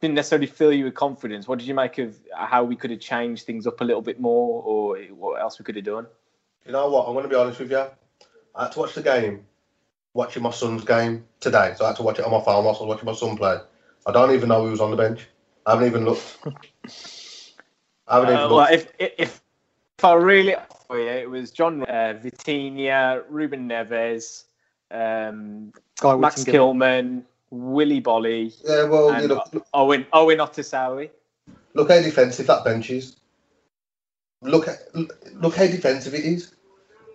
didn't 0.00 0.14
necessarily 0.14 0.46
fill 0.46 0.72
you 0.72 0.84
with 0.84 0.94
confidence. 0.94 1.46
What 1.46 1.58
did 1.58 1.68
you 1.68 1.74
make 1.74 1.98
of 1.98 2.16
how 2.34 2.64
we 2.64 2.74
could 2.74 2.90
have 2.90 3.00
changed 3.00 3.44
things 3.44 3.66
up 3.66 3.80
a 3.80 3.84
little 3.84 4.02
bit 4.02 4.18
more, 4.18 4.62
or 4.62 4.96
what 5.14 5.40
else 5.40 5.58
we 5.58 5.64
could 5.64 5.76
have 5.76 5.84
done? 5.84 6.06
You 6.64 6.72
know 6.72 6.88
what? 6.88 7.06
I'm 7.06 7.12
going 7.12 7.24
to 7.24 7.28
be 7.28 7.36
honest 7.36 7.60
with 7.60 7.70
you. 7.70 7.84
I 8.54 8.64
had 8.64 8.72
to 8.72 8.78
watch 8.78 8.94
the 8.94 9.02
game, 9.02 9.44
watching 10.14 10.42
my 10.42 10.50
son's 10.50 10.84
game 10.84 11.24
today. 11.38 11.74
So 11.76 11.84
I 11.84 11.88
had 11.88 11.96
to 11.96 12.02
watch 12.02 12.18
it 12.18 12.24
on 12.24 12.32
my 12.32 12.42
phone 12.42 12.64
whilst 12.64 12.80
I 12.80 12.84
was 12.84 12.94
watching 12.94 13.06
my 13.06 13.14
son 13.14 13.36
play. 13.36 13.58
I 14.06 14.12
don't 14.12 14.32
even 14.32 14.48
know 14.48 14.64
who 14.64 14.70
was 14.70 14.80
on 14.80 14.90
the 14.90 14.96
bench. 14.96 15.26
I 15.66 15.72
haven't 15.72 15.86
even 15.86 16.04
looked. 16.06 16.38
I 18.08 18.14
haven't 18.14 18.30
even 18.30 18.40
Uh, 18.40 18.48
looked. 18.48 18.52
well, 18.52 18.72
if, 18.72 18.92
if 18.98 19.42
if 19.98 20.04
I 20.04 20.14
really 20.14 20.56
for 20.86 20.98
you, 20.98 21.08
it 21.08 21.28
was 21.28 21.50
John 21.50 21.82
uh, 21.82 22.18
Vitinha, 22.22 23.22
Ruben 23.28 23.68
Neves, 23.68 24.44
um, 24.90 25.72
Max 26.02 26.44
Whittingham. 26.44 26.54
Kilman, 26.54 27.22
Willy 27.50 28.00
Boly, 28.00 28.54
yeah, 28.64 28.84
well, 28.84 29.08
you 29.08 29.14
and 29.14 29.28
look, 29.28 29.66
Owen 29.74 30.06
Owen 30.12 30.38
Otasowie. 30.38 31.10
look 31.74 31.90
how 31.90 32.00
defensive 32.00 32.46
that 32.46 32.64
bench 32.64 32.90
is. 32.90 33.16
Look, 34.42 34.68
at- 34.68 34.94
look 35.34 35.54
how 35.56 35.66
defensive 35.66 36.14
it 36.14 36.24
is. 36.24 36.54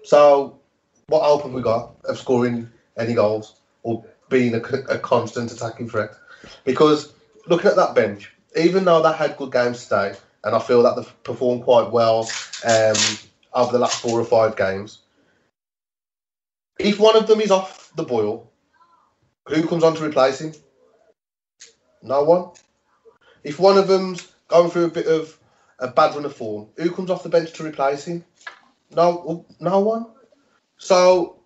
So, 0.03 0.59
what 1.07 1.23
hope 1.23 1.43
have 1.43 1.53
we 1.53 1.61
got 1.61 1.95
of 2.05 2.19
scoring 2.19 2.69
any 2.97 3.13
goals 3.13 3.55
or 3.83 4.05
being 4.29 4.53
a, 4.53 4.61
a 4.89 4.99
constant 4.99 5.51
attacking 5.51 5.89
threat? 5.89 6.11
Because 6.63 7.13
looking 7.47 7.69
at 7.69 7.75
that 7.75 7.95
bench, 7.95 8.31
even 8.55 8.85
though 8.85 9.01
they 9.01 9.13
had 9.13 9.37
good 9.37 9.51
games 9.51 9.83
today, 9.83 10.15
and 10.43 10.55
I 10.55 10.59
feel 10.59 10.83
that 10.83 10.95
they've 10.95 11.23
performed 11.23 11.63
quite 11.63 11.91
well 11.91 12.29
um, 12.65 12.95
over 13.53 13.71
the 13.71 13.79
last 13.79 14.01
four 14.01 14.19
or 14.19 14.25
five 14.25 14.55
games, 14.55 14.99
if 16.79 16.99
one 16.99 17.15
of 17.15 17.27
them 17.27 17.41
is 17.41 17.51
off 17.51 17.91
the 17.95 18.03
boil, 18.03 18.51
who 19.47 19.67
comes 19.67 19.83
on 19.83 19.95
to 19.95 20.03
replace 20.03 20.41
him? 20.41 20.53
No 22.01 22.23
one. 22.23 22.51
If 23.43 23.59
one 23.59 23.77
of 23.77 23.87
them's 23.87 24.27
going 24.47 24.69
through 24.69 24.85
a 24.85 24.89
bit 24.89 25.07
of 25.07 25.37
a 25.79 25.87
bad 25.87 26.15
run 26.15 26.25
of 26.25 26.35
form, 26.35 26.67
who 26.77 26.91
comes 26.91 27.09
off 27.09 27.23
the 27.23 27.29
bench 27.29 27.53
to 27.53 27.63
replace 27.63 28.05
him? 28.05 28.23
No, 28.91 29.45
no 29.59 29.79
one. 29.79 30.07
So 30.77 31.39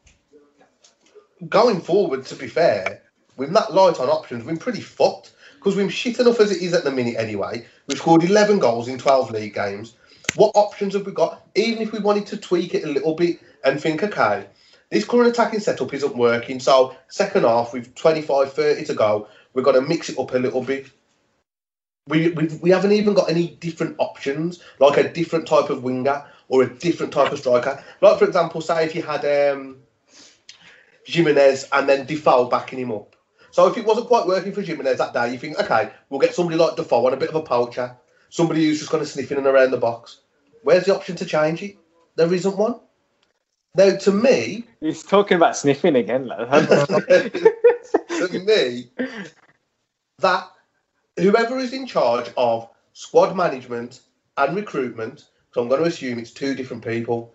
going 1.47 1.82
forward, 1.82 2.25
to 2.25 2.36
be 2.36 2.47
fair, 2.47 3.03
with 3.38 3.53
that 3.53 3.73
light 3.73 3.99
on 3.99 4.09
options, 4.09 4.43
we're 4.43 4.57
pretty 4.57 4.82
fucked 4.82 5.34
because 5.55 5.75
we're 5.75 5.89
shit 5.89 6.19
enough 6.19 6.39
as 6.39 6.51
it 6.51 6.61
is 6.61 6.73
at 6.73 6.84
the 6.84 6.91
minute 6.91 7.15
anyway. 7.17 7.65
We've 7.88 7.97
scored 7.97 8.23
11 8.23 8.59
goals 8.59 8.88
in 8.88 8.97
12 8.97 9.32
league 9.32 9.53
games. 9.53 9.95
What 10.36 10.51
options 10.55 10.93
have 10.93 11.05
we 11.05 11.11
got? 11.11 11.47
Even 11.55 11.82
if 11.82 11.91
we 11.91 11.99
wanted 11.99 12.25
to 12.27 12.38
tweak 12.38 12.75
it 12.75 12.84
a 12.84 12.91
little 12.91 13.15
bit 13.15 13.39
and 13.63 13.82
think, 13.82 14.03
okay, 14.03 14.47
this 14.91 15.05
current 15.05 15.29
attacking 15.29 15.59
setup 15.59 15.93
isn't 15.93 16.15
working, 16.15 16.59
so 16.59 16.95
second 17.09 17.43
half 17.43 17.73
with 17.73 17.93
25, 17.95 18.53
30 18.53 18.85
to 18.85 18.93
go, 18.93 19.27
we've 19.53 19.65
got 19.65 19.73
to 19.73 19.81
mix 19.81 20.09
it 20.09 20.17
up 20.17 20.33
a 20.33 20.39
little 20.39 20.63
bit. 20.63 20.89
We, 22.07 22.29
we, 22.29 22.47
we 22.61 22.69
haven't 22.71 22.93
even 22.93 23.13
got 23.13 23.29
any 23.29 23.49
different 23.49 23.95
options, 23.99 24.63
like 24.79 24.97
a 24.97 25.11
different 25.11 25.47
type 25.47 25.69
of 25.69 25.83
winger 25.83 26.25
or 26.47 26.63
a 26.63 26.69
different 26.69 27.13
type 27.13 27.31
of 27.31 27.37
striker. 27.37 27.83
Like, 28.01 28.17
for 28.17 28.25
example, 28.25 28.61
say 28.61 28.85
if 28.85 28.95
you 28.95 29.03
had 29.03 29.23
um, 29.25 29.77
Jimenez 31.05 31.67
and 31.71 31.87
then 31.87 32.07
Defoe 32.07 32.49
backing 32.49 32.79
him 32.79 32.91
up. 32.91 33.15
So 33.51 33.67
if 33.67 33.77
it 33.77 33.85
wasn't 33.85 34.07
quite 34.07 34.25
working 34.25 34.53
for 34.53 34.61
Jimenez 34.61 34.97
that 34.97 35.13
day, 35.13 35.31
you 35.31 35.37
think, 35.37 35.59
okay, 35.59 35.91
we'll 36.09 36.19
get 36.19 36.33
somebody 36.33 36.57
like 36.57 36.75
Defoe 36.75 37.05
on 37.05 37.13
a 37.13 37.17
bit 37.17 37.29
of 37.29 37.35
a 37.35 37.41
poacher, 37.43 37.95
somebody 38.29 38.65
who's 38.65 38.79
just 38.79 38.91
going 38.91 39.03
to 39.03 39.09
sniff 39.09 39.31
in 39.31 39.37
and 39.37 39.47
around 39.47 39.69
the 39.69 39.77
box. 39.77 40.21
Where's 40.63 40.85
the 40.85 40.95
option 40.95 41.15
to 41.17 41.25
change 41.25 41.61
it? 41.61 41.77
There 42.15 42.33
isn't 42.33 42.57
one. 42.57 42.79
Now, 43.76 43.95
to 43.95 44.11
me, 44.11 44.65
He's 44.82 45.03
talking 45.03 45.38
about 45.38 45.55
sniffing 45.55 45.95
again, 45.95 46.28
to 46.28 47.43
me, 48.45 48.89
that 50.20 50.49
whoever 51.17 51.57
is 51.59 51.74
in 51.74 51.86
charge 51.86 52.32
of 52.36 52.70
squad 52.93 53.36
management 53.36 54.01
and 54.38 54.55
recruitment, 54.55 55.30
so 55.53 55.61
I'm 55.61 55.67
going 55.67 55.82
to 55.82 55.88
assume 55.88 56.20
it's 56.20 56.32
two 56.32 56.55
different 56.55 56.84
people. 56.84 57.34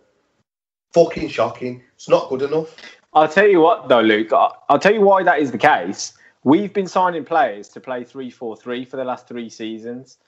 Fucking 0.93 1.28
shocking. 1.28 1.82
It's 1.95 2.09
not 2.09 2.28
good 2.28 2.43
enough. 2.43 2.74
I'll 3.12 3.28
tell 3.28 3.47
you 3.47 3.61
what, 3.61 3.89
though, 3.89 4.01
Luke. 4.01 4.32
I'll 4.32 4.78
tell 4.78 4.95
you 4.95 5.01
why 5.01 5.22
that 5.22 5.41
is 5.41 5.51
the 5.51 5.59
case. 5.59 6.14
We've 6.43 6.72
been 6.72 6.87
signing 6.87 7.24
players 7.24 7.68
to 7.70 7.80
play 7.80 8.05
3 8.05 8.30
4 8.30 8.57
3 8.57 8.85
for 8.85 8.97
the 8.97 9.05
last 9.05 9.26
three 9.26 9.49
seasons. 9.49 10.18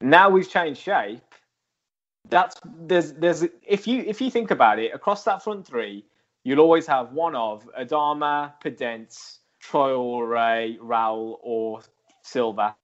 Now 0.00 0.28
we've 0.28 0.48
changed 0.48 0.80
shape. 0.80 1.25
That's 2.28 2.56
there's 2.64 3.12
there's 3.12 3.44
if 3.66 3.86
you 3.86 4.02
if 4.06 4.20
you 4.20 4.30
think 4.30 4.50
about 4.50 4.78
it 4.78 4.94
across 4.94 5.24
that 5.24 5.42
front 5.42 5.66
three, 5.66 6.04
you'll 6.44 6.60
always 6.60 6.86
have 6.86 7.12
one 7.12 7.34
of 7.34 7.68
Adama, 7.78 8.52
Podence, 8.64 9.38
Traore, 9.62 10.78
Raul, 10.78 11.38
or 11.42 11.80
Silva 12.22 12.74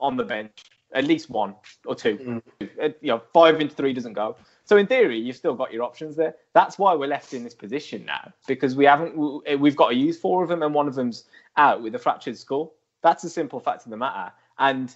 on 0.00 0.16
the 0.16 0.24
bench. 0.24 0.52
At 0.94 1.04
least 1.04 1.28
one 1.28 1.54
or 1.84 1.94
two. 1.94 2.40
Uh, 2.62 2.88
You 3.02 3.08
know, 3.12 3.22
five 3.34 3.60
into 3.60 3.74
three 3.74 3.92
doesn't 3.92 4.14
go. 4.14 4.36
So 4.64 4.78
in 4.78 4.86
theory, 4.86 5.18
you've 5.18 5.36
still 5.36 5.54
got 5.54 5.70
your 5.72 5.82
options 5.82 6.16
there. 6.16 6.34
That's 6.54 6.78
why 6.78 6.94
we're 6.94 7.08
left 7.08 7.34
in 7.34 7.44
this 7.44 7.54
position 7.54 8.06
now 8.06 8.32
because 8.46 8.74
we 8.74 8.86
haven't. 8.86 9.16
we- 9.16 9.56
We've 9.56 9.76
got 9.76 9.88
to 9.90 9.94
use 9.94 10.18
four 10.18 10.42
of 10.42 10.48
them, 10.48 10.62
and 10.62 10.74
one 10.74 10.88
of 10.88 10.94
them's 10.94 11.24
out 11.58 11.82
with 11.82 11.94
a 11.94 11.98
fractured 11.98 12.38
skull. 12.38 12.74
That's 13.02 13.22
a 13.24 13.30
simple 13.30 13.60
fact 13.60 13.84
of 13.84 13.90
the 13.90 13.96
matter. 13.98 14.32
And 14.58 14.94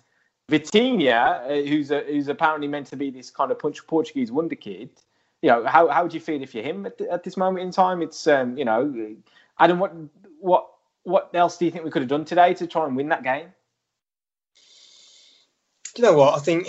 Vitinha, 0.51 1.45
uh, 1.45 1.69
who's 1.69 1.91
a, 1.91 2.01
who's 2.01 2.29
apparently 2.29 2.69
meant 2.69 2.87
to 2.89 2.97
be 2.97 3.11
this 3.11 3.31
kind 3.31 3.51
of 3.51 3.59
Punch- 3.59 3.87
Portuguese 3.87 4.33
wonder 4.33 4.57
kid, 4.57 4.91
you 5.41 5.51
know, 5.51 5.65
how 5.67 5.89
how 5.89 6.03
would 6.03 6.15
you 6.15 6.21
feel 6.21 6.43
if 6.43 6.55
you're 6.55 6.65
him 6.65 6.87
at, 6.87 6.99
th- 6.99 7.11
at 7.11 7.25
this 7.25 7.37
moment 7.37 7.65
in 7.65 7.71
time? 7.71 8.03
It's 8.03 8.27
um, 8.27 8.57
you 8.57 8.65
know, 8.65 9.17
Adam, 9.59 9.79
what 9.79 9.95
what 10.41 10.69
what 11.05 11.31
else 11.35 11.57
do 11.57 11.65
you 11.65 11.71
think 11.71 11.85
we 11.85 11.91
could 11.91 12.03
have 12.03 12.09
done 12.09 12.25
today 12.25 12.55
to 12.55 12.67
try 12.67 12.87
and 12.87 12.97
win 12.97 13.09
that 13.09 13.25
game? 13.25 13.49
you 15.97 16.03
know 16.03 16.15
what? 16.15 16.35
I 16.35 16.39
think 16.39 16.69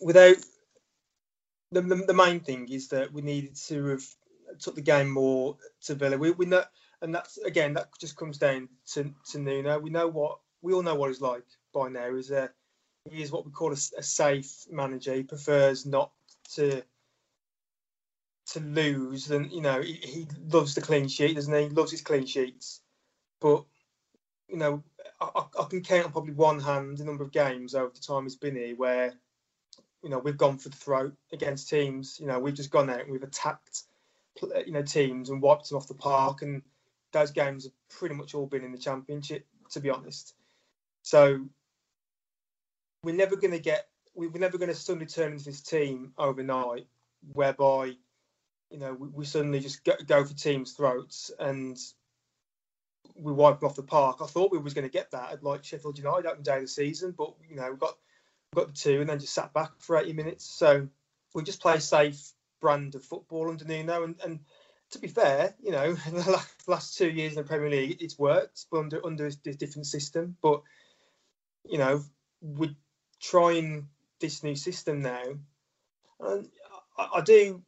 without 0.00 0.36
the, 1.72 1.82
the, 1.82 1.96
the 1.96 2.14
main 2.14 2.40
thing 2.40 2.68
is 2.70 2.88
that 2.88 3.12
we 3.12 3.22
needed 3.22 3.56
to 3.68 3.84
have 3.86 4.02
took 4.58 4.74
the 4.74 4.80
game 4.80 5.10
more 5.10 5.56
to 5.82 5.94
Villa. 5.94 6.16
We, 6.16 6.30
we 6.32 6.46
know, 6.46 6.64
and 7.02 7.14
that's 7.14 7.38
again 7.38 7.74
that 7.74 7.88
just 8.00 8.16
comes 8.16 8.38
down 8.38 8.68
to, 8.92 9.12
to 9.30 9.38
Nuno. 9.38 9.78
We 9.78 9.90
know 9.90 10.08
what 10.08 10.38
we 10.62 10.72
all 10.72 10.82
know 10.82 10.94
what 10.94 11.08
he's 11.08 11.20
like 11.20 11.44
by 11.76 11.88
now. 11.90 12.08
A 12.08 12.48
he 13.10 13.22
is 13.22 13.30
what 13.30 13.44
we 13.44 13.52
call 13.52 13.70
a, 13.70 13.78
a 13.98 14.02
safe 14.02 14.64
manager. 14.70 15.14
He 15.14 15.22
prefers 15.22 15.86
not 15.86 16.10
to 16.54 16.82
to 18.52 18.60
lose, 18.60 19.30
and 19.30 19.52
you 19.52 19.60
know 19.60 19.82
he, 19.82 19.94
he 19.94 20.26
loves 20.48 20.74
the 20.74 20.80
clean 20.80 21.08
sheet, 21.08 21.34
doesn't 21.34 21.54
he? 21.54 21.64
He 21.64 21.68
loves 21.68 21.90
his 21.90 22.00
clean 22.00 22.26
sheets, 22.26 22.80
but 23.40 23.64
you 24.48 24.56
know 24.56 24.82
I, 25.20 25.44
I 25.58 25.64
can 25.64 25.82
count 25.82 26.06
on 26.06 26.12
probably 26.12 26.32
one 26.32 26.60
hand 26.60 26.98
the 26.98 27.04
number 27.04 27.22
of 27.22 27.32
games 27.32 27.74
over 27.74 27.92
the 27.94 28.00
time 28.00 28.24
he's 28.24 28.36
been 28.36 28.56
here 28.56 28.74
where 28.74 29.12
you 30.02 30.10
know 30.10 30.18
we've 30.18 30.36
gone 30.36 30.58
for 30.58 30.70
the 30.70 30.76
throat 30.76 31.14
against 31.32 31.68
teams. 31.68 32.18
You 32.18 32.26
know 32.26 32.38
we've 32.38 32.54
just 32.54 32.70
gone 32.70 32.88
out 32.88 33.00
and 33.00 33.12
we've 33.12 33.22
attacked 33.22 33.82
you 34.64 34.72
know 34.72 34.82
teams 34.82 35.30
and 35.30 35.42
wiped 35.42 35.68
them 35.68 35.76
off 35.76 35.88
the 35.88 35.94
park, 35.94 36.42
and 36.42 36.62
those 37.12 37.30
games 37.30 37.64
have 37.64 37.72
pretty 37.90 38.14
much 38.14 38.34
all 38.34 38.46
been 38.46 38.64
in 38.64 38.72
the 38.72 38.78
championship, 38.78 39.46
to 39.70 39.80
be 39.80 39.90
honest. 39.90 40.34
So 41.02 41.46
we're 43.06 43.14
never 43.14 43.36
going 43.36 43.52
to 43.52 43.60
get 43.60 43.86
we're 44.16 44.30
never 44.32 44.58
going 44.58 44.68
to 44.68 44.74
suddenly 44.74 45.06
turn 45.06 45.32
into 45.32 45.44
this 45.44 45.60
team 45.60 46.12
overnight, 46.18 46.88
whereby 47.32 47.92
you 48.70 48.78
know 48.78 48.94
we, 48.94 49.08
we 49.08 49.24
suddenly 49.24 49.60
just 49.60 49.84
go, 49.84 49.92
go, 50.06 50.24
for 50.24 50.34
teams' 50.34 50.72
throats 50.72 51.30
and 51.38 51.78
we 53.14 53.32
wipe 53.32 53.60
them 53.60 53.68
off 53.68 53.76
the 53.76 53.82
park. 53.84 54.18
I 54.20 54.26
thought 54.26 54.50
we 54.50 54.58
was 54.58 54.74
going 54.74 54.86
to 54.86 54.92
get 54.92 55.12
that 55.12 55.32
at 55.32 55.44
like 55.44 55.64
Sheffield 55.64 55.98
United 55.98 56.26
opening 56.26 56.42
day 56.42 56.56
of 56.56 56.62
the 56.62 56.68
season, 56.68 57.14
but 57.16 57.32
you 57.48 57.54
know 57.54 57.70
we 57.70 57.76
got 57.76 57.96
we 58.52 58.62
got 58.62 58.68
the 58.68 58.74
two 58.74 59.00
and 59.00 59.08
then 59.08 59.20
just 59.20 59.34
sat 59.34 59.54
back 59.54 59.70
for 59.78 59.96
80 59.96 60.12
minutes. 60.12 60.44
So 60.44 60.88
we 61.32 61.44
just 61.44 61.62
play 61.62 61.78
safe 61.78 62.32
brand 62.60 62.96
of 62.96 63.04
football 63.04 63.50
under 63.50 63.64
Nuno. 63.64 64.02
And, 64.02 64.16
and 64.24 64.40
to 64.90 64.98
be 64.98 65.08
fair, 65.08 65.54
you 65.62 65.70
know, 65.70 65.92
the 66.10 66.42
last 66.66 66.98
two 66.98 67.08
years 67.08 67.36
in 67.36 67.38
the 67.38 67.48
Premier 67.48 67.70
League, 67.70 68.02
it's 68.02 68.18
worked 68.18 68.66
but 68.72 68.80
under 68.80 69.06
under 69.06 69.26
a 69.26 69.30
different 69.30 69.86
system. 69.86 70.36
But 70.42 70.62
you 71.64 71.78
know, 71.78 72.02
we're 72.40 72.74
trying 73.20 73.88
this 74.20 74.42
new 74.42 74.56
system 74.56 75.02
now, 75.02 75.24
and 76.20 76.48
I, 76.98 77.08
I 77.16 77.20
do. 77.22 77.62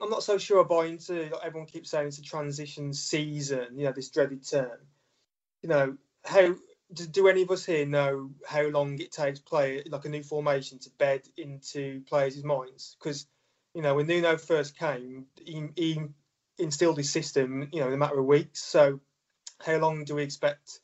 I'm 0.00 0.10
not 0.10 0.22
so 0.22 0.38
sure 0.38 0.60
I 0.60 0.64
buy 0.64 0.86
into. 0.86 1.30
Like 1.30 1.44
everyone 1.44 1.66
keeps 1.66 1.90
saying 1.90 2.08
it's 2.08 2.18
a 2.18 2.22
transition 2.22 2.92
season. 2.92 3.76
You 3.76 3.86
know, 3.86 3.92
this 3.92 4.10
dreaded 4.10 4.48
term. 4.48 4.78
You 5.62 5.68
know, 5.68 5.96
how 6.24 6.54
do, 6.92 7.06
do 7.06 7.28
any 7.28 7.42
of 7.42 7.50
us 7.50 7.64
here 7.64 7.86
know 7.86 8.30
how 8.46 8.62
long 8.62 8.98
it 9.00 9.12
takes 9.12 9.40
play 9.40 9.82
like 9.88 10.04
a 10.04 10.08
new 10.08 10.22
formation 10.22 10.78
to 10.80 10.90
bed 10.98 11.22
into 11.36 12.02
players' 12.08 12.44
minds? 12.44 12.96
Because 12.98 13.26
you 13.74 13.82
know, 13.82 13.94
when 13.94 14.06
Nuno 14.06 14.36
first 14.36 14.78
came, 14.78 15.26
he, 15.44 15.68
he 15.76 16.00
instilled 16.58 16.98
his 16.98 17.10
system, 17.10 17.68
you 17.72 17.80
know, 17.80 17.88
in 17.88 17.94
a 17.94 17.98
matter 17.98 18.18
of 18.18 18.26
weeks. 18.26 18.62
So, 18.62 19.00
how 19.64 19.76
long 19.76 20.04
do 20.04 20.16
we 20.16 20.22
expect 20.22 20.80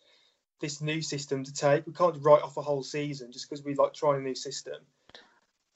this 0.61 0.80
new 0.80 1.00
system 1.02 1.44
to 1.44 1.52
take? 1.52 1.86
We 1.86 1.92
can't 1.92 2.16
write 2.20 2.42
off 2.42 2.56
a 2.56 2.62
whole 2.62 2.82
season 2.82 3.32
just 3.32 3.48
because 3.48 3.64
we 3.64 3.74
like 3.74 3.94
trying 3.94 4.20
a 4.20 4.22
new 4.22 4.34
system. 4.34 4.76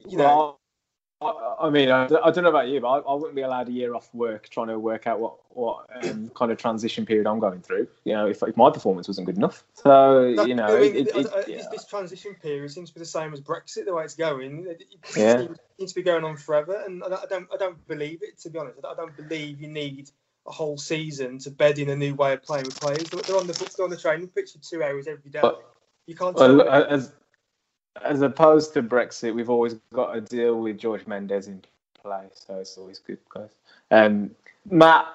You 0.08 0.18
know, 0.18 0.24
well, 0.24 0.60
I, 1.60 1.70
mean, 1.70 1.90
I, 1.90 2.04
I, 2.04 2.30
don't 2.30 2.44
know 2.44 2.50
about 2.50 2.68
you, 2.68 2.80
but 2.80 2.88
I, 2.88 2.98
I, 2.98 3.14
wouldn't 3.14 3.34
be 3.34 3.42
allowed 3.42 3.68
a 3.68 3.72
year 3.72 3.94
off 3.94 4.12
work 4.12 4.48
trying 4.48 4.68
to 4.68 4.78
work 4.78 5.06
out 5.06 5.20
what 5.20 5.36
what 5.50 5.86
um, 6.04 6.30
kind 6.34 6.50
of 6.50 6.58
transition 6.58 7.06
period 7.06 7.26
I'm 7.26 7.38
going 7.38 7.60
through. 7.60 7.86
You 8.04 8.14
know, 8.14 8.26
if, 8.26 8.42
if 8.42 8.56
my 8.56 8.70
performance 8.70 9.08
wasn't 9.08 9.26
good 9.26 9.36
enough. 9.36 9.64
So 9.74 10.22
you 10.44 10.54
know, 10.54 10.76
I 10.76 10.80
mean, 10.80 10.96
it, 10.96 11.08
it, 11.08 11.26
it, 11.26 11.48
yeah. 11.48 11.62
this 11.70 11.84
transition 11.84 12.34
period 12.34 12.70
seems 12.70 12.90
to 12.90 12.94
be 12.94 13.00
the 13.00 13.06
same 13.06 13.32
as 13.32 13.40
Brexit, 13.40 13.84
the 13.84 13.94
way 13.94 14.04
it's 14.04 14.14
going. 14.14 14.66
It, 14.68 14.84
yeah. 15.16 15.38
seems, 15.38 15.58
seems 15.78 15.92
to 15.92 16.00
be 16.00 16.02
going 16.02 16.24
on 16.24 16.36
forever, 16.36 16.82
and 16.84 17.02
I 17.04 17.24
don't 17.28 17.48
I 17.52 17.56
don't 17.56 17.86
believe 17.86 18.22
it. 18.22 18.38
To 18.40 18.50
be 18.50 18.58
honest, 18.58 18.78
I 18.84 18.94
don't 18.94 19.16
believe 19.16 19.60
you 19.60 19.68
need 19.68 20.10
a 20.46 20.50
whole 20.50 20.76
season 20.76 21.38
to 21.38 21.50
bed 21.50 21.78
in 21.78 21.90
a 21.90 21.96
new 21.96 22.14
way 22.14 22.32
of 22.32 22.42
playing 22.42 22.64
with 22.64 22.78
players. 22.80 23.04
They're 23.04 23.36
on 23.36 23.46
the 23.46 23.72
they're 23.76 23.84
on 23.84 23.90
the 23.90 23.96
training 23.96 24.28
pitch 24.28 24.52
for 24.52 24.58
two 24.58 24.82
hours 24.82 25.06
every 25.06 25.30
day. 25.30 25.40
But, 25.40 25.64
you 26.06 26.16
can't. 26.16 26.34
Well, 26.34 26.62
as 26.68 27.12
as 28.02 28.22
opposed 28.22 28.74
to 28.74 28.82
Brexit, 28.82 29.34
we've 29.34 29.50
always 29.50 29.74
got 29.92 30.16
a 30.16 30.20
deal 30.20 30.60
with 30.60 30.78
George 30.78 31.06
Mendes 31.06 31.46
in 31.46 31.62
play, 32.00 32.26
so 32.32 32.56
it's 32.56 32.76
always 32.78 32.98
good, 32.98 33.18
guys. 33.32 33.50
Um, 33.90 34.30
Matt, 34.70 35.06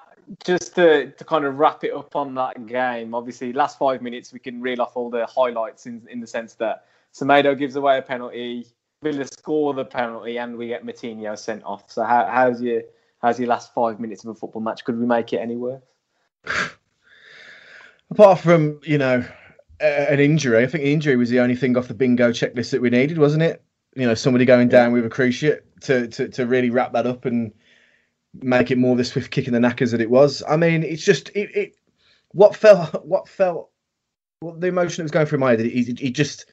just 0.45 0.75
to, 0.75 1.11
to 1.11 1.23
kind 1.23 1.45
of 1.45 1.57
wrap 1.57 1.83
it 1.83 1.93
up 1.93 2.15
on 2.15 2.35
that 2.35 2.67
game, 2.67 3.15
obviously, 3.15 3.51
last 3.53 3.79
five 3.79 4.01
minutes 4.01 4.31
we 4.31 4.39
can 4.39 4.61
reel 4.61 4.81
off 4.81 4.95
all 4.95 5.09
the 5.09 5.25
highlights 5.25 5.85
in, 5.85 6.01
in 6.09 6.19
the 6.19 6.27
sense 6.27 6.53
that 6.55 6.85
Semedo 7.13 7.57
gives 7.57 7.75
away 7.75 7.97
a 7.97 8.01
penalty, 8.01 8.67
Villa 9.01 9.25
score 9.25 9.73
the 9.73 9.85
penalty, 9.85 10.37
and 10.37 10.57
we 10.57 10.67
get 10.67 10.85
Moutinho 10.85 11.37
sent 11.37 11.63
off. 11.63 11.91
So 11.91 12.03
how, 12.03 12.27
how's 12.31 12.61
your 12.61 12.83
how's 13.21 13.39
your 13.39 13.49
last 13.49 13.73
five 13.73 13.99
minutes 13.99 14.23
of 14.23 14.29
a 14.29 14.35
football 14.35 14.61
match? 14.61 14.83
Could 14.83 14.99
we 14.99 15.05
make 15.05 15.33
it 15.33 15.37
any 15.37 15.55
worse? 15.55 15.83
Apart 18.11 18.39
from 18.39 18.79
you 18.83 18.97
know 18.97 19.25
an 19.79 20.19
injury. 20.19 20.63
I 20.63 20.67
think 20.67 20.83
the 20.83 20.93
injury 20.93 21.15
was 21.15 21.29
the 21.29 21.39
only 21.39 21.55
thing 21.55 21.77
off 21.77 21.87
the 21.87 21.93
bingo 21.93 22.31
checklist 22.31 22.71
that 22.71 22.81
we 22.81 22.89
needed, 22.89 23.17
wasn't 23.17 23.43
it? 23.43 23.63
You 23.95 24.07
know, 24.07 24.13
somebody 24.13 24.45
going 24.45 24.69
down 24.69 24.91
with 24.91 25.05
a 25.05 25.09
cruciate 25.09 25.61
to, 25.81 26.07
to, 26.07 26.29
to 26.29 26.45
really 26.45 26.69
wrap 26.69 26.93
that 26.93 27.07
up 27.07 27.25
and 27.25 27.51
make 28.33 28.71
it 28.71 28.77
more 28.77 28.95
the 28.95 29.03
swift 29.03 29.31
kick 29.31 29.47
in 29.47 29.53
the 29.53 29.59
knackers 29.59 29.91
that 29.91 30.01
it 30.01 30.09
was. 30.09 30.43
I 30.47 30.57
mean, 30.57 30.83
it's 30.83 31.03
just 31.03 31.29
it, 31.29 31.55
it 31.55 31.75
what 32.31 32.55
felt 32.55 32.93
what 33.05 33.27
felt 33.27 33.69
what 34.39 34.61
the 34.61 34.67
emotion 34.67 35.01
that 35.01 35.05
was 35.05 35.11
going 35.11 35.25
through 35.25 35.39
my 35.39 35.51
head. 35.51 35.61
It, 35.61 36.01
it, 36.01 36.11
just 36.11 36.45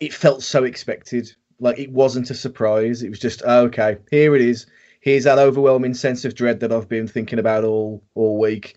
it 0.00 0.12
felt 0.12 0.42
so 0.42 0.64
expected. 0.64 1.34
Like 1.58 1.78
it 1.78 1.90
wasn't 1.90 2.30
a 2.30 2.34
surprise. 2.34 3.02
It 3.02 3.10
was 3.10 3.18
just 3.18 3.42
oh, 3.44 3.64
okay. 3.64 3.98
Here 4.10 4.34
it 4.34 4.42
is. 4.42 4.66
Here's 5.02 5.24
that 5.24 5.38
overwhelming 5.38 5.94
sense 5.94 6.24
of 6.24 6.36
dread 6.36 6.60
that 6.60 6.70
I've 6.72 6.88
been 6.88 7.08
thinking 7.08 7.40
about 7.40 7.64
all 7.64 8.04
all 8.14 8.38
week. 8.38 8.76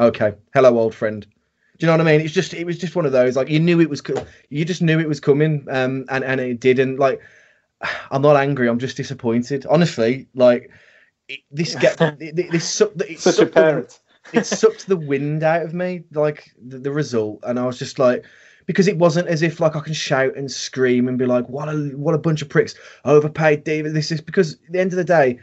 Okay, 0.00 0.34
hello, 0.52 0.76
old 0.76 0.96
friend. 0.96 1.22
Do 1.22 1.28
you 1.78 1.86
know 1.86 1.92
what 1.92 2.00
I 2.00 2.10
mean? 2.10 2.20
It's 2.20 2.34
just 2.34 2.52
it 2.54 2.66
was 2.66 2.76
just 2.76 2.96
one 2.96 3.06
of 3.06 3.12
those 3.12 3.36
like 3.36 3.48
you 3.48 3.60
knew 3.60 3.80
it 3.80 3.88
was 3.88 4.02
you 4.48 4.64
just 4.64 4.82
knew 4.82 4.98
it 4.98 5.08
was 5.08 5.20
coming, 5.20 5.64
um, 5.70 6.06
and 6.08 6.24
and 6.24 6.40
it 6.40 6.58
didn't. 6.58 6.98
Like 6.98 7.20
I'm 8.10 8.20
not 8.20 8.36
angry. 8.36 8.68
I'm 8.68 8.80
just 8.80 8.96
disappointed. 8.96 9.64
Honestly, 9.70 10.26
like 10.34 10.72
it, 11.28 11.38
this 11.52 11.76
get 11.76 11.96
this 12.18 12.68
sucked. 12.68 13.00
It 13.02 13.20
Such 13.20 13.38
a 13.38 13.46
parent. 13.46 14.00
The, 14.32 14.38
it 14.40 14.46
sucked 14.46 14.88
the 14.88 14.96
wind 14.96 15.44
out 15.44 15.62
of 15.62 15.72
me. 15.72 16.02
Like 16.12 16.50
the, 16.60 16.78
the 16.78 16.90
result, 16.90 17.38
and 17.44 17.60
I 17.60 17.64
was 17.64 17.78
just 17.78 18.00
like 18.00 18.24
because 18.66 18.88
it 18.88 18.98
wasn't 18.98 19.28
as 19.28 19.42
if 19.42 19.60
like 19.60 19.76
I 19.76 19.80
can 19.80 19.94
shout 19.94 20.36
and 20.36 20.50
scream 20.50 21.06
and 21.06 21.16
be 21.16 21.26
like, 21.26 21.48
"What 21.48 21.68
a 21.68 21.76
what 21.94 22.16
a 22.16 22.18
bunch 22.18 22.42
of 22.42 22.48
pricks, 22.48 22.74
overpaid 23.04 23.62
David." 23.62 23.94
This 23.94 24.10
is 24.10 24.20
because 24.20 24.54
at 24.54 24.72
the 24.72 24.80
end 24.80 24.92
of 24.92 24.96
the 24.96 25.04
day, 25.04 25.38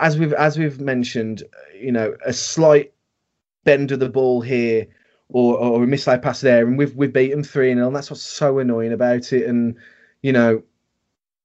as 0.00 0.18
we've 0.18 0.32
as 0.32 0.58
we've 0.58 0.80
mentioned, 0.80 1.42
you 1.78 1.92
know, 1.92 2.16
a 2.24 2.32
slight 2.32 2.92
bend 3.64 3.92
of 3.92 4.00
the 4.00 4.08
ball 4.08 4.40
here 4.40 4.86
or, 5.28 5.58
or 5.58 5.82
a 5.82 5.86
missile 5.86 6.18
pass 6.18 6.40
there, 6.40 6.66
and 6.66 6.78
we've 6.78 6.94
we've 6.94 7.12
beaten 7.12 7.42
three 7.42 7.74
0 7.74 7.86
and 7.86 7.96
that's 7.96 8.10
what's 8.10 8.22
so 8.22 8.58
annoying 8.58 8.92
about 8.92 9.32
it. 9.32 9.46
And 9.46 9.76
you 10.22 10.32
know, 10.32 10.62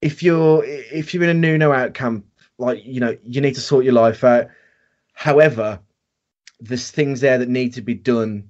if 0.02 0.24
you're 0.24 0.64
if 0.66 1.14
you're 1.14 1.24
in 1.24 1.30
a 1.30 1.34
Nuno 1.34 1.72
out 1.72 1.94
camp, 1.94 2.26
like 2.58 2.86
you 2.86 3.00
know, 3.00 3.18
you 3.24 3.42
need 3.42 3.56
to 3.56 3.62
sort 3.62 3.86
your 3.86 3.94
life 3.94 4.24
out. 4.24 4.48
However, 5.14 5.80
there's 6.60 6.92
things 6.92 7.22
there 7.22 7.38
that 7.38 7.50
need 7.50 7.74
to 7.74 7.82
be 7.82 7.94
done 7.94 8.50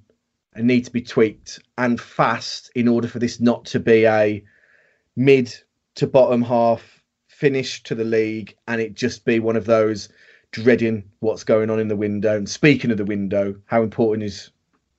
and 0.54 0.66
need 0.66 0.84
to 0.84 0.90
be 0.90 1.02
tweaked 1.02 1.60
and 1.78 2.00
fast 2.00 2.70
in 2.74 2.88
order 2.88 3.08
for 3.08 3.18
this 3.18 3.40
not 3.40 3.64
to 3.66 3.80
be 3.80 4.04
a 4.06 4.42
mid 5.16 5.54
to 5.96 6.06
bottom 6.06 6.42
half 6.42 6.99
finish 7.40 7.82
to 7.84 7.94
the 7.94 8.04
league 8.04 8.54
and 8.68 8.82
it 8.82 8.92
just 8.92 9.24
be 9.24 9.40
one 9.40 9.56
of 9.56 9.64
those 9.64 10.10
dreading 10.52 11.02
what's 11.20 11.42
going 11.42 11.70
on 11.70 11.80
in 11.80 11.88
the 11.88 11.96
window. 11.96 12.36
And 12.36 12.46
speaking 12.46 12.90
of 12.90 12.98
the 12.98 13.04
window, 13.04 13.56
how 13.64 13.82
important 13.82 14.24
is 14.24 14.50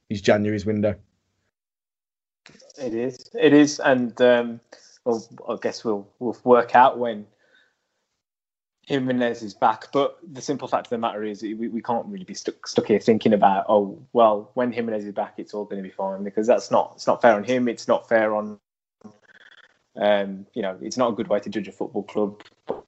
his 0.10 0.22
January's 0.22 0.66
window. 0.66 0.96
It 2.80 2.96
is. 2.96 3.30
It 3.39 3.54
is, 3.54 3.80
and 3.80 4.20
um, 4.22 4.60
well, 5.06 5.24
I 5.48 5.58
guess 5.62 5.84
we'll 5.84 6.08
we'll 6.18 6.36
work 6.44 6.76
out 6.76 6.98
when 6.98 7.28
Jimenez 8.88 9.44
is 9.44 9.54
back. 9.54 9.92
But 9.92 10.18
the 10.24 10.42
simple 10.42 10.68
fact 10.68 10.88
of 10.88 10.89
the 10.89 10.98
matter 10.98 11.24
is, 11.24 11.44
we, 11.44 11.54
we 11.54 11.82
can't 11.82 12.08
really 12.08 12.26
be 12.26 12.34
stuck 12.34 12.66
stuck 12.66 12.88
here 12.88 13.00
thinking 13.00 13.34
about 13.34 13.66
oh 13.70 14.02
well, 14.14 14.50
when 14.56 14.72
Jimenez 14.72 15.06
is 15.06 15.14
back, 15.14 15.36
it's 15.38 15.54
all 15.54 15.66
going 15.66 15.84
to 15.84 15.88
be 15.88 15.94
fine 15.94 16.24
because 16.24 16.48
that's 16.48 16.72
not 16.72 16.94
it's 16.96 17.06
not 17.06 17.22
fair 17.22 17.36
on 17.36 17.44
him. 17.44 17.68
It's 17.68 17.88
not 17.88 18.10
fair 18.10 18.34
on 18.34 18.60
um, 19.96 20.46
you 20.54 20.62
know, 20.62 20.78
it's 20.82 20.98
not 20.98 21.10
a 21.10 21.16
good 21.16 21.28
way 21.28 21.39
to 21.39 21.50
judge 21.50 21.68
a 21.68 21.72
football 21.72 22.04
club. 22.04 22.42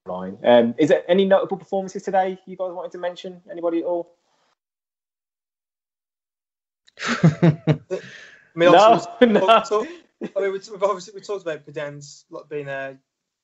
Line. 0.05 0.37
Um, 0.43 0.75
is 0.77 0.89
there 0.89 1.03
any 1.07 1.23
notable 1.23 1.55
performances 1.55 2.03
today 2.03 2.37
you 2.45 2.57
guys 2.57 2.73
wanted 2.73 2.91
to 2.91 2.97
mention? 2.97 3.41
Anybody 3.49 3.79
at 3.79 3.85
all? 3.85 4.15
I 7.07 7.79
mean, 8.53 8.71
no, 8.71 9.01
no. 9.21 9.39
Talk, 9.61 9.87
I 10.35 10.41
mean, 10.41 10.51
we've 10.51 10.83
obviously 10.83 11.13
we 11.15 11.21
talked 11.21 11.43
about 11.43 11.65
Podence 11.65 12.25
like 12.29 12.49
being 12.49 12.67
a 12.67 12.97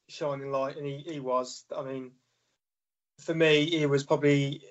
shining 0.09 0.51
light, 0.51 0.75
and 0.75 0.85
he, 0.85 0.97
he 0.97 1.19
was. 1.21 1.63
I 1.75 1.81
mean, 1.83 2.11
for 3.21 3.33
me, 3.33 3.65
he 3.65 3.85
was 3.85 4.03
probably 4.03 4.61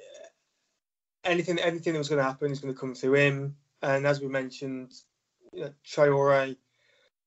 anything 1.25 1.59
anything 1.59 1.95
that 1.95 1.99
was 1.99 2.09
going 2.11 2.23
to 2.23 2.29
happen 2.29 2.53
is 2.53 2.61
going 2.61 2.75
to 2.75 2.79
come 2.79 2.95
through 2.95 3.15
him. 3.15 3.57
And 3.81 4.07
as 4.07 4.21
we 4.21 4.29
mentioned, 4.29 4.93
you 5.53 5.63
know, 5.63 5.73
Traore 5.87 6.57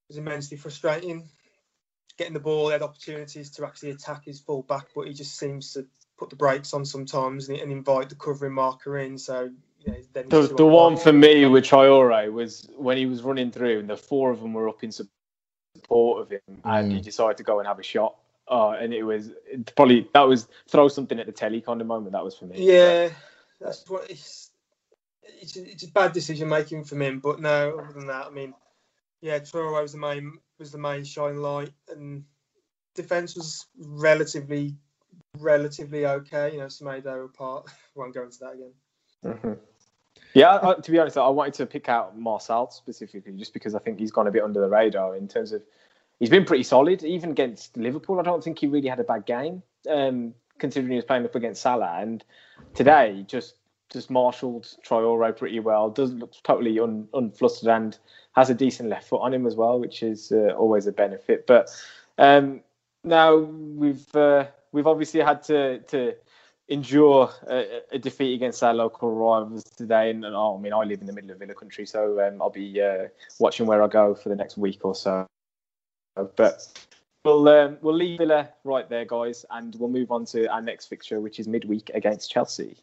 was 0.08 0.18
immensely 0.18 0.58
frustrating 0.58 1.30
getting 2.18 2.34
the 2.34 2.40
ball, 2.40 2.68
he 2.68 2.74
had 2.74 2.82
opportunities 2.82 3.52
to 3.52 3.66
actually 3.66 3.92
attack 3.92 4.26
his 4.26 4.40
full 4.40 4.64
back, 4.64 4.88
but 4.96 5.08
he 5.08 5.14
just 5.14 5.38
seems 5.38 5.74
to 5.74 5.86
put 6.18 6.30
the 6.30 6.36
brakes 6.36 6.74
on 6.74 6.86
sometimes 6.86 7.50
and, 7.50 7.58
and 7.58 7.72
invite 7.72 8.10
the 8.10 8.16
covering 8.16 8.54
marker 8.54 8.98
in. 8.98 9.18
So 9.18 9.52
you 9.80 9.92
know, 9.92 9.98
then 10.14 10.30
The, 10.30 10.42
the 10.48 10.66
one 10.66 10.98
for 10.98 11.14
me 11.14 11.46
with 11.48 11.66
Traore 11.66 12.32
was 12.32 12.68
when 12.76 12.98
he 12.98 13.06
was 13.06 13.24
running 13.24 13.52
through 13.52 13.80
and 13.80 13.90
the 13.90 13.98
four 13.98 14.32
of 14.32 14.40
them 14.42 14.54
were 14.54 14.70
up 14.70 14.84
in 14.84 14.92
support 14.92 16.22
of 16.22 16.30
him 16.30 16.42
and 16.64 16.92
he 16.92 17.00
Mm. 17.00 17.04
decided 17.04 17.38
to 17.38 17.44
go 17.44 17.60
and 17.60 17.68
have 17.68 17.80
a 17.80 17.84
shot. 17.84 18.16
Oh, 18.48 18.72
and 18.72 18.94
it 18.94 19.04
was 19.04 19.30
it 19.50 19.74
probably 19.76 20.10
that 20.14 20.28
was 20.28 20.48
throw 20.68 20.88
something 20.90 21.20
at 21.20 21.26
the 21.26 21.32
telly 21.32 21.62
kind 21.62 21.80
of 21.80 21.88
moment. 21.88 22.12
That 22.12 22.24
was 22.24 22.36
for 22.36 22.46
me. 22.46 22.66
Yeah, 22.68 23.10
that's 23.60 23.90
what 23.90 24.10
it's. 24.10 24.50
It's 25.24 25.56
a, 25.56 25.72
it's 25.72 25.84
a 25.84 25.92
bad 25.92 26.14
decision 26.14 26.50
making 26.50 26.84
from 26.84 27.02
him, 27.02 27.20
but 27.20 27.40
no. 27.40 27.80
Other 27.80 27.94
than 27.94 28.08
that, 28.08 28.28
I 28.28 28.30
mean, 28.30 28.54
yeah, 29.22 29.40
Traore 29.40 29.82
was 29.82 29.94
the 29.94 30.00
main 30.00 30.40
was 30.62 30.72
the 30.72 30.78
main 30.78 31.04
shine 31.04 31.42
light, 31.42 31.72
and 31.90 32.24
defense 32.96 33.36
was 33.36 33.66
relatively 33.78 34.76
relatively 35.40 36.06
okay. 36.06 36.54
You 36.54 36.60
know, 36.60 36.68
Semedo 36.68 37.26
apart. 37.26 37.70
Won't 37.96 38.14
go 38.14 38.24
into 38.24 38.40
that 38.40 38.54
again. 38.54 38.74
Mhm. 39.26 39.58
Yeah, 40.34 40.60
I, 40.62 40.76
to 40.76 40.92
be 40.92 40.98
honest, 40.98 41.18
I 41.18 41.28
wanted 41.28 41.56
to 41.56 41.66
pick 41.66 41.90
out 41.90 42.18
Marçal 42.18 42.72
specifically 42.72 43.34
just 43.34 43.54
because 43.54 43.76
I 43.76 43.80
think 43.80 44.00
he's 44.00 44.12
gone 44.12 44.28
a 44.28 44.32
bit 44.32 44.44
under 44.44 44.62
the 44.62 44.70
radar 44.70 45.18
in 45.18 45.28
terms 45.28 45.52
of 45.52 45.62
he's 46.20 46.30
been 46.30 46.46
pretty 46.46 46.64
solid 46.64 47.04
even 47.04 47.32
against 47.32 47.76
Liverpool. 47.76 48.20
I 48.20 48.24
don't 48.24 48.42
think 48.42 48.60
he 48.60 48.68
really 48.68 48.88
had 48.88 49.00
a 49.00 49.04
bad 49.04 49.26
game, 49.26 49.62
um, 49.90 50.34
considering 50.58 50.92
he 50.92 50.96
was 50.96 51.06
playing 51.06 51.26
up 51.26 51.36
against 51.36 51.62
Salah. 51.62 51.98
And 52.00 52.24
today, 52.76 53.26
just 53.28 53.56
just 53.92 54.10
marshalled 54.10 54.68
Traore 54.88 55.36
pretty 55.38 55.60
well. 55.60 55.90
Does 55.90 56.14
look 56.14 56.32
totally 56.44 56.80
un, 56.80 57.10
unflustered 57.14 57.68
and 57.68 57.98
has 58.34 58.50
a 58.50 58.54
decent 58.54 58.90
left 58.90 59.08
foot 59.08 59.22
on 59.22 59.34
him 59.34 59.46
as 59.46 59.56
well, 59.56 59.80
which 59.80 60.04
is 60.04 60.32
uh, 60.32 60.54
always 60.58 60.88
a 60.88 60.92
benefit. 60.92 61.46
But 61.48 61.70
um, 62.18 62.62
now 63.04 63.36
we've 63.38 64.16
uh, 64.16 64.46
we've 64.72 64.88
obviously 64.88 65.22
had 65.22 65.44
to 65.44 65.80
to 65.80 66.16
endure 66.70 67.30
a, 67.50 67.82
a 67.92 68.00
defeat 68.00 68.34
against 68.34 68.64
our 68.64 68.74
local 68.74 69.14
rivals 69.14 69.64
today. 69.64 70.10
And, 70.10 70.24
and 70.24 70.36
oh, 70.36 70.58
I 70.58 70.62
mean, 70.62 70.74
I 70.74 70.84
live 70.84 71.02
in 71.02 71.08
the 71.08 71.14
middle 71.14 71.32
of 71.32 71.40
Villa 71.40 71.54
country, 71.54 71.86
so 71.86 72.26
um, 72.26 72.42
I'll 72.42 72.50
be 72.50 72.82
uh, 72.82 73.08
watching 73.40 73.66
where 73.66 73.84
I 73.84 73.88
go 73.88 74.16
for 74.16 74.30
the 74.30 74.36
next 74.36 74.58
week 74.58 74.86
or 74.86 74.96
so. 74.96 75.28
But 76.16 76.68
we'll 77.26 77.48
um, 77.48 77.78
we'll 77.82 77.96
leave 77.96 78.18
Villa 78.18 78.50
right 78.64 78.90
there, 78.90 79.06
guys, 79.06 79.46
and 79.50 79.76
we'll 79.76 79.90
move 79.90 80.12
on 80.12 80.26
to 80.28 80.48
our 80.48 80.62
next 80.62 80.88
fixture, 80.88 81.20
which 81.20 81.40
is 81.40 81.48
midweek 81.48 81.92
against 81.94 82.32
Chelsea. 82.32 82.78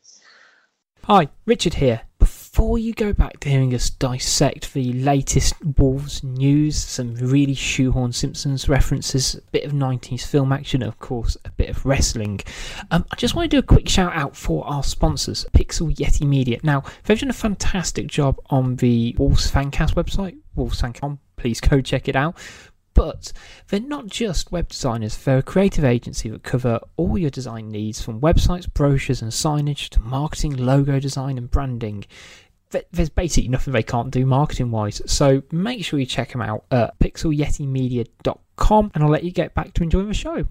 Hi, 1.05 1.29
Richard 1.47 1.75
here. 1.75 2.03
Before 2.51 2.79
you 2.79 2.95
go 2.95 3.13
back 3.13 3.41
to 3.41 3.51
hearing 3.51 3.75
us 3.75 3.91
dissect 3.91 4.73
the 4.73 4.93
latest 4.95 5.55
Wolves 5.77 6.25
news, 6.25 6.77
some 6.77 7.15
really 7.15 7.55
shoehorn 7.55 8.13
Simpsons 8.13 8.69
references, 8.69 9.35
a 9.35 9.43
bit 9.53 9.65
of 9.65 9.73
90s 9.73 10.27
film 10.27 10.53
action, 10.53 10.83
and 10.83 10.89
of 10.89 10.99
course, 10.99 11.37
a 11.45 11.51
bit 11.51 11.69
of 11.69 11.85
wrestling, 11.85 12.41
um, 12.91 13.05
I 13.13 13.17
just 13.17 13.37
want 13.37 13.51
to 13.51 13.55
do 13.55 13.61
a 13.61 13.63
quick 13.63 13.89
shout 13.89 14.13
out 14.15 14.35
for 14.35 14.67
our 14.67 14.83
sponsors, 14.83 15.45
Pixel 15.53 15.95
Yeti 15.95 16.27
Media. 16.27 16.59
Now, 16.65 16.85
they've 17.05 17.21
done 17.21 17.31
a 17.31 17.35
fantastic 17.35 18.07
job 18.07 18.41
on 18.51 18.77
the 18.77 19.15
Wolves 19.19 19.51
Fancast 19.51 19.95
website, 19.95 20.39
wolvesfancast.com. 20.57 21.21
Please 21.37 21.61
go 21.61 21.81
check 21.81 22.09
it 22.09 22.17
out. 22.17 22.35
But 22.99 23.33
they're 23.69 23.79
not 23.79 24.09
just 24.09 24.51
web 24.51 24.71
designers, 24.71 25.17
they're 25.17 25.39
a 25.39 25.43
creative 25.43 25.85
agency 25.85 26.29
that 26.31 26.43
cover 26.43 26.81
all 26.97 27.17
your 27.17 27.31
design 27.31 27.71
needs 27.71 28.03
from 28.03 28.21
websites, 28.21 28.67
brochures, 28.75 29.23
and 29.23 29.31
signage 29.31 29.89
to 29.91 30.01
marketing, 30.01 30.57
logo 30.57 30.99
design, 30.99 31.39
and 31.39 31.49
branding. 31.49 32.07
There's 32.91 33.09
basically 33.09 33.51
nothing 33.51 33.73
they 33.73 33.85
can't 33.85 34.11
do 34.11 34.27
marketing 34.27 34.73
wise, 34.73 35.01
so 35.07 35.45
make 35.53 35.85
sure 35.85 36.01
you 36.01 36.07
check 36.07 36.33
them 36.33 36.43
out 36.43 36.65
at 36.73 36.99
pixelyetimedia.com 36.99 38.91
and 38.93 39.05
I'll 39.05 39.11
let 39.11 39.23
you 39.23 39.31
get 39.31 39.55
back 39.55 39.75
to 39.75 39.85
enjoying 39.85 40.09
the 40.09 40.15
show. 40.15 40.49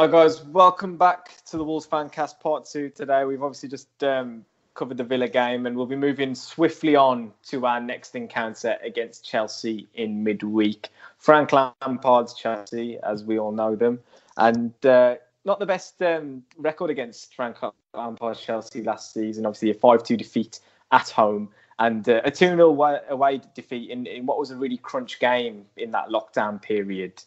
Hi 0.00 0.06
guys, 0.06 0.42
welcome 0.42 0.96
back 0.96 1.44
to 1.50 1.58
the 1.58 1.64
Wolves 1.64 1.86
Fancast 1.86 2.40
Part 2.40 2.64
Two. 2.64 2.88
Today 2.88 3.26
we've 3.26 3.42
obviously 3.42 3.68
just 3.68 4.02
um, 4.02 4.46
covered 4.72 4.96
the 4.96 5.04
Villa 5.04 5.28
game, 5.28 5.66
and 5.66 5.76
we'll 5.76 5.84
be 5.84 5.94
moving 5.94 6.34
swiftly 6.34 6.96
on 6.96 7.34
to 7.48 7.66
our 7.66 7.82
next 7.82 8.14
encounter 8.14 8.78
against 8.82 9.26
Chelsea 9.26 9.88
in 9.92 10.24
midweek. 10.24 10.88
Frank 11.18 11.50
Lampard's 11.52 12.32
Chelsea, 12.32 12.98
as 13.02 13.24
we 13.24 13.38
all 13.38 13.52
know 13.52 13.76
them, 13.76 14.00
and 14.38 14.72
uh, 14.86 15.16
not 15.44 15.58
the 15.58 15.66
best 15.66 16.00
um, 16.00 16.44
record 16.56 16.88
against 16.88 17.34
Frank 17.34 17.58
Lampard's 17.92 18.40
Chelsea 18.40 18.82
last 18.82 19.12
season. 19.12 19.44
Obviously, 19.44 19.68
a 19.68 19.74
five-two 19.74 20.16
defeat 20.16 20.60
at 20.92 21.10
home. 21.10 21.50
And 21.78 22.06
uh, 22.08 22.20
a 22.24 22.30
2 22.30 22.46
0 22.46 23.00
away, 23.10 23.40
defeat 23.54 23.90
in, 23.90 24.06
in 24.06 24.26
what 24.26 24.38
was 24.38 24.50
a 24.50 24.56
really 24.56 24.76
crunch 24.76 25.18
game 25.18 25.64
in 25.78 25.90
that 25.92 26.08
lockdown 26.08 26.60
period 26.60 27.22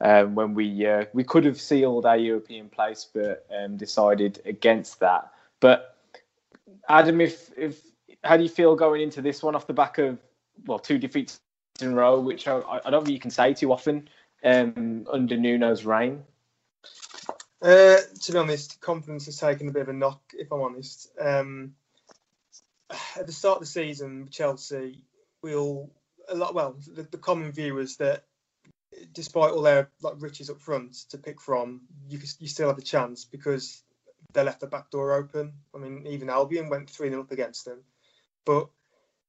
um, 0.00 0.34
when 0.34 0.54
we 0.54 0.86
uh, 0.86 1.06
we 1.12 1.24
could 1.24 1.44
have 1.44 1.60
sealed 1.60 2.06
our 2.06 2.16
European 2.16 2.68
place, 2.68 3.06
but 3.12 3.46
um, 3.56 3.76
decided 3.76 4.40
against 4.44 5.00
that. 5.00 5.32
But 5.60 5.96
Adam, 6.88 7.20
if 7.20 7.50
if 7.56 7.80
how 8.22 8.36
do 8.36 8.42
you 8.42 8.48
feel 8.48 8.76
going 8.76 9.02
into 9.02 9.22
this 9.22 9.42
one 9.42 9.54
off 9.54 9.66
the 9.66 9.72
back 9.72 9.98
of 9.98 10.18
well 10.66 10.78
two 10.78 10.98
defeats 10.98 11.40
in 11.80 11.92
a 11.92 11.94
row, 11.94 12.20
which 12.20 12.46
I, 12.48 12.60
I 12.84 12.90
don't 12.90 13.04
think 13.04 13.14
you 13.14 13.20
can 13.20 13.30
say 13.30 13.54
too 13.54 13.72
often 13.72 14.08
um, 14.44 15.06
under 15.10 15.36
Nuno's 15.36 15.84
reign. 15.84 16.22
Uh, 17.62 17.96
to 18.22 18.32
be 18.32 18.38
honest, 18.38 18.80
confidence 18.80 19.26
has 19.26 19.38
taken 19.38 19.68
a 19.68 19.72
bit 19.72 19.82
of 19.82 19.88
a 19.88 19.92
knock. 19.92 20.20
If 20.34 20.52
I'm 20.52 20.60
honest, 20.60 21.10
um, 21.18 21.74
at 23.16 23.26
the 23.26 23.32
start 23.32 23.56
of 23.56 23.60
the 23.60 23.66
season, 23.66 24.28
Chelsea, 24.30 25.02
we 25.42 25.54
all 25.54 25.90
a 26.28 26.34
lot. 26.34 26.54
Well, 26.54 26.76
the, 26.94 27.02
the 27.02 27.18
common 27.18 27.52
view 27.52 27.74
was 27.74 27.96
that 27.96 28.24
despite 29.12 29.52
all 29.52 29.62
their 29.62 29.90
like 30.02 30.14
riches 30.18 30.50
up 30.50 30.60
front 30.60 30.94
to 31.10 31.18
pick 31.18 31.40
from, 31.40 31.82
you 32.08 32.18
you 32.38 32.48
still 32.48 32.68
have 32.68 32.78
a 32.78 32.82
chance 32.82 33.24
because 33.24 33.82
they 34.32 34.42
left 34.42 34.60
the 34.60 34.66
back 34.66 34.90
door 34.90 35.14
open. 35.14 35.52
I 35.74 35.78
mean, 35.78 36.06
even 36.06 36.30
Albion 36.30 36.68
went 36.68 36.90
three 36.90 37.10
0 37.10 37.22
up 37.22 37.32
against 37.32 37.64
them, 37.64 37.82
but 38.44 38.68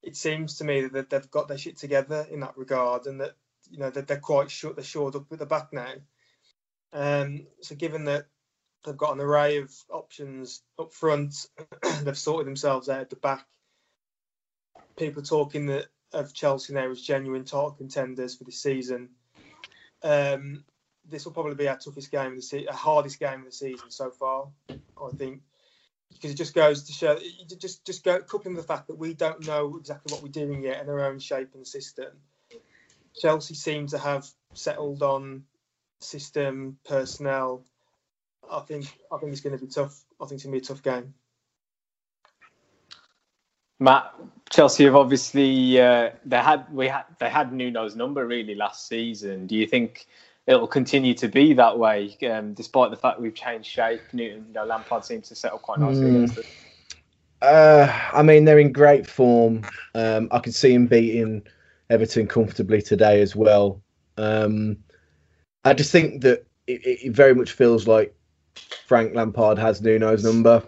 it 0.03 0.15
seems 0.15 0.57
to 0.57 0.63
me 0.63 0.81
that 0.81 1.09
they've 1.09 1.31
got 1.31 1.47
their 1.47 1.57
shit 1.57 1.77
together 1.77 2.25
in 2.29 2.41
that 2.41 2.57
regard, 2.57 3.07
and 3.07 3.21
that 3.21 3.35
you 3.69 3.79
know 3.79 3.89
that 3.89 4.07
they're 4.07 4.19
quite 4.19 4.51
short. 4.51 4.75
They're 4.75 4.85
shored 4.85 5.15
up 5.15 5.31
at 5.31 5.39
the 5.39 5.45
back 5.45 5.73
now. 5.73 5.93
Um, 6.93 7.47
so 7.61 7.75
given 7.75 8.05
that 8.05 8.27
they've 8.85 8.97
got 8.97 9.13
an 9.13 9.21
array 9.21 9.57
of 9.57 9.73
options 9.89 10.61
up 10.79 10.93
front, 10.93 11.47
they've 12.03 12.17
sorted 12.17 12.47
themselves 12.47 12.89
out 12.89 13.01
at 13.01 13.09
the 13.09 13.15
back. 13.17 13.45
People 14.95 15.21
talking 15.21 15.67
that 15.67 15.87
of 16.13 16.33
Chelsea 16.33 16.73
now 16.73 16.89
as 16.89 17.01
genuine 17.01 17.43
title 17.43 17.71
contenders 17.71 18.35
for 18.35 18.43
this 18.43 18.61
season. 18.61 19.09
Um, 20.03 20.63
this 21.09 21.25
will 21.25 21.31
probably 21.31 21.55
be 21.55 21.67
our 21.67 21.77
toughest 21.77 22.11
game 22.11 22.31
of 22.31 22.35
the 22.35 22.41
season, 22.41 22.73
hardest 22.73 23.19
game 23.19 23.39
of 23.39 23.45
the 23.45 23.51
season 23.51 23.89
so 23.89 24.11
far. 24.11 24.49
I 24.69 25.09
think 25.15 25.41
because 26.13 26.31
it 26.31 26.35
just 26.37 26.53
goes 26.53 26.83
to 26.85 26.93
show, 26.93 27.17
just 27.59 27.85
just 27.85 28.03
go 28.03 28.19
coupling 28.19 28.55
the 28.55 28.63
fact 28.63 28.87
that 28.87 28.97
we 28.97 29.13
don't 29.13 29.45
know 29.45 29.77
exactly 29.77 30.13
what 30.13 30.23
we're 30.23 30.29
doing 30.29 30.63
yet 30.63 30.81
in 30.81 30.89
our 30.89 31.05
own 31.05 31.19
shape 31.19 31.53
and 31.53 31.65
system. 31.65 32.09
Chelsea 33.15 33.55
seem 33.55 33.87
to 33.87 33.97
have 33.97 34.27
settled 34.53 35.01
on 35.01 35.43
system, 35.99 36.77
personnel. 36.85 37.63
I 38.49 38.59
think 38.61 38.85
I 39.11 39.17
think 39.17 39.31
it's 39.31 39.41
going 39.41 39.57
to 39.57 39.63
be 39.63 39.71
tough. 39.71 39.97
I 40.21 40.25
think 40.25 40.37
it's 40.37 40.43
going 40.43 40.53
to 40.53 40.59
be 40.61 40.65
a 40.65 40.67
tough 40.67 40.83
game. 40.83 41.13
Matt, 43.79 44.13
Chelsea 44.49 44.85
have 44.85 44.95
obviously 44.95 45.79
uh, 45.79 46.11
they 46.25 46.37
had 46.37 46.71
we 46.73 46.87
had 46.87 47.03
they 47.19 47.29
had 47.29 47.51
Nuno's 47.51 47.95
number 47.95 48.25
really 48.25 48.55
last 48.55 48.87
season. 48.87 49.45
Do 49.47 49.55
you 49.55 49.67
think 49.67 50.07
it'll 50.47 50.67
continue 50.67 51.13
to 51.15 51.27
be 51.27 51.53
that 51.53 51.77
way, 51.77 52.15
um, 52.31 52.53
despite 52.53 52.89
the 52.89 52.97
fact 52.97 53.19
we've 53.19 53.35
changed 53.35 53.69
shape? 53.69 54.01
Newton, 54.13 54.45
you 54.47 54.53
know, 54.53 54.65
Lampard 54.65 55.03
seems 55.05 55.27
to 55.29 55.35
settle 55.35 55.59
quite 55.59 55.79
nicely 55.79 56.05
Mm. 56.05 56.23
against. 56.23 56.39
Uh, 57.41 57.87
I 58.13 58.23
mean, 58.23 58.45
they're 58.45 58.57
in 58.57 58.71
great 58.71 59.05
form. 59.05 59.61
Um, 59.93 60.27
I 60.31 60.39
can 60.39 60.51
see 60.51 60.73
him 60.73 60.87
beating 60.87 61.43
Everton 61.89 62.25
comfortably 62.27 62.81
today 62.81 63.21
as 63.21 63.35
well. 63.35 63.81
Um, 64.17 64.77
I 65.63 65.73
just 65.73 65.91
think 65.91 66.23
that 66.23 66.45
it, 66.65 66.81
it 66.83 67.11
very 67.13 67.35
much 67.35 67.51
feels 67.51 67.87
like 67.87 68.15
Frank 68.87 69.13
Lampard 69.13 69.59
has 69.59 69.81
Nuno's 69.81 70.23
number, 70.23 70.63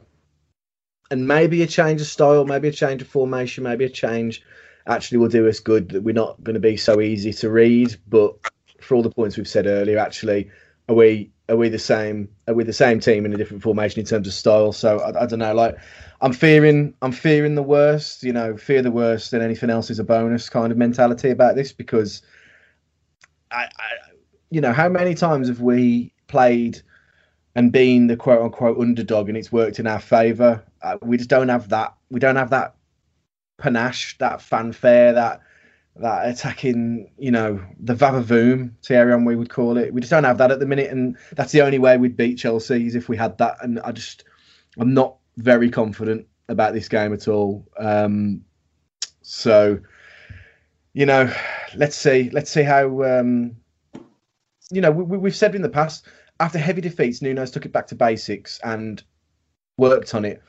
and 1.12 1.28
maybe 1.28 1.62
a 1.64 1.68
change 1.68 2.02
of 2.02 2.08
style, 2.08 2.46
maybe 2.46 2.68
a 2.68 2.72
change 2.72 3.02
of 3.02 3.08
formation, 3.08 3.64
maybe 3.64 3.86
a 3.86 3.90
change 3.90 4.44
actually 4.88 5.18
will 5.18 5.28
do 5.28 5.48
us 5.48 5.60
good. 5.60 5.90
That 5.90 6.04
we're 6.04 6.14
not 6.14 6.44
going 6.44 6.56
to 6.56 6.60
be 6.60 6.78
so 6.78 7.02
easy 7.02 7.34
to 7.34 7.50
read, 7.50 7.96
but 8.08 8.36
for 8.82 8.96
all 8.96 9.04
the 9.04 9.10
points 9.10 9.38
we've 9.38 9.48
said 9.48 9.68
earlier, 9.68 9.98
actually, 9.98 10.50
are 10.88 10.96
we 10.96 11.32
are 11.48 11.58
we 11.58 11.70
the 11.70 11.80
same? 11.80 12.30
Are 12.48 12.54
we 12.54 12.64
the 12.64 12.74
same 12.74 13.00
team 13.00 13.26
in 13.26 13.34
a 13.34 13.38
different 13.38 13.64
formation 13.64 14.00
in 14.00 14.06
terms 14.06 14.28
of 14.28 14.34
style? 14.34 14.72
So 14.72 15.00
I, 15.00 15.24
I 15.24 15.26
don't 15.26 15.40
know, 15.40 15.54
like. 15.54 15.78
I'm 16.22 16.34
fearing 16.34 16.94
I'm 17.02 17.14
fearing 17.14 17.56
the 17.56 17.64
worst, 17.64 18.24
you 18.24 18.34
know, 18.34 18.58
fear 18.58 18.82
the 18.82 18.92
worst 18.92 19.32
and 19.32 19.42
anything 19.42 19.70
else 19.70 19.90
is 19.90 20.00
a 20.00 20.04
bonus 20.04 20.50
kind 20.50 20.70
of 20.70 20.78
mentality 20.78 21.30
about 21.30 21.56
this 21.56 21.72
because 21.72 22.22
I, 23.52 23.64
I 23.64 24.12
you 24.50 24.62
know, 24.62 24.74
how 24.74 24.90
many 24.90 25.16
times 25.16 25.48
have 25.48 25.62
we 25.62 26.12
played 26.28 26.82
and 27.60 27.74
being 27.74 28.08
the 28.08 28.16
quote 28.16 28.42
unquote 28.42 28.80
underdog, 28.80 29.28
and 29.28 29.38
it's 29.38 29.52
worked 29.52 29.80
in 29.80 29.86
our 29.86 30.00
favour. 30.00 30.64
Uh, 30.82 30.98
we 31.02 31.18
just 31.18 31.30
don't 31.30 31.50
have 31.50 31.68
that. 31.68 31.94
We 32.10 32.18
don't 32.18 32.38
have 32.38 32.52
that 32.52 32.76
panache, 33.58 34.18
that 34.20 34.42
fanfare, 34.42 35.12
that 35.12 35.42
that 35.98 36.30
attacking, 36.30 37.12
you 37.18 37.32
know, 37.32 37.62
the 37.78 37.94
vavavoom, 37.94 38.72
Thierry 38.86 39.14
we 39.26 39.36
would 39.36 39.50
call 39.50 39.78
it. 39.78 39.94
We 39.94 40.00
just 40.00 40.10
don't 40.10 40.24
have 40.24 40.38
that 40.38 40.52
at 40.52 40.62
the 40.62 40.66
minute, 40.66 40.90
and 40.90 41.18
that's 41.34 41.52
the 41.52 41.60
only 41.60 41.80
way 41.80 41.98
we'd 41.98 42.16
beat 42.16 42.38
Chelsea 42.38 42.88
is 42.88 42.96
if 42.96 43.10
we 43.10 43.18
had 43.18 43.38
that. 43.40 43.58
And 43.62 43.82
I 43.82 43.92
just, 43.92 44.24
I'm 44.78 44.94
not 44.94 45.18
very 45.36 45.70
confident 45.70 46.28
about 46.48 46.74
this 46.74 46.88
game 46.88 47.12
at 47.12 47.28
all. 47.28 47.68
Um, 47.78 48.46
so, 49.22 49.80
you 50.94 51.06
know, 51.06 51.30
let's 51.76 51.98
see, 51.98 52.30
let's 52.32 52.52
see 52.52 52.64
how. 52.64 53.04
Um, 53.04 53.58
you 54.72 54.80
know, 54.80 54.92
we, 54.92 55.18
we've 55.18 55.36
said 55.36 55.56
in 55.56 55.62
the 55.62 55.68
past 55.68 56.06
after 56.40 56.58
heavy 56.58 56.82
defeats, 56.82 57.22
Nuno's 57.22 57.52
took 57.52 57.66
it 57.66 57.72
back 57.72 57.88
to 57.88 57.96
basics 57.96 58.60
and 58.64 59.04
worked 59.78 60.16
on 60.16 60.26
it, 60.26 60.42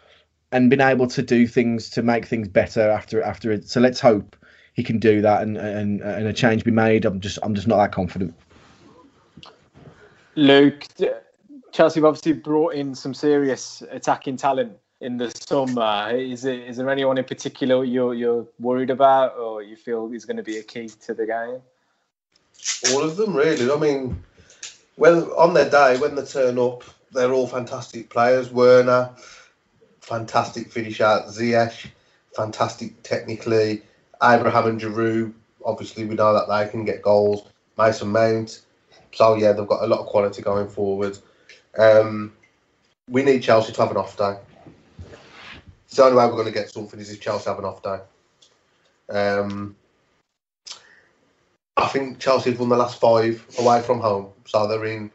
and 0.52 0.70
been 0.70 0.80
able 0.80 1.06
to 1.08 1.22
do 1.22 1.46
things 1.46 1.90
to 1.90 2.02
make 2.02 2.26
things 2.26 2.48
better 2.48 2.90
after 2.90 3.22
after 3.22 3.50
it. 3.52 3.68
So 3.68 3.80
let's 3.80 4.00
hope 4.00 4.36
he 4.74 4.82
can 4.82 4.98
do 4.98 5.20
that 5.22 5.42
and 5.42 5.56
and 5.56 6.00
and 6.00 6.26
a 6.26 6.32
change 6.32 6.64
be 6.64 6.70
made. 6.70 7.04
I'm 7.04 7.20
just 7.20 7.38
I'm 7.42 7.54
just 7.54 7.66
not 7.66 7.78
that 7.78 7.92
confident. 7.92 8.34
Luke, 10.36 10.86
Chelsea 11.72 12.00
have 12.00 12.04
obviously 12.04 12.32
brought 12.32 12.74
in 12.74 12.94
some 12.94 13.12
serious 13.12 13.82
attacking 13.90 14.36
talent 14.36 14.72
in 15.00 15.16
the 15.16 15.30
summer. 15.30 16.10
Is 16.14 16.44
it 16.44 16.60
is 16.60 16.76
there 16.76 16.88
anyone 16.88 17.18
in 17.18 17.24
particular 17.24 17.84
you're 17.84 18.14
you're 18.14 18.46
worried 18.58 18.90
about, 18.90 19.36
or 19.36 19.62
you 19.62 19.76
feel 19.76 20.12
is 20.12 20.24
going 20.24 20.36
to 20.36 20.42
be 20.42 20.58
a 20.58 20.62
key 20.62 20.88
to 20.88 21.14
the 21.14 21.26
game? 21.26 21.60
All 22.92 23.02
of 23.02 23.16
them, 23.16 23.34
really. 23.34 23.70
I 23.70 23.76
mean, 23.76 24.22
when 25.00 25.22
on 25.30 25.54
their 25.54 25.70
day 25.70 25.96
when 25.96 26.14
they 26.14 26.26
turn 26.26 26.58
up, 26.58 26.84
they're 27.12 27.32
all 27.32 27.46
fantastic 27.46 28.10
players. 28.10 28.50
Werner, 28.50 29.08
fantastic 30.02 30.70
finisher. 30.70 31.24
Ziyech, 31.26 31.86
fantastic 32.36 33.02
technically. 33.02 33.80
Abraham 34.22 34.66
and 34.66 34.78
Giroud, 34.78 35.32
obviously 35.64 36.04
we 36.04 36.16
know 36.16 36.34
that 36.34 36.50
they 36.50 36.70
can 36.70 36.84
get 36.84 37.00
goals. 37.00 37.48
Mason 37.78 38.08
Mount. 38.08 38.60
So 39.12 39.36
yeah, 39.36 39.52
they've 39.52 39.66
got 39.66 39.82
a 39.82 39.86
lot 39.86 40.00
of 40.00 40.06
quality 40.06 40.42
going 40.42 40.68
forward. 40.68 41.16
Um, 41.78 42.34
we 43.08 43.22
need 43.22 43.42
Chelsea 43.42 43.72
to 43.72 43.80
have 43.80 43.92
an 43.92 43.96
off 43.96 44.18
day. 44.18 44.36
It's 45.86 45.96
the 45.96 46.04
only 46.04 46.18
way 46.18 46.26
we're 46.26 46.32
going 46.32 46.44
to 46.44 46.52
get 46.52 46.70
something 46.70 47.00
is 47.00 47.10
if 47.10 47.22
Chelsea 47.22 47.48
have 47.48 47.58
an 47.58 47.64
off 47.64 47.82
day. 47.82 48.00
Um, 49.08 49.76
I 51.80 51.88
think 51.88 52.18
Chelsea 52.18 52.50
have 52.50 52.60
won 52.60 52.68
the 52.68 52.76
last 52.76 53.00
five 53.00 53.44
away 53.58 53.80
from 53.82 54.00
home, 54.00 54.28
so 54.44 54.66
they're 54.66 54.84
in 54.84 55.10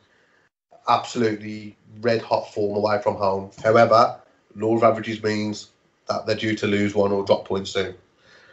absolutely 0.87 1.77
red 2.01 2.21
hot 2.21 2.53
form 2.53 2.75
away 2.75 3.01
from 3.01 3.15
home. 3.15 3.51
However, 3.63 4.19
law 4.55 4.75
of 4.75 4.83
averages 4.83 5.21
means 5.21 5.69
that 6.07 6.25
they're 6.25 6.35
due 6.35 6.55
to 6.55 6.67
lose 6.67 6.95
one 6.95 7.11
or 7.11 7.23
drop 7.25 7.45
points 7.45 7.71
soon. 7.71 7.95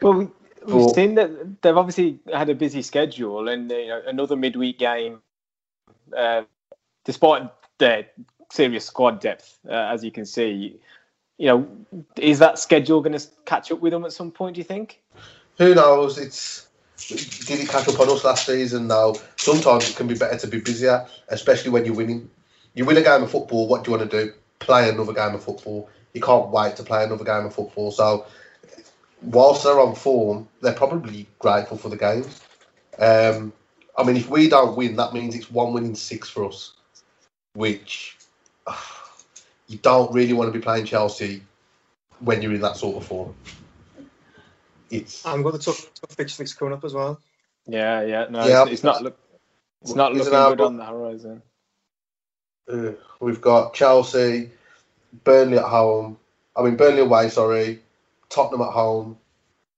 Well, 0.01 0.31
we've 0.67 0.91
seen 0.91 1.15
that 1.17 1.63
they've 1.63 1.77
obviously 1.77 2.19
had 2.33 2.49
a 2.49 2.55
busy 2.55 2.83
schedule 2.83 3.49
and 3.49 3.71
you 3.71 3.89
know, 3.89 4.03
another 4.07 4.37
midweek 4.37 4.79
game, 4.79 5.21
uh, 6.17 6.43
despite 7.05 7.51
their 7.79 8.07
serious 8.51 8.87
squad 8.87 9.21
depth, 9.21 9.59
uh, 9.69 9.73
as 9.73 10.05
you 10.05 10.11
can 10.11 10.27
see. 10.27 10.79
You 11.39 11.47
know, 11.47 11.69
is 12.17 12.39
that 12.39 12.59
schedule 12.59 13.01
going 13.01 13.19
to 13.19 13.27
catch 13.47 13.73
up 13.73 13.81
with 13.81 13.93
them 13.93 14.05
at 14.05 14.13
some 14.13 14.31
point? 14.31 14.55
Do 14.55 14.61
you 14.61 14.65
think? 14.65 15.03
Who 15.59 15.75
knows? 15.75 16.19
It's 16.19 16.69
did 17.09 17.61
it 17.61 17.69
catch 17.69 17.89
up 17.89 18.01
on 18.01 18.11
us 18.11 18.25
last 18.25 18.47
season? 18.47 18.87
now? 18.87 19.15
Sometimes 19.37 19.91
it 19.91 19.97
can 19.97 20.07
be 20.07 20.15
better 20.15 20.39
to 20.39 20.47
be 20.47 20.61
busier, 20.61 21.07
especially 21.29 21.71
when 21.71 21.85
you're 21.85 21.95
winning. 21.95 22.31
You 22.75 22.85
win 22.85 22.97
a 22.97 23.03
game 23.03 23.23
of 23.23 23.31
football. 23.31 23.69
What 23.69 23.85
do 23.85 23.91
you 23.91 23.99
want 23.99 24.11
to 24.11 24.25
do? 24.25 24.33
Play 24.59 24.89
another 24.89 25.13
game 25.13 25.35
of 25.35 25.43
football. 25.43 25.91
You 26.15 26.21
can't 26.21 26.49
wait 26.51 26.77
to 26.77 26.83
play 26.83 27.05
another 27.05 27.25
game 27.25 27.47
of 27.47 27.55
football. 27.55 27.91
So 27.91 28.27
whilst 29.23 29.65
they're 29.65 29.81
on 29.81 29.95
form, 29.95 30.49
they're 30.61 30.73
probably 30.73 31.27
grateful 31.39 31.77
for 31.77 31.89
the 31.89 31.97
games. 31.97 32.41
Um, 32.99 33.53
I 33.97 34.05
mean, 34.05 34.17
if 34.17 34.29
we 34.29 34.49
don't 34.49 34.77
win, 34.77 34.97
that 34.97 35.13
means 35.13 35.35
it's 35.35 35.51
one 35.51 35.73
win 35.73 35.85
in 35.85 35.95
six 35.95 36.29
for 36.29 36.47
us, 36.47 36.75
which 37.55 38.17
you 39.67 39.79
don't 39.79 40.13
really 40.13 40.33
want 40.33 40.53
to 40.53 40.59
be 40.59 40.63
playing 40.63 40.87
Chelsea 40.87 41.43
when 42.21 42.41
you're 42.43 42.55
in 42.55 42.61
that 42.61 42.77
sort 42.77 42.97
of 42.97 43.07
form. 43.07 43.35
It's 44.93 45.25
I'm 45.25 45.43
got 45.43 45.55
the 45.55 45.59
tough, 45.59 45.91
tough 45.95 46.15
fixture 46.15 46.43
list 46.43 46.59
coming 46.59 46.75
up 46.75 46.85
as 46.85 46.93
well. 46.93 47.19
Yeah, 47.67 48.03
yeah, 48.03 48.27
no, 48.29 48.47
yeah, 48.47 48.63
it's, 48.65 48.73
it's 48.73 48.85
not 48.85 49.03
look, 49.03 49.19
it's 49.81 49.95
not 49.95 50.13
looking 50.13 50.31
good 50.31 50.61
on 50.61 50.77
the 50.77 50.85
horizon. 50.85 51.41
Uh, 52.71 52.93
we've 53.19 53.41
got 53.41 53.73
Chelsea, 53.73 54.51
Burnley 55.25 55.57
at 55.57 55.65
home. 55.65 56.19
I 56.55 56.63
mean, 56.63 56.77
Burnley 56.77 57.01
away. 57.01 57.31
Sorry, 57.31 57.81
Tottenham 58.29 58.61
at 58.61 58.73
home, 58.73 59.17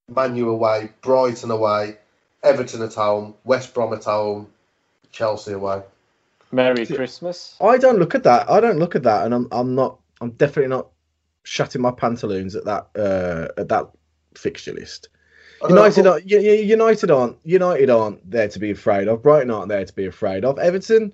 Manu 0.08 0.48
away, 0.48 0.90
Brighton 1.00 1.52
away, 1.52 1.96
Everton 2.42 2.82
at 2.82 2.94
home, 2.94 3.34
West 3.44 3.72
Brom 3.72 3.92
at 3.92 4.04
home, 4.04 4.48
Chelsea 5.12 5.52
away. 5.52 5.82
Merry 6.50 6.86
Christmas. 6.86 7.56
I 7.60 7.78
don't 7.78 8.00
look 8.00 8.16
at 8.16 8.24
that. 8.24 8.50
I 8.50 8.58
don't 8.58 8.80
look 8.80 8.96
at 8.96 9.04
that, 9.04 9.26
and 9.26 9.32
I'm 9.32 9.46
I'm 9.52 9.76
not. 9.76 10.00
I'm 10.20 10.30
definitely 10.30 10.70
not 10.70 10.88
shutting 11.44 11.82
my 11.82 11.92
pantaloons 11.92 12.56
at 12.56 12.64
that 12.64 12.88
uh, 12.96 13.60
at 13.60 13.68
that 13.68 13.90
fixture 14.37 14.72
list. 14.72 15.09
United, 15.68 16.07
are, 16.07 16.18
United 16.20 17.11
aren't 17.11 17.39
United 17.45 17.89
aren't 17.89 18.30
there 18.30 18.49
to 18.49 18.59
be 18.59 18.70
afraid 18.70 19.09
of. 19.09 19.22
Brighton 19.22 19.51
aren't 19.51 19.68
there 19.68 19.85
to 19.85 19.93
be 19.95 20.05
afraid 20.05 20.45
of. 20.45 20.59
Everton, 20.59 21.12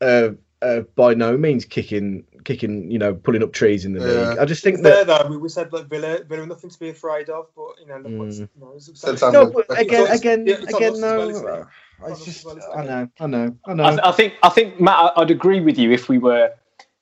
uh, 0.00 0.30
uh, 0.60 0.80
by 0.96 1.14
no 1.14 1.36
means 1.36 1.64
kicking 1.64 2.24
kicking, 2.44 2.90
you 2.90 2.98
know, 2.98 3.14
pulling 3.14 3.42
up 3.42 3.52
trees 3.52 3.84
in 3.84 3.92
the 3.92 4.00
yeah. 4.00 4.30
league. 4.30 4.38
I 4.38 4.44
just 4.44 4.64
think 4.64 4.82
that 4.82 4.82
there, 4.82 5.04
though, 5.04 5.28
we, 5.28 5.36
we 5.36 5.48
said 5.48 5.72
like 5.72 5.86
Villa, 5.86 6.24
Villa, 6.24 6.46
nothing 6.46 6.70
to 6.70 6.78
be 6.78 6.88
afraid 6.88 7.28
of, 7.28 7.46
but 7.54 7.74
you 7.80 7.86
know, 7.86 7.98
look 7.98 8.18
what's, 8.18 8.40
mm. 8.40 8.48
you 8.54 9.20
know, 9.20 9.30
no, 9.30 9.50
but 9.50 9.78
again, 9.78 10.06
again, 10.10 10.46
yeah, 10.46 10.56
again, 10.74 11.00
no. 11.00 11.28
Well, 11.28 11.70
I 12.04 12.14
just, 12.14 12.46
I 12.74 12.84
know, 12.84 13.08
I 13.20 13.26
know, 13.26 13.56
I 13.66 13.74
know. 13.74 13.84
I, 13.84 14.08
I 14.08 14.12
think, 14.12 14.34
I 14.42 14.48
think, 14.48 14.80
Matt, 14.80 15.12
I'd 15.16 15.30
agree 15.30 15.60
with 15.60 15.78
you 15.78 15.92
if 15.92 16.08
we 16.08 16.18
were, 16.18 16.52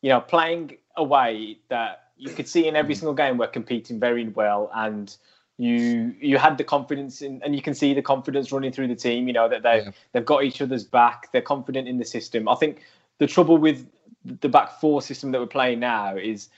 you 0.03 0.11
know, 0.11 0.21
playing 0.21 0.77
away 0.97 1.59
that 1.69 2.11
you 2.19 2.31
could 2.31 2.47
see 2.47 2.69
in 2.69 2.77
every 2.77 2.95
single 2.95 3.15
game 3.15 3.39
we're 3.39 3.47
competing 3.47 3.99
very 3.99 4.29
well 4.29 4.71
and 4.75 5.17
you 5.61 6.15
you 6.21 6.39
had 6.39 6.57
the 6.57 6.65
confidence 6.65 7.23
in, 7.23 7.43
and 7.45 7.55
you 7.55 7.63
can 7.63 7.75
see 7.75 7.93
the 7.93 8.03
confidence 8.03 8.51
running 8.51 8.73
through 8.73 8.89
the 8.89 8.95
team 8.95 9.27
you 9.27 9.33
know 9.33 9.49
that 9.49 9.63
they 9.63 9.83
yeah. 9.83 9.91
they've 10.13 10.25
got 10.25 10.43
each 10.43 10.63
other's 10.63 10.85
back 10.85 11.31
they're 11.33 11.43
confident 11.43 11.87
in 11.87 11.99
the 11.99 12.05
system 12.05 12.49
i 12.49 12.55
think 12.55 12.83
the 13.19 13.27
trouble 13.27 13.59
with 13.59 13.87
the 14.25 14.49
back 14.49 14.81
four 14.81 15.03
system 15.03 15.33
that 15.33 15.41
we're 15.41 15.47
playing 15.47 15.81
now 15.81 16.17
is 16.17 16.49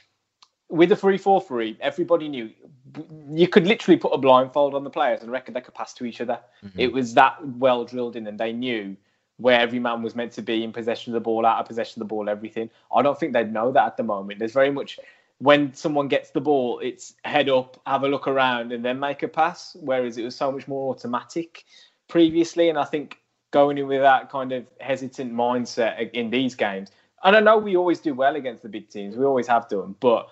with 0.72 0.88
the 0.88 0.96
three 0.96 1.18
four 1.18 1.40
three. 1.40 1.76
Everybody 1.80 2.28
knew 2.28 2.50
you 3.30 3.46
could 3.46 3.66
literally 3.66 3.98
put 3.98 4.12
a 4.12 4.18
blindfold 4.18 4.74
on 4.74 4.84
the 4.84 4.90
players 4.90 5.22
and 5.22 5.30
reckon 5.30 5.54
they 5.54 5.60
could 5.60 5.74
pass 5.74 5.92
to 5.94 6.04
each 6.04 6.20
other. 6.20 6.40
Mm-hmm. 6.64 6.80
It 6.80 6.92
was 6.92 7.14
that 7.14 7.46
well 7.58 7.84
drilled 7.84 8.16
in, 8.16 8.26
and 8.26 8.40
they 8.40 8.52
knew 8.52 8.96
where 9.36 9.60
every 9.60 9.78
man 9.78 10.02
was 10.02 10.14
meant 10.14 10.32
to 10.32 10.42
be 10.42 10.64
in 10.64 10.72
possession 10.72 11.12
of 11.12 11.14
the 11.14 11.24
ball, 11.24 11.44
out 11.44 11.60
of 11.60 11.66
possession 11.66 12.00
of 12.00 12.08
the 12.08 12.12
ball, 12.14 12.28
everything. 12.28 12.70
I 12.94 13.02
don't 13.02 13.18
think 13.18 13.32
they'd 13.32 13.52
know 13.52 13.70
that 13.72 13.86
at 13.86 13.96
the 13.96 14.02
moment. 14.02 14.38
There's 14.38 14.52
very 14.52 14.70
much 14.70 14.98
when 15.42 15.74
someone 15.74 16.08
gets 16.08 16.30
the 16.30 16.40
ball, 16.40 16.78
it's 16.78 17.14
head 17.24 17.48
up, 17.48 17.80
have 17.86 18.04
a 18.04 18.08
look 18.08 18.28
around, 18.28 18.72
and 18.72 18.84
then 18.84 18.98
make 18.98 19.22
a 19.22 19.28
pass. 19.28 19.76
Whereas 19.80 20.16
it 20.16 20.24
was 20.24 20.36
so 20.36 20.52
much 20.52 20.68
more 20.68 20.94
automatic 20.94 21.64
previously, 22.08 22.68
and 22.68 22.78
I 22.78 22.84
think 22.84 23.18
going 23.50 23.76
in 23.76 23.86
with 23.86 24.00
that 24.00 24.30
kind 24.30 24.52
of 24.52 24.66
hesitant 24.80 25.32
mindset 25.32 26.10
in 26.12 26.30
these 26.30 26.54
games 26.54 26.90
and 27.24 27.36
I 27.36 27.40
know 27.40 27.58
we 27.58 27.76
always 27.76 28.00
do 28.00 28.14
well 28.14 28.36
against 28.36 28.62
the 28.62 28.68
big 28.68 28.88
teams. 28.88 29.16
We 29.16 29.24
always 29.24 29.46
have 29.46 29.68
done, 29.68 29.94
but 30.00 30.28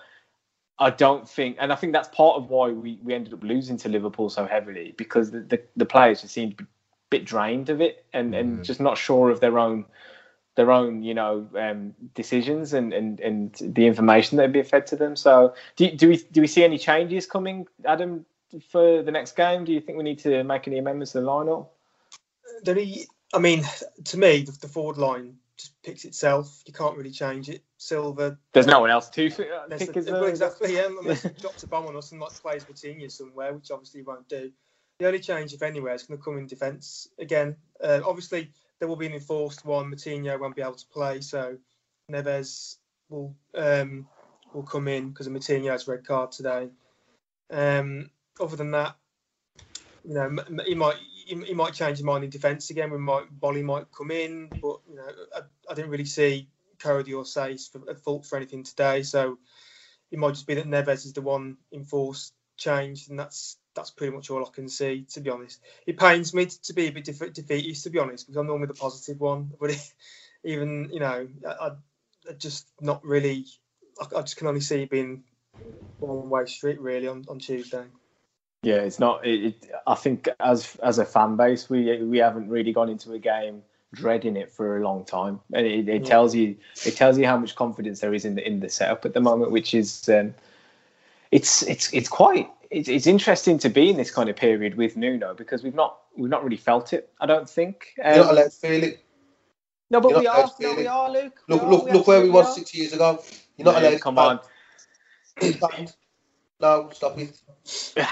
I 0.79 0.91
don't 0.91 1.29
think, 1.29 1.57
and 1.61 1.73
I 1.73 1.77
think 1.77 1.93
that's 1.93 2.09
part 2.09 2.37
of 2.37 2.51
why 2.51 2.71
we, 2.71 2.99
we 3.03 3.15
ended 3.15 3.33
up 3.33 3.43
losing 3.43 3.77
to 3.79 3.89
Liverpool 3.89 4.31
so 4.31 4.47
heavily 4.47 4.95
because 4.97 5.31
the, 5.31 5.41
the, 5.41 5.63
the 5.77 5.87
players 5.87 6.23
just 6.23 6.35
seemed 6.35 6.61
a 6.61 6.67
bit 7.11 7.25
drained 7.25 7.69
of 7.69 7.81
it 7.81 8.05
and, 8.13 8.35
mm. 8.35 8.41
and 8.41 8.65
just 8.65 8.81
not 8.81 8.99
sure 8.99 9.31
of 9.31 9.41
their 9.41 9.59
own 9.59 9.85
their 10.61 10.71
own 10.71 11.03
you 11.03 11.15
know 11.15 11.49
um, 11.59 11.95
decisions 12.15 12.75
and, 12.75 12.93
and 12.93 13.19
and 13.21 13.57
the 13.63 13.87
information 13.87 14.37
that 14.37 14.53
be 14.53 14.63
fed 14.63 14.87
to 14.89 14.97
them. 14.97 15.17
So 15.17 15.55
do 15.77 15.91
do 15.91 16.09
we 16.11 16.19
do 16.31 16.43
we 16.43 16.47
see 16.47 16.65
any 16.65 16.77
changes 16.77 17.27
coming, 17.27 17.67
Adam, 17.87 18.27
for 18.71 19.03
the 19.03 19.11
next 19.11 19.37
game? 19.37 19.65
Do 19.65 19.73
you 19.73 19.81
think 19.81 19.97
we 19.97 20.05
need 20.05 20.19
to 20.21 20.45
make 20.45 20.69
any 20.69 20.79
amendments 20.79 21.13
to 21.13 21.21
the 21.21 21.27
lineup? 21.27 21.69
There, 22.63 22.77
I 23.33 23.39
mean, 23.39 23.65
to 24.05 24.19
me, 24.19 24.43
the, 24.43 24.53
the 24.53 24.69
forward 24.69 24.99
line 24.99 25.37
just 25.57 25.83
picks 25.83 26.05
itself. 26.05 26.63
You 26.67 26.75
can't 26.75 26.97
really 26.97 27.11
change 27.11 27.49
it. 27.49 27.63
Silva. 27.79 28.37
There's 28.53 28.67
no 28.67 28.81
one 28.81 28.91
else 28.91 29.09
to 29.11 29.31
pick. 29.31 29.49
A, 29.49 30.13
well, 30.13 30.25
exactly. 30.25 30.75
Yeah, 30.75 30.89
unless 30.89 31.23
he 31.31 31.31
drops 31.41 31.63
a 31.63 31.69
bomb 31.69 31.87
on 31.87 31.97
us 31.97 32.13
and 32.13 32.21
like 32.21 32.35
plays 32.35 32.65
Coutinho 32.65 33.11
somewhere, 33.11 33.55
which 33.55 33.71
obviously 33.71 34.01
he 34.01 34.05
won't 34.05 34.29
do. 34.29 34.53
The 34.99 35.07
only 35.07 35.21
change, 35.21 35.55
if 35.55 35.63
anywhere, 35.63 35.95
is 35.95 36.03
going 36.03 36.19
to 36.19 36.23
come 36.23 36.37
in 36.37 36.47
defence 36.47 37.09
again. 37.19 37.57
Uh, 37.83 38.01
obviously, 38.05 38.51
there 38.81 38.89
will 38.89 38.97
be 38.97 39.07
an 39.07 39.13
enforced 39.13 39.65
one. 39.65 39.93
Moutinho 39.93 40.41
won't 40.41 40.57
be 40.57 40.63
able 40.63 40.75
to 40.75 40.87
play, 40.87 41.21
so 41.21 41.59
Neves 42.11 42.77
will 43.09 43.37
um, 43.55 44.09
will 44.53 44.65
come 44.65 44.89
in 44.89 45.11
because 45.11 45.27
of 45.27 45.33
Moutinho's 45.33 45.87
red 45.87 46.05
card 46.05 46.33
today. 46.33 46.71
Um, 47.51 48.11
other 48.41 48.57
than 48.57 48.71
that, 48.73 48.97
you 50.03 50.15
know, 50.15 50.37
he 50.67 50.75
might 50.75 50.97
he, 51.27 51.37
he 51.45 51.55
might 51.55 51.75
change 51.75 51.99
his 51.99 52.05
mind 52.05 52.25
in 52.25 52.31
defence 52.31 52.71
again. 52.71 52.91
We 52.91 52.99
might 52.99 53.27
Boly 53.39 53.63
might 53.63 53.93
come 53.97 54.11
in, 54.11 54.51
but 54.61 54.81
you 54.89 54.97
know, 54.97 55.09
I, 55.37 55.41
I 55.71 55.75
didn't 55.75 55.91
really 55.91 56.07
see 56.07 56.49
Coady 56.79 57.13
or 57.13 57.25
Saiss 57.25 57.71
for, 57.71 57.89
at 57.89 58.01
fault 58.01 58.25
for 58.25 58.37
anything 58.37 58.65
today. 58.65 59.03
So 59.03 59.39
it 60.11 60.19
might 60.19 60.31
just 60.33 60.47
be 60.47 60.55
that 60.55 60.67
Neves 60.67 61.05
is 61.05 61.13
the 61.13 61.23
one 61.23 61.59
enforced 61.73 62.33
change, 62.57 63.09
and 63.09 63.19
that's 63.19 63.59
that's 63.75 63.91
pretty 63.91 64.15
much 64.15 64.31
all 64.31 64.45
I 64.45 64.51
can 64.51 64.69
see. 64.69 65.07
To 65.13 65.21
be 65.21 65.31
honest, 65.31 65.61
it 65.87 65.99
pains 65.99 66.35
me 66.35 66.47
to, 66.47 66.73
be 66.73 66.89
a 66.89 66.93
bit 66.93 67.05
defe- 67.05 67.33
defeatist, 67.33 67.85
to 67.85 67.91
be 67.91 67.99
honest, 67.99 68.27
because 68.27 68.37
I'm 68.37 68.47
normally 68.47 68.69
the 68.69 68.75
positive 68.75 69.21
one. 69.21 69.53
But 69.61 69.71
it, 69.71 69.93
even 70.45 70.91
you 70.93 71.01
know, 71.01 71.29
I, 71.47 71.71
I 72.29 72.33
just 72.39 72.69
not 72.81 73.05
really. 73.05 73.47
I, 74.01 74.19
I 74.19 74.21
just 74.23 74.37
can 74.37 74.47
only 74.47 74.61
see 74.61 74.83
it 74.83 74.91
being 74.91 75.25
one 75.99 76.31
way 76.31 76.47
street 76.47 76.81
really 76.81 77.09
on, 77.09 77.25
on 77.29 77.39
Tuesday. 77.39 77.85
Yeah, 78.63 78.77
it's 78.77 78.99
not. 78.99 79.27
It, 79.27 79.45
it, 79.45 79.71
I 79.87 79.95
think 79.95 80.29
as 80.39 80.77
as 80.83 80.99
a 80.99 81.05
fan 81.05 81.37
base, 81.37 81.71
we 81.71 82.03
we 82.03 82.19
haven't 82.19 82.49
really 82.49 82.73
gone 82.73 82.89
into 82.89 83.13
a 83.13 83.19
game 83.19 83.63
dreading 83.93 84.37
it 84.37 84.51
for 84.51 84.79
a 84.79 84.85
long 84.85 85.05
time, 85.05 85.41
and 85.53 85.67
it, 85.67 85.89
it 85.89 86.03
Yeah. 86.03 86.09
tells 86.09 86.35
you 86.35 86.57
it 86.85 86.97
tells 86.97 87.19
you 87.19 87.27
how 87.27 87.39
much 87.39 87.57
confidence 87.57 88.01
there 88.01 88.15
is 88.15 88.25
in 88.25 88.35
the 88.35 88.47
in 88.47 88.61
the 88.61 88.69
setup 88.69 89.05
at 89.05 89.15
the 89.15 89.21
moment, 89.21 89.51
which 89.51 89.75
is 89.75 90.09
um, 90.09 90.35
it's 91.33 91.63
it's 91.63 91.93
it's 91.93 92.09
quite 92.09 92.51
it's, 92.71 92.89
it's 92.89 93.07
interesting 93.07 93.59
to 93.59 93.69
be 93.69 93.91
in 93.91 93.97
this 93.97 94.11
kind 94.11 94.29
of 94.29 94.37
period 94.37 94.77
with 94.77 94.97
Nuno 94.97 95.35
because 95.35 95.63
we've 95.63 95.75
not 95.75 95.99
we've 96.17 96.31
not 96.31 96.43
really 96.45 96.57
felt 96.57 96.93
it. 96.93 97.13
I 97.21 97.27
don't 97.27 97.49
think. 97.49 97.95
Um, 98.03 98.15
You're 98.15 98.25
not 98.25 98.33
allowed 98.33 98.45
to 98.45 98.51
feel 98.51 98.85
it. 98.85 99.05
no, 99.91 100.01
but 100.01 100.11
you're 100.11 100.21
we 100.21 100.27
are. 100.27 100.51
No, 100.61 100.75
we 100.75 100.87
are, 100.87 101.11
Luke. 101.11 101.41
Look, 101.49 101.63
look, 101.63 101.85
look 101.91 102.07
where 102.07 102.21
we 102.21 102.31
was 102.31 102.55
six 102.55 102.75
years 102.75 102.93
ago. 102.93 103.23
You're 103.57 103.67
not 103.67 103.83
Yeah, 103.83 103.91
allowed. 103.91 104.01
come 104.01 104.19
on, 104.19 104.41
No, 106.61 106.91
stop 106.93 107.19
it. 107.19 107.41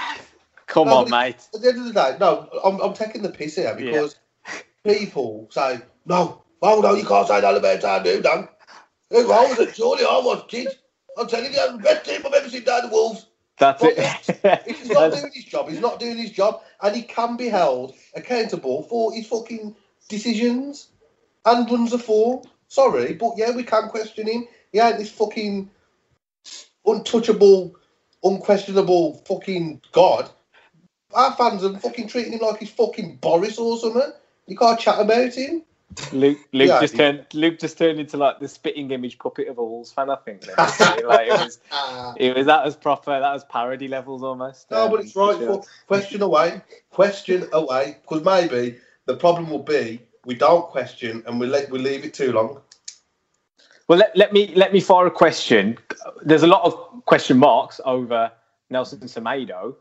come 0.65 0.87
No, 0.87 0.97
on, 0.97 1.09
mate. 1.09 1.47
At 1.53 1.61
the 1.61 1.69
end 1.69 1.77
of 1.79 1.85
the 1.85 1.93
day, 1.93 2.17
no, 2.19 2.49
I'm, 2.63 2.79
I'm 2.81 2.93
taking 2.93 3.21
the 3.21 3.29
piss 3.29 3.55
here 3.55 3.75
because 3.75 4.15
people 4.83 5.47
say, 5.51 5.79
no, 6.05 6.43
oh 6.61 6.81
no, 6.81 6.95
you 6.95 7.05
can't 7.05 7.27
say 7.27 7.41
that 7.41 7.55
about 7.55 7.83
our 7.83 8.03
dude, 8.03 8.23
Dan. 8.23 8.47
Who 9.11 9.31
I 9.31 9.45
was 9.47 9.59
at 9.59 9.75
surely 9.75 10.03
I 10.03 10.17
was 10.19 10.43
kid. 10.47 10.67
I'm 11.19 11.27
telling 11.27 11.53
you, 11.53 11.79
best 11.79 12.05
team 12.05 12.21
I've 12.25 12.33
ever 12.33 12.49
seen 12.49 12.63
down 12.63 12.83
the 12.83 12.87
Wolves. 12.89 13.25
That's 13.57 13.81
Well, 13.81 13.91
it. 13.91 14.39
If 14.67 14.79
he's 14.79 14.89
not 14.89 15.11
doing 15.11 15.31
his 15.33 15.43
job, 15.43 15.69
he's 15.69 15.81
not 15.81 15.99
doing 15.99 16.17
his 16.17 16.31
job, 16.31 16.61
and 16.81 16.95
he 16.95 17.01
can 17.01 17.35
be 17.35 17.49
held 17.49 17.93
accountable 18.15 18.83
for 18.83 19.13
his 19.13 19.27
fucking 19.27 19.75
decisions 20.07 20.89
and 21.45 21.69
runs 21.69 21.91
a 21.91 21.99
four. 21.99 22.41
Sorry, 22.69 23.13
but 23.13 23.33
yeah, 23.35 23.51
we 23.55 23.63
can 23.63 23.89
question 23.89 24.27
him. 24.27 24.47
He 24.71 24.79
ain't 24.79 24.97
this 24.97 25.11
fucking 25.11 25.69
untouchable, 26.85 27.75
unquestionable 28.23 29.15
fucking 29.27 29.81
god. 29.91 30.29
Our 31.13 31.35
fans 31.35 31.63
are 31.63 31.77
fucking 31.79 32.07
treating 32.07 32.33
him 32.33 32.39
like 32.39 32.59
he's 32.59 32.69
fucking 32.69 33.17
Boris 33.17 33.57
or 33.57 33.77
something. 33.77 34.11
You 34.45 34.55
can't 34.55 34.79
chat 34.79 34.99
about 34.99 35.33
him. 35.33 35.63
Luke, 36.13 36.37
Luke 36.53 36.67
Yeah, 36.67 36.81
just 36.81 36.95
turned. 36.95 37.25
Luke 37.33 37.59
just 37.59 37.77
turned 37.77 37.99
into 37.99 38.17
like 38.17 38.39
the 38.39 38.47
spitting 38.47 38.91
image 38.91 39.17
puppet 39.17 39.47
of 39.47 39.57
a 39.57 39.63
Wolves 39.63 39.91
fan. 39.91 40.09
I 40.09 40.15
think. 40.17 40.41
then, 40.41 40.55
wasn't 40.57 40.99
he? 40.99 41.05
like, 41.05 41.27
it 41.27 41.31
was. 41.31 41.59
It 42.17 42.35
was 42.35 42.45
that 42.45 42.63
was 42.63 42.75
proper. 42.75 43.19
That 43.19 43.33
was 43.33 43.43
parody 43.45 43.87
levels 43.87 44.23
almost. 44.23 44.69
No, 44.71 44.85
um, 44.85 44.91
but 44.91 45.01
it's 45.01 45.15
right. 45.15 45.35
for 45.35 45.43
sure. 45.43 45.63
Question 45.87 46.21
away, 46.21 46.61
question 46.91 47.47
away. 47.53 47.97
Because 48.01 48.23
maybe 48.23 48.77
the 49.05 49.15
problem 49.15 49.49
will 49.49 49.63
be 49.63 50.01
we 50.25 50.35
don't 50.35 50.69
question 50.69 51.23
and 51.25 51.39
we 51.39 51.47
let 51.47 51.69
we 51.71 51.79
leave 51.79 52.05
it 52.05 52.13
too 52.13 52.31
long. 52.31 52.61
Well, 53.87 53.97
let, 53.97 54.15
let 54.15 54.33
me 54.33 54.53
let 54.55 54.71
me 54.71 54.79
fire 54.79 55.07
a 55.07 55.11
question. 55.11 55.77
There's 56.21 56.43
a 56.43 56.47
lot 56.47 56.63
of 56.63 57.05
question 57.05 57.37
marks 57.39 57.81
over 57.85 58.31
Nelson 58.69 58.99
Semedo. 58.99 59.75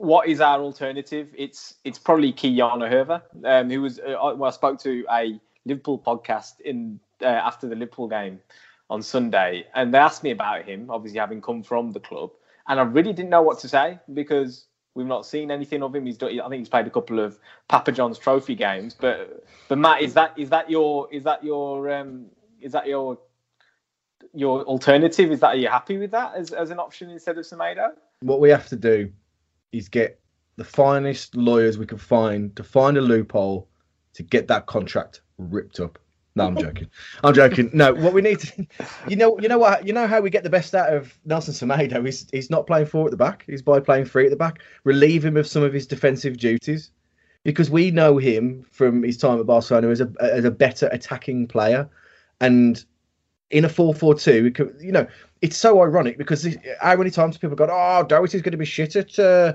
What 0.00 0.28
is 0.28 0.40
our 0.40 0.62
alternative? 0.62 1.28
It's 1.36 1.74
it's 1.84 1.98
probably 1.98 2.32
Ki-Jana 2.32 2.88
Hoever, 2.88 3.22
um, 3.44 3.68
who 3.68 3.82
was 3.82 3.98
uh, 3.98 4.16
well, 4.34 4.44
I 4.44 4.50
spoke 4.50 4.80
to 4.80 5.04
a 5.10 5.38
Liverpool 5.66 5.98
podcast 5.98 6.58
in 6.62 6.98
uh, 7.20 7.26
after 7.26 7.68
the 7.68 7.74
Liverpool 7.74 8.08
game 8.08 8.40
on 8.88 9.02
Sunday, 9.02 9.66
and 9.74 9.92
they 9.92 9.98
asked 9.98 10.24
me 10.24 10.30
about 10.30 10.64
him, 10.64 10.86
obviously 10.88 11.18
having 11.20 11.42
come 11.42 11.62
from 11.62 11.92
the 11.92 12.00
club, 12.00 12.30
and 12.66 12.80
I 12.80 12.84
really 12.84 13.12
didn't 13.12 13.28
know 13.28 13.42
what 13.42 13.58
to 13.58 13.68
say 13.68 13.98
because 14.14 14.64
we've 14.94 15.06
not 15.06 15.26
seen 15.26 15.50
anything 15.50 15.82
of 15.82 15.94
him. 15.94 16.06
He's 16.06 16.16
done, 16.16 16.30
I 16.40 16.48
think 16.48 16.60
he's 16.60 16.70
played 16.70 16.86
a 16.86 16.90
couple 16.90 17.20
of 17.20 17.38
Papa 17.68 17.92
John's 17.92 18.18
Trophy 18.18 18.54
games, 18.54 18.96
but 18.98 19.44
but 19.68 19.76
Matt, 19.76 20.00
is 20.00 20.14
that 20.14 20.32
is 20.38 20.48
that 20.48 20.70
your 20.70 21.12
is 21.12 21.24
that 21.24 21.44
your 21.44 21.92
um, 21.92 22.24
is 22.58 22.72
that 22.72 22.86
your 22.86 23.18
your 24.32 24.62
alternative? 24.62 25.30
Is 25.30 25.40
that 25.40 25.48
are 25.48 25.56
you 25.56 25.68
happy 25.68 25.98
with 25.98 26.12
that 26.12 26.36
as, 26.36 26.52
as 26.52 26.70
an 26.70 26.78
option 26.78 27.10
instead 27.10 27.36
of 27.36 27.44
Semedo? 27.44 27.90
What 28.20 28.40
we 28.40 28.48
have 28.48 28.66
to 28.68 28.76
do 28.76 29.12
is 29.72 29.88
get 29.88 30.20
the 30.56 30.64
finest 30.64 31.36
lawyers 31.36 31.78
we 31.78 31.86
can 31.86 31.98
find 31.98 32.54
to 32.56 32.62
find 32.62 32.96
a 32.96 33.00
loophole 33.00 33.68
to 34.14 34.22
get 34.22 34.48
that 34.48 34.66
contract 34.66 35.22
ripped 35.38 35.80
up. 35.80 35.98
No, 36.36 36.46
I'm 36.46 36.56
joking. 36.58 36.88
I'm 37.24 37.34
joking. 37.34 37.70
No, 37.72 37.92
what 37.94 38.12
we 38.12 38.22
need 38.22 38.40
to, 38.40 38.66
you 39.08 39.16
know, 39.16 39.38
you 39.40 39.48
know 39.48 39.58
what, 39.58 39.86
you 39.86 39.92
know 39.92 40.06
how 40.06 40.20
we 40.20 40.30
get 40.30 40.42
the 40.42 40.50
best 40.50 40.74
out 40.74 40.92
of 40.92 41.18
Nelson 41.24 41.54
Semedo. 41.54 42.04
He's 42.04 42.26
he's 42.30 42.50
not 42.50 42.66
playing 42.66 42.86
four 42.86 43.06
at 43.06 43.10
the 43.10 43.16
back. 43.16 43.44
He's 43.46 43.62
by 43.62 43.80
playing 43.80 44.04
three 44.04 44.24
at 44.24 44.30
the 44.30 44.36
back. 44.36 44.60
Relieve 44.84 45.24
him 45.24 45.36
of 45.36 45.46
some 45.46 45.62
of 45.62 45.72
his 45.72 45.86
defensive 45.86 46.36
duties, 46.36 46.90
because 47.42 47.70
we 47.70 47.90
know 47.90 48.18
him 48.18 48.64
from 48.70 49.02
his 49.02 49.16
time 49.16 49.40
at 49.40 49.46
Barcelona 49.46 49.88
as 49.88 50.00
a 50.00 50.12
as 50.20 50.44
a 50.44 50.50
better 50.50 50.88
attacking 50.92 51.48
player, 51.48 51.88
and 52.40 52.84
in 53.50 53.64
a 53.64 53.68
four 53.68 53.94
four 53.94 54.14
two, 54.14 54.44
we 54.44 54.50
could, 54.50 54.76
you 54.80 54.92
know, 54.92 55.06
it's 55.42 55.56
so 55.56 55.82
ironic 55.82 56.18
because 56.18 56.42
this, 56.42 56.56
how 56.80 56.96
many 56.96 57.10
times 57.10 57.36
people 57.36 57.56
go, 57.56 57.66
"Oh, 57.70 58.04
Doherty's 58.04 58.42
going 58.42 58.52
to 58.52 58.58
be 58.58 58.64
shit 58.64 58.96
at 58.96 59.18
uh, 59.18 59.54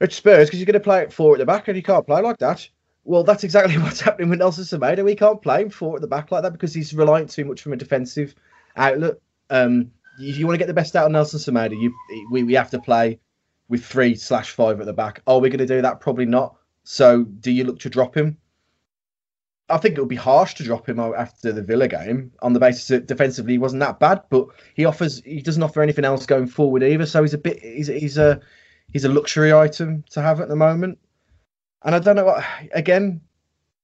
at 0.00 0.12
Spurs 0.12 0.48
because 0.48 0.58
he's 0.58 0.66
going 0.66 0.74
to 0.74 0.80
play 0.80 1.00
at 1.00 1.12
four 1.12 1.34
at 1.34 1.38
the 1.38 1.46
back 1.46 1.68
and 1.68 1.76
he 1.76 1.82
can't 1.82 2.06
play 2.06 2.22
like 2.22 2.38
that." 2.38 2.68
Well, 3.04 3.24
that's 3.24 3.44
exactly 3.44 3.78
what's 3.78 4.00
happening 4.00 4.28
with 4.28 4.38
Nelson 4.38 4.64
Semedo. 4.64 5.08
He 5.08 5.16
can't 5.16 5.42
play 5.42 5.62
him 5.62 5.70
four 5.70 5.96
at 5.96 6.00
the 6.00 6.08
back 6.08 6.30
like 6.30 6.42
that 6.42 6.52
because 6.52 6.74
he's 6.74 6.94
reliant 6.94 7.30
too 7.30 7.44
much 7.44 7.62
from 7.62 7.72
a 7.72 7.76
defensive 7.76 8.34
outlet. 8.76 9.16
Um, 9.50 9.90
if 10.20 10.36
you 10.36 10.46
want 10.46 10.54
to 10.54 10.58
get 10.58 10.66
the 10.66 10.74
best 10.74 10.94
out 10.96 11.06
of 11.06 11.12
Nelson 11.12 11.40
Semedo, 11.40 11.80
you 11.80 11.94
we, 12.30 12.42
we 12.42 12.54
have 12.54 12.70
to 12.70 12.78
play 12.78 13.18
with 13.68 13.84
three 13.84 14.14
slash 14.14 14.50
five 14.50 14.80
at 14.80 14.86
the 14.86 14.92
back. 14.92 15.22
Are 15.26 15.38
we 15.38 15.48
going 15.48 15.58
to 15.58 15.66
do 15.66 15.82
that? 15.82 16.00
Probably 16.00 16.26
not. 16.26 16.56
So, 16.84 17.24
do 17.24 17.50
you 17.50 17.64
look 17.64 17.80
to 17.80 17.90
drop 17.90 18.16
him? 18.16 18.38
I 19.70 19.76
think 19.78 19.96
it 19.96 20.00
would 20.00 20.08
be 20.08 20.16
harsh 20.16 20.54
to 20.54 20.64
drop 20.64 20.88
him 20.88 20.98
after 20.98 21.52
the 21.52 21.62
Villa 21.62 21.88
game 21.88 22.32
on 22.40 22.54
the 22.54 22.60
basis 22.60 22.88
that 22.88 23.06
defensively 23.06 23.52
he 23.52 23.58
wasn't 23.58 23.80
that 23.80 24.00
bad, 24.00 24.22
but 24.30 24.46
he 24.74 24.84
offers 24.86 25.22
he 25.24 25.42
doesn't 25.42 25.62
offer 25.62 25.82
anything 25.82 26.04
else 26.06 26.24
going 26.26 26.46
forward 26.46 26.82
either. 26.82 27.06
So 27.06 27.22
he's 27.22 27.34
a 27.34 27.38
bit 27.38 27.60
he's 27.62 27.88
he's 27.88 28.16
a 28.18 28.40
he's 28.92 29.04
a 29.04 29.10
luxury 29.10 29.52
item 29.52 30.04
to 30.10 30.22
have 30.22 30.40
at 30.40 30.48
the 30.48 30.56
moment. 30.56 30.98
And 31.82 31.94
I 31.94 31.98
don't 31.98 32.16
know 32.16 32.24
what 32.24 32.44
again, 32.72 33.20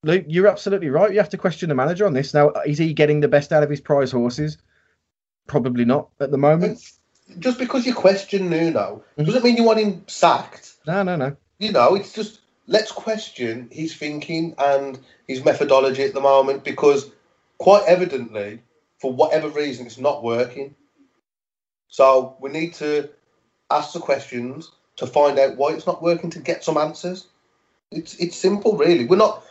Luke, 0.03 0.25
you're 0.27 0.49
absolutely 0.49 0.89
right. 0.89 1.13
You 1.13 1.19
have 1.19 1.29
to 1.31 1.39
question 1.39 1.69
the 1.69 1.75
manager 1.75 2.07
on 2.07 2.15
this. 2.15 2.33
Now, 2.33 2.51
is 2.67 2.79
he 2.79 2.95
getting 2.95 3.21
the 3.21 3.29
best 3.29 3.53
out 3.53 3.63
of 3.63 3.71
his 3.71 3.81
prize 3.81 4.11
horses? 4.11 4.59
Probably 5.47 5.85
not 5.85 6.09
at 6.21 6.31
the 6.31 6.39
moment. 6.39 6.81
Just 7.39 7.59
because 7.59 7.87
you 7.87 7.95
question 7.95 8.49
Nuno 8.51 9.03
Mhm. 9.19 9.27
doesn't 9.27 9.45
mean 9.45 9.57
you 9.57 9.65
want 9.65 9.79
him 9.81 10.05
sacked. 10.07 10.75
No, 10.87 11.03
no, 11.03 11.17
no. 11.17 11.37
You 11.59 11.73
know, 11.73 11.95
it's 11.95 12.13
just 12.13 12.41
let's 12.67 12.93
question 12.93 13.69
his 13.71 13.95
thinking 13.95 14.55
and 14.59 14.99
his 15.29 15.45
methodology 15.45 16.03
at 16.03 16.15
the 16.15 16.21
moment 16.21 16.65
because 16.65 17.11
quite 17.59 17.85
evidently, 17.87 18.61
for 18.99 19.13
whatever 19.13 19.49
reason, 19.49 19.87
it's 19.87 19.99
not 19.99 20.23
working. 20.23 20.75
So 21.89 22.37
we 22.41 22.51
need 22.51 22.75
to 22.75 23.09
ask 23.71 23.93
the 23.93 24.01
questions 24.01 24.71
to 24.97 25.07
find 25.07 25.39
out 25.39 25.57
why 25.57 25.73
it's 25.73 25.87
not 25.87 26.03
working 26.03 26.31
to 26.31 26.39
get 26.39 26.65
some 26.65 26.77
answers. 26.77 27.29
It's 27.91 28.17
it's 28.17 28.37
simple, 28.37 28.77
really. 28.77 29.07
We're 29.07 29.17
not. 29.17 29.45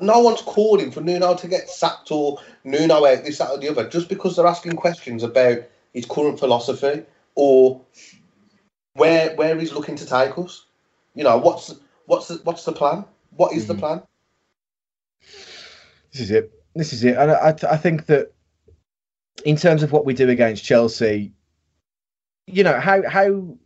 No 0.00 0.20
one's 0.20 0.42
calling 0.42 0.90
for 0.90 1.00
Nuno 1.00 1.34
to 1.34 1.48
get 1.48 1.68
sacked 1.68 2.10
or 2.10 2.38
Nuno 2.64 3.06
out 3.06 3.24
this, 3.24 3.38
that, 3.38 3.50
or 3.50 3.58
the 3.58 3.68
other 3.68 3.88
just 3.88 4.08
because 4.08 4.34
they're 4.34 4.46
asking 4.46 4.74
questions 4.74 5.22
about 5.22 5.58
his 5.94 6.06
current 6.06 6.40
philosophy 6.40 7.04
or 7.34 7.80
where 8.94 9.36
where 9.36 9.58
he's 9.58 9.72
looking 9.72 9.96
to 9.96 10.06
take 10.06 10.36
us. 10.38 10.66
You 11.14 11.24
know, 11.24 11.38
what's 11.38 11.74
what's 12.06 12.28
the, 12.28 12.40
what's 12.44 12.64
the 12.64 12.72
plan? 12.72 13.04
What 13.36 13.54
is 13.54 13.66
the 13.66 13.74
Mhm. 13.74 13.78
plan? 13.78 14.02
This 16.12 16.20
is 16.20 16.30
it. 16.30 16.52
This 16.74 16.92
is 16.92 17.04
it. 17.04 17.16
And 17.16 17.30
I, 17.30 17.54
I 17.70 17.76
think 17.76 18.06
that 18.06 18.32
in 19.44 19.56
terms 19.56 19.82
of 19.82 19.92
what 19.92 20.04
we 20.04 20.14
do 20.14 20.28
against 20.28 20.64
Chelsea, 20.64 21.32
you 22.46 22.64
know 22.64 22.78
how 22.78 23.08
how 23.08 23.56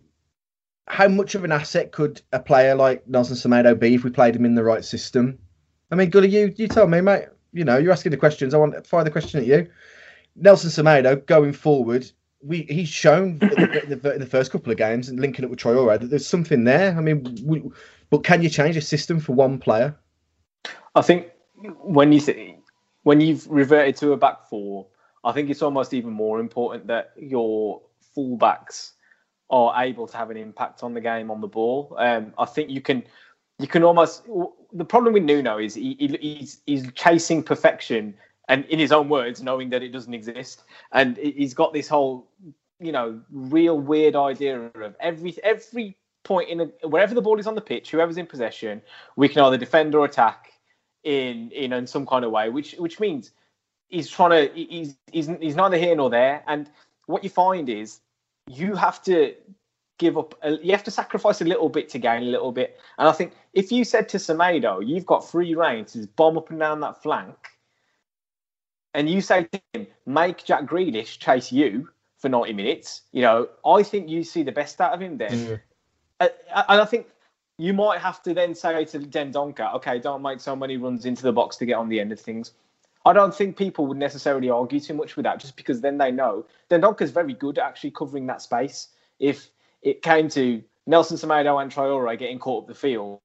how 0.86 1.08
much 1.08 1.34
of 1.34 1.44
an 1.44 1.52
asset 1.52 1.92
could 1.92 2.20
a 2.32 2.38
player 2.38 2.74
like 2.74 3.08
Nelson 3.08 3.36
Semedo 3.36 3.78
be 3.78 3.94
if 3.94 4.04
we 4.04 4.10
played 4.10 4.36
him 4.36 4.44
in 4.44 4.54
the 4.54 4.62
right 4.62 4.84
system? 4.84 5.38
I 5.90 5.94
mean, 5.94 6.10
Gully, 6.10 6.28
you 6.28 6.52
you 6.56 6.68
tell 6.68 6.86
me, 6.86 7.00
mate. 7.00 7.26
You 7.52 7.64
know, 7.64 7.78
you're 7.78 7.92
asking 7.92 8.10
the 8.10 8.18
questions. 8.18 8.52
I 8.54 8.58
want 8.58 8.74
to 8.74 8.82
fire 8.82 9.02
the 9.04 9.10
question 9.10 9.40
at 9.40 9.46
you. 9.46 9.68
Nelson 10.36 10.68
Semedo 10.70 11.24
going 11.24 11.52
forward, 11.52 12.10
we 12.42 12.62
he's 12.68 12.88
shown 12.88 13.38
in 13.42 13.48
the, 13.48 13.82
in 13.84 13.98
the, 14.00 14.14
in 14.14 14.20
the 14.20 14.26
first 14.26 14.52
couple 14.52 14.70
of 14.70 14.78
games 14.78 15.08
and 15.08 15.18
linking 15.18 15.44
up 15.44 15.50
with 15.50 15.60
Traore 15.60 15.98
that 15.98 16.10
there's 16.10 16.26
something 16.26 16.64
there. 16.64 16.94
I 16.96 17.00
mean, 17.00 17.38
we, 17.44 17.62
but 18.10 18.24
can 18.24 18.42
you 18.42 18.48
change 18.48 18.76
a 18.76 18.80
system 18.80 19.20
for 19.20 19.32
one 19.32 19.58
player? 19.58 19.96
I 20.94 21.02
think 21.02 21.28
when 21.82 22.12
you 22.12 22.56
when 23.02 23.20
you've 23.20 23.46
reverted 23.48 23.96
to 23.96 24.12
a 24.12 24.16
back 24.16 24.48
four, 24.48 24.86
I 25.24 25.32
think 25.32 25.50
it's 25.50 25.62
almost 25.62 25.94
even 25.94 26.12
more 26.12 26.40
important 26.40 26.86
that 26.88 27.12
your 27.16 27.82
fullbacks 28.16 28.92
are 29.50 29.82
able 29.82 30.06
to 30.06 30.16
have 30.16 30.30
an 30.30 30.36
impact 30.36 30.82
on 30.82 30.92
the 30.94 31.00
game 31.00 31.30
on 31.30 31.40
the 31.40 31.46
ball. 31.46 31.94
Um, 31.98 32.32
I 32.38 32.46
think 32.46 32.70
you 32.70 32.80
can 32.80 33.04
you 33.58 33.66
can 33.66 33.82
almost 33.82 34.24
the 34.72 34.84
problem 34.84 35.14
with 35.14 35.22
Nuno 35.22 35.58
is 35.58 35.74
he, 35.74 35.96
he, 35.98 36.16
he's 36.20 36.60
he's 36.66 36.92
chasing 36.92 37.42
perfection 37.42 38.14
and 38.48 38.64
in 38.66 38.78
his 38.78 38.92
own 38.92 39.08
words, 39.08 39.42
knowing 39.42 39.70
that 39.70 39.82
it 39.82 39.90
doesn't 39.90 40.14
exist. 40.14 40.62
And 40.92 41.16
he's 41.16 41.54
got 41.54 41.72
this 41.72 41.88
whole, 41.88 42.28
you 42.78 42.92
know, 42.92 43.20
real 43.30 43.78
weird 43.78 44.14
idea 44.14 44.60
of 44.60 44.94
every 45.00 45.36
every 45.42 45.96
point 46.26 46.50
in 46.50 46.72
wherever 46.82 47.14
the 47.14 47.22
ball 47.22 47.38
is 47.38 47.46
on 47.46 47.54
the 47.54 47.60
pitch, 47.60 47.90
whoever's 47.90 48.18
in 48.18 48.26
possession, 48.26 48.82
we 49.14 49.28
can 49.28 49.42
either 49.42 49.56
defend 49.56 49.94
or 49.94 50.04
attack 50.04 50.52
in 51.04 51.50
in, 51.52 51.72
in 51.72 51.86
some 51.86 52.04
kind 52.06 52.24
of 52.24 52.30
way, 52.30 52.48
which 52.50 52.74
which 52.74 53.00
means 53.00 53.30
he's 53.88 54.10
trying 54.10 54.30
to 54.30 54.54
he's 54.54 54.96
he's 55.12 55.30
he's 55.40 55.56
neither 55.56 55.78
here 55.78 55.94
nor 55.96 56.10
there. 56.10 56.42
And 56.46 56.68
what 57.06 57.22
you 57.24 57.30
find 57.30 57.68
is 57.68 58.00
you 58.48 58.74
have 58.74 59.02
to 59.04 59.34
give 59.98 60.18
up 60.18 60.34
a, 60.42 60.58
you 60.62 60.72
have 60.72 60.84
to 60.84 60.90
sacrifice 60.90 61.40
a 61.40 61.44
little 61.44 61.68
bit 61.68 61.88
to 61.90 61.98
gain 61.98 62.22
a 62.22 62.26
little 62.26 62.52
bit. 62.52 62.78
And 62.98 63.08
I 63.08 63.12
think 63.12 63.32
if 63.54 63.72
you 63.72 63.84
said 63.84 64.08
to 64.10 64.18
Semedo, 64.18 64.86
you've 64.86 65.06
got 65.06 65.28
free 65.28 65.54
reign 65.54 65.84
to 65.86 66.06
bomb 66.16 66.36
up 66.36 66.50
and 66.50 66.58
down 66.58 66.80
that 66.80 67.02
flank, 67.02 67.36
and 68.94 69.08
you 69.08 69.20
say 69.20 69.44
to 69.44 69.60
him, 69.72 69.86
make 70.04 70.44
Jack 70.44 70.64
Grealish 70.64 71.18
chase 71.18 71.52
you 71.52 71.88
for 72.18 72.28
90 72.28 72.52
minutes, 72.54 73.02
you 73.12 73.22
know, 73.22 73.48
I 73.64 73.82
think 73.82 74.08
you 74.08 74.24
see 74.24 74.42
the 74.42 74.52
best 74.52 74.80
out 74.80 74.94
of 74.94 75.00
him 75.00 75.18
then. 75.18 75.30
Mm. 75.30 75.60
And 76.20 76.30
I 76.50 76.84
think 76.84 77.06
you 77.58 77.72
might 77.72 78.00
have 78.00 78.22
to 78.22 78.34
then 78.34 78.54
say 78.54 78.84
to 78.84 78.98
Dendoncker, 78.98 79.74
okay, 79.76 79.98
don't 79.98 80.22
make 80.22 80.40
so 80.40 80.54
many 80.56 80.76
runs 80.76 81.04
into 81.04 81.22
the 81.22 81.32
box 81.32 81.56
to 81.56 81.66
get 81.66 81.74
on 81.74 81.88
the 81.88 82.00
end 82.00 82.12
of 82.12 82.20
things. 82.20 82.52
I 83.04 83.12
don't 83.12 83.34
think 83.34 83.56
people 83.56 83.86
would 83.86 83.98
necessarily 83.98 84.50
argue 84.50 84.80
too 84.80 84.94
much 84.94 85.16
with 85.16 85.24
that, 85.24 85.38
just 85.38 85.56
because 85.56 85.80
then 85.80 85.96
they 85.96 86.10
know 86.10 86.44
Dendoncker's 86.68 87.12
very 87.12 87.34
good 87.34 87.58
at 87.58 87.64
actually 87.64 87.92
covering 87.92 88.26
that 88.26 88.42
space. 88.42 88.88
If 89.20 89.48
it 89.82 90.02
came 90.02 90.28
to 90.30 90.62
Nelson 90.86 91.16
Semedo 91.16 91.62
and 91.62 91.70
Traore 91.70 92.18
getting 92.18 92.38
caught 92.38 92.64
up 92.64 92.68
the 92.68 92.74
field, 92.74 93.20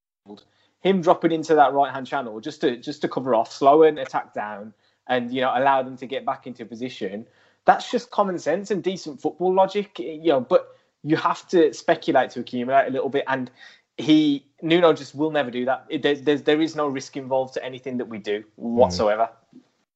him 0.82 1.02
dropping 1.02 1.32
into 1.32 1.56
that 1.56 1.74
right 1.74 1.92
hand 1.92 2.06
channel 2.06 2.40
just 2.40 2.62
to 2.62 2.78
just 2.78 3.02
to 3.02 3.10
cover 3.10 3.34
off, 3.34 3.52
slow 3.52 3.84
an 3.84 3.98
attack 3.98 4.34
down, 4.34 4.74
and 5.08 5.34
you 5.34 5.42
know 5.42 5.52
allow 5.54 5.82
them 5.82 5.98
to 5.98 6.06
get 6.06 6.26
back 6.26 6.46
into 6.46 6.66
position. 6.66 7.26
That's 7.66 7.90
just 7.90 8.12
common 8.12 8.38
sense 8.40 8.72
and 8.72 8.84
decent 8.84 9.22
football 9.22 9.54
logic, 9.54 9.98
you 10.00 10.30
know. 10.30 10.42
But 10.42 10.68
you 11.04 11.16
have 11.18 11.48
to 11.50 11.74
speculate 11.74 12.32
to 12.32 12.40
accumulate 12.40 12.88
a 12.88 12.92
little 12.92 13.10
bit, 13.10 13.24
and 13.28 13.50
he 13.98 14.46
Nuno 14.62 14.94
just 14.94 15.16
will 15.16 15.32
never 15.32 15.52
do 15.52 15.66
that. 15.66 15.86
It, 15.90 16.02
there's, 16.02 16.22
there's 16.22 16.44
there 16.44 16.62
is 16.62 16.76
no 16.76 16.88
risk 16.88 17.18
involved 17.18 17.54
to 17.56 17.66
anything 17.66 17.98
that 17.98 18.06
we 18.06 18.18
do 18.18 18.44
whatsoever. 18.56 19.30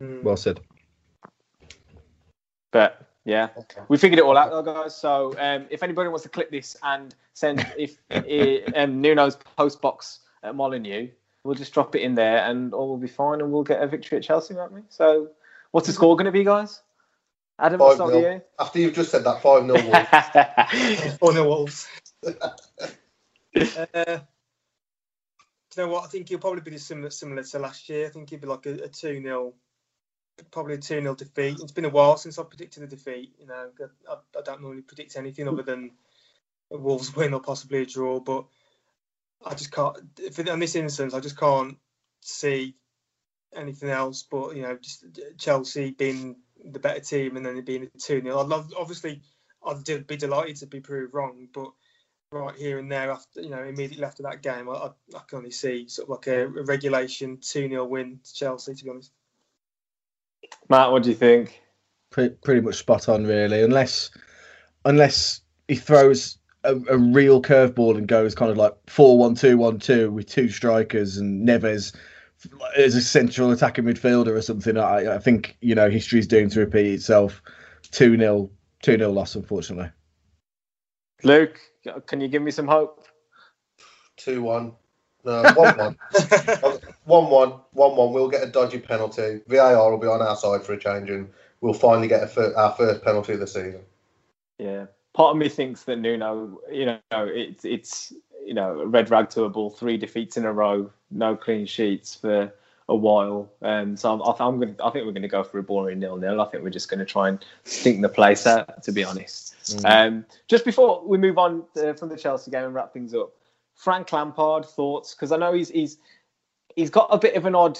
Mm. 0.01 0.23
Well 0.23 0.37
said. 0.37 0.59
But 2.71 3.07
yeah, 3.23 3.49
we 3.87 3.97
figured 3.97 4.19
it 4.19 4.25
all 4.25 4.37
out 4.37 4.51
though, 4.51 4.61
guys. 4.61 4.95
So 4.95 5.35
um, 5.39 5.65
if 5.69 5.81
anybody 5.81 6.09
wants 6.09 6.23
to 6.23 6.29
clip 6.29 6.51
this 6.51 6.75
and 6.83 7.15
send 7.33 7.65
if 7.77 7.97
um, 8.75 9.01
Nuno's 9.01 9.37
post 9.57 9.81
box 9.81 10.19
at 10.43 10.55
Molyneux, 10.55 11.09
we'll 11.43 11.55
just 11.55 11.73
drop 11.73 11.95
it 11.95 12.01
in 12.01 12.15
there 12.15 12.45
and 12.45 12.73
all 12.73 12.89
will 12.89 12.97
be 12.97 13.07
fine 13.07 13.41
and 13.41 13.51
we'll 13.51 13.63
get 13.63 13.81
a 13.81 13.87
victory 13.87 14.17
at 14.17 14.23
Chelsea, 14.23 14.53
won't 14.53 14.73
we? 14.73 14.81
So 14.89 15.29
what's 15.71 15.87
the 15.87 15.93
score 15.93 16.15
going 16.15 16.25
to 16.25 16.31
be, 16.31 16.43
guys? 16.43 16.81
Adam, 17.57 17.79
five 17.79 17.97
nil. 17.97 18.21
You? 18.21 18.41
After 18.59 18.79
you've 18.79 18.93
just 18.93 19.11
said 19.11 19.23
that, 19.23 19.41
five 19.41 19.65
0 19.65 19.73
Wolves. 19.87 21.17
Four 21.19 21.33
0 21.33 21.47
Wolves. 21.47 21.87
uh, 22.25 24.19
you 25.77 25.83
know 25.83 25.87
what? 25.87 26.03
I 26.03 26.07
think 26.07 26.29
he'll 26.29 26.39
probably 26.39 26.61
be 26.61 26.77
similar 26.77 27.09
similar 27.09 27.43
to 27.43 27.59
last 27.59 27.87
year. 27.89 28.07
I 28.07 28.09
think 28.09 28.29
he'll 28.29 28.39
be 28.39 28.47
like 28.47 28.65
a, 28.65 28.73
a 28.83 28.87
two 28.89 29.21
0 29.21 29.53
probably 30.51 30.75
a 30.75 30.77
2 30.77 31.01
0 31.01 31.15
defeat. 31.15 31.59
It's 31.61 31.71
been 31.71 31.85
a 31.85 31.89
while 31.89 32.17
since 32.17 32.37
I 32.37 32.43
predicted 32.43 32.83
a 32.83 32.87
defeat. 32.87 33.35
You 33.39 33.47
know, 33.47 33.69
I, 34.09 34.13
I 34.37 34.41
don't 34.43 34.61
normally 34.61 34.81
predict 34.81 35.15
anything 35.15 35.47
other 35.47 35.63
than 35.63 35.91
a 36.71 36.77
Wolves 36.77 37.15
win 37.15 37.33
or 37.33 37.39
possibly 37.39 37.81
a 37.81 37.85
draw, 37.85 38.19
but 38.19 38.45
I 39.45 39.53
just 39.53 39.71
can't. 39.71 39.97
For 40.33 40.41
in 40.41 40.59
this 40.59 40.75
instance, 40.75 41.13
I 41.13 41.19
just 41.19 41.39
can't 41.39 41.77
see 42.21 42.75
anything 43.55 43.89
else. 43.89 44.23
But 44.23 44.55
you 44.55 44.63
know, 44.63 44.77
just 44.77 45.05
Chelsea 45.37 45.91
being 45.91 46.37
the 46.71 46.79
better 46.79 46.99
team 46.99 47.37
and 47.37 47.45
then 47.45 47.57
it 47.57 47.65
being 47.65 47.83
a 47.83 47.97
two 47.97 48.21
0 48.21 48.39
I'd 48.39 48.47
love, 48.47 48.73
obviously, 48.77 49.21
I'd 49.65 50.07
be 50.07 50.17
delighted 50.17 50.57
to 50.57 50.67
be 50.67 50.79
proved 50.79 51.13
wrong, 51.13 51.47
but 51.53 51.71
right 52.31 52.55
here 52.55 52.79
and 52.79 52.91
there 52.91 53.11
after 53.11 53.41
you 53.41 53.49
know 53.49 53.63
immediately 53.63 54.03
after 54.03 54.23
that 54.23 54.41
game, 54.41 54.69
I, 54.69 54.89
I 55.15 55.19
can 55.27 55.37
only 55.37 55.51
see 55.51 55.87
sort 55.87 56.09
of 56.09 56.09
like 56.09 56.27
a, 56.27 56.45
a 56.45 56.63
regulation 56.63 57.37
two 57.41 57.69
0 57.69 57.85
win 57.85 58.19
to 58.23 58.33
Chelsea. 58.33 58.75
To 58.75 58.83
be 58.83 58.89
honest, 58.89 59.11
Matt, 60.69 60.91
what 60.91 61.03
do 61.03 61.09
you 61.09 61.15
think? 61.15 61.61
Pretty, 62.09 62.35
pretty 62.43 62.61
much 62.61 62.75
spot 62.75 63.09
on, 63.09 63.25
really. 63.25 63.61
Unless 63.61 64.11
unless 64.85 65.41
he 65.67 65.75
throws 65.75 66.37
a, 66.63 66.75
a 66.89 66.97
real 66.97 67.41
curveball 67.41 67.97
and 67.97 68.07
goes 68.07 68.35
kind 68.35 68.51
of 68.51 68.57
like 68.57 68.73
4 68.87 69.17
1 69.17 69.35
2 69.35 69.57
1 69.57 69.79
2 69.79 70.11
with 70.11 70.27
two 70.27 70.49
strikers 70.49 71.17
and 71.17 71.47
Neves 71.47 71.95
as 72.77 72.95
a 72.95 73.01
central 73.01 73.51
attacking 73.51 73.85
midfielder 73.85 74.35
or 74.35 74.41
something. 74.41 74.77
I, 74.77 75.15
I 75.15 75.19
think, 75.19 75.57
you 75.61 75.75
know, 75.75 75.89
history's 75.89 76.27
doomed 76.27 76.51
to 76.51 76.61
repeat 76.61 76.93
itself. 76.93 77.41
2 77.91 78.17
0 78.17 78.49
2 78.81 78.97
0 78.97 79.11
loss, 79.11 79.35
unfortunately. 79.35 79.89
Luke, 81.23 81.59
can 82.07 82.21
you 82.21 82.27
give 82.27 82.41
me 82.41 82.51
some 82.51 82.67
hope? 82.67 83.05
2 84.17 84.41
1. 84.41 84.73
No, 85.23 85.43
1 85.55 85.77
1. 85.77 85.97
Um, 86.63 86.79
1 87.05 87.29
1. 87.29 87.53
1 87.71 87.95
1. 87.95 88.13
We'll 88.13 88.29
get 88.29 88.43
a 88.43 88.51
dodgy 88.51 88.79
penalty. 88.79 89.41
VAR 89.47 89.91
will 89.91 89.97
be 89.97 90.07
on 90.07 90.21
our 90.21 90.35
side 90.35 90.63
for 90.63 90.73
a 90.73 90.79
change 90.79 91.09
and 91.09 91.29
we'll 91.61 91.73
finally 91.73 92.07
get 92.07 92.31
fir- 92.31 92.55
our 92.55 92.71
first 92.71 93.03
penalty 93.03 93.33
of 93.33 93.39
the 93.39 93.47
season. 93.47 93.81
Yeah 94.57 94.85
part 95.15 95.31
of 95.31 95.37
me 95.37 95.49
thinks 95.49 95.83
that 95.83 95.95
Nuno, 95.95 96.59
you 96.71 96.85
know, 96.85 96.99
it's 97.11 97.65
it's 97.65 98.13
you 98.45 98.53
know 98.53 98.83
red 98.85 99.09
rag 99.09 99.29
to 99.31 99.43
a 99.43 99.49
bull, 99.49 99.69
three 99.69 99.97
defeats 99.97 100.37
in 100.37 100.45
a 100.45 100.53
row, 100.53 100.89
no 101.11 101.35
clean 101.35 101.65
sheets 101.65 102.15
for 102.15 102.53
a 102.87 102.95
while. 102.95 103.51
Um, 103.61 103.97
so 103.97 104.13
I'm, 104.13 104.21
I'm 104.21 104.59
going. 104.59 104.75
I 104.83 104.89
think 104.91 105.05
we're 105.05 105.11
going 105.11 105.23
to 105.23 105.27
go 105.27 105.43
for 105.43 105.57
a 105.59 105.63
boring 105.63 105.99
nil 105.99 106.17
nil. 106.17 106.41
I 106.41 106.45
think 106.45 106.63
we're 106.63 106.69
just 106.69 106.89
going 106.89 106.99
to 106.99 107.05
try 107.05 107.29
and 107.29 107.43
stink 107.63 108.01
the 108.01 108.09
place 108.09 108.45
out. 108.45 108.83
To 108.83 108.91
be 108.91 109.03
honest. 109.03 109.55
Mm. 109.67 109.85
Um, 109.85 110.25
just 110.47 110.65
before 110.65 111.05
we 111.05 111.17
move 111.17 111.37
on 111.37 111.63
uh, 111.77 111.93
from 111.93 112.09
the 112.09 112.17
Chelsea 112.17 112.51
game 112.51 112.65
and 112.65 112.73
wrap 112.73 112.93
things 112.93 113.13
up, 113.13 113.31
Frank 113.75 114.11
Lampard 114.11 114.65
thoughts 114.65 115.15
because 115.15 115.31
I 115.31 115.37
know 115.37 115.53
he's 115.53 115.69
he's 115.69 115.97
he's 116.75 116.89
got 116.89 117.07
a 117.11 117.17
bit 117.17 117.35
of 117.35 117.45
an 117.45 117.55
odd 117.55 117.79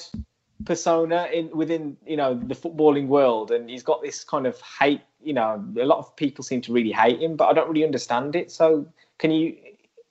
persona 0.66 1.28
in 1.34 1.50
within 1.56 1.98
you 2.06 2.18
know 2.18 2.34
the 2.34 2.56
footballing 2.56 3.08
world, 3.08 3.52
and 3.52 3.70
he's 3.70 3.84
got 3.84 4.02
this 4.02 4.24
kind 4.24 4.48
of 4.48 4.60
hate. 4.62 5.02
You 5.22 5.34
know, 5.34 5.64
a 5.80 5.86
lot 5.86 6.00
of 6.00 6.16
people 6.16 6.44
seem 6.44 6.62
to 6.62 6.74
really 6.74 6.92
hate 6.92 7.22
him, 7.22 7.36
but 7.36 7.46
I 7.48 7.54
don't 7.54 7.68
really 7.68 7.84
understand 7.84 8.36
it. 8.36 8.52
So, 8.52 8.88
can 9.18 9.32
you 9.32 9.56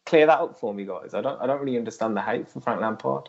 clear 0.07 0.27
that 0.27 0.39
up 0.39 0.59
for 0.59 0.75
me, 0.75 0.85
guys? 0.85 1.15
I 1.15 1.21
don't 1.21 1.41
I 1.41 1.47
don't 1.47 1.61
really 1.61 1.79
understand 1.79 2.17
the 2.17 2.23
hate 2.23 2.49
for 2.49 2.61
Frank 2.61 2.81
Lampard. 2.81 3.29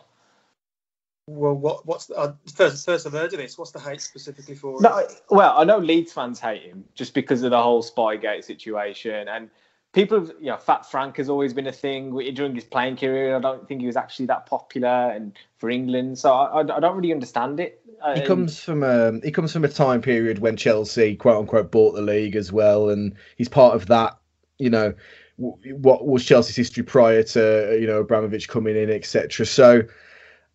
Well, 1.28 1.54
what 1.54 1.84
what's 1.86 2.06
the, 2.06 2.16
uh, 2.16 2.34
first 2.54 2.86
first 2.86 3.06
I've 3.06 3.12
heard 3.12 3.32
of 3.32 3.40
this? 3.40 3.58
What's 3.58 3.72
the 3.72 3.80
hate 3.80 4.00
specifically 4.00 4.54
for? 4.54 4.80
No, 4.80 5.06
well, 5.28 5.54
I 5.56 5.64
know 5.64 5.78
Leeds 5.78 6.12
fans 6.12 6.38
hate 6.38 6.62
him 6.62 6.84
just 6.94 7.14
because 7.14 7.42
of 7.42 7.50
the 7.50 7.60
whole 7.60 7.82
Spygate 7.82 8.44
situation, 8.44 9.26
and 9.26 9.50
people 9.92 10.20
have, 10.20 10.32
you 10.38 10.46
know, 10.46 10.56
Fat 10.56 10.88
Frank 10.88 11.16
has 11.16 11.28
always 11.28 11.52
been 11.52 11.66
a 11.66 11.72
thing 11.72 12.16
during 12.34 12.54
his 12.54 12.64
playing 12.64 12.96
career. 12.96 13.34
I 13.34 13.40
don't 13.40 13.66
think 13.66 13.80
he 13.80 13.88
was 13.88 13.96
actually 13.96 14.26
that 14.26 14.46
popular 14.46 15.10
and 15.10 15.36
for 15.58 15.68
England, 15.68 16.18
so 16.18 16.32
I, 16.32 16.60
I 16.60 16.80
don't 16.80 16.94
really 16.94 17.12
understand 17.12 17.58
it. 17.58 17.82
He 18.14 18.20
um, 18.20 18.26
comes 18.26 18.60
from 18.62 18.84
a 18.84 19.08
um, 19.08 19.20
he 19.22 19.32
comes 19.32 19.52
from 19.52 19.64
a 19.64 19.68
time 19.68 20.02
period 20.02 20.38
when 20.38 20.56
Chelsea, 20.56 21.16
quote 21.16 21.38
unquote, 21.38 21.72
bought 21.72 21.96
the 21.96 22.02
league 22.02 22.36
as 22.36 22.52
well, 22.52 22.90
and 22.90 23.16
he's 23.36 23.48
part 23.48 23.74
of 23.74 23.86
that. 23.86 24.18
You 24.58 24.70
know, 24.70 24.94
what 25.38 26.06
was 26.06 26.24
Chelsea's 26.24 26.56
history 26.56 26.82
prior 26.82 27.22
to 27.22 27.76
you 27.80 27.86
know 27.86 28.00
Abramovich 28.00 28.48
coming 28.48 28.76
in, 28.76 28.90
etc. 28.90 29.44
So, 29.46 29.82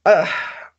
uh, 0.05 0.27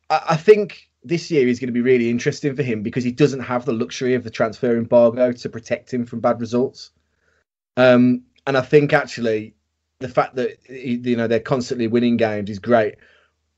I 0.09 0.35
think 0.35 0.89
this 1.03 1.31
year 1.31 1.47
is 1.47 1.59
going 1.59 1.67
to 1.67 1.73
be 1.73 1.81
really 1.81 2.09
interesting 2.09 2.55
for 2.55 2.63
him 2.63 2.81
because 2.81 3.03
he 3.03 3.11
doesn't 3.11 3.41
have 3.41 3.65
the 3.65 3.73
luxury 3.73 4.13
of 4.13 4.23
the 4.23 4.29
transfer 4.29 4.77
embargo 4.77 5.31
to 5.31 5.49
protect 5.49 5.93
him 5.93 6.05
from 6.05 6.19
bad 6.19 6.39
results. 6.39 6.91
Um, 7.77 8.23
and 8.45 8.57
I 8.57 8.61
think 8.61 8.93
actually 8.93 9.55
the 9.99 10.09
fact 10.09 10.35
that 10.35 10.57
you 10.69 11.15
know 11.15 11.27
they're 11.27 11.39
constantly 11.39 11.87
winning 11.87 12.17
games 12.17 12.49
is 12.49 12.59
great. 12.59 12.95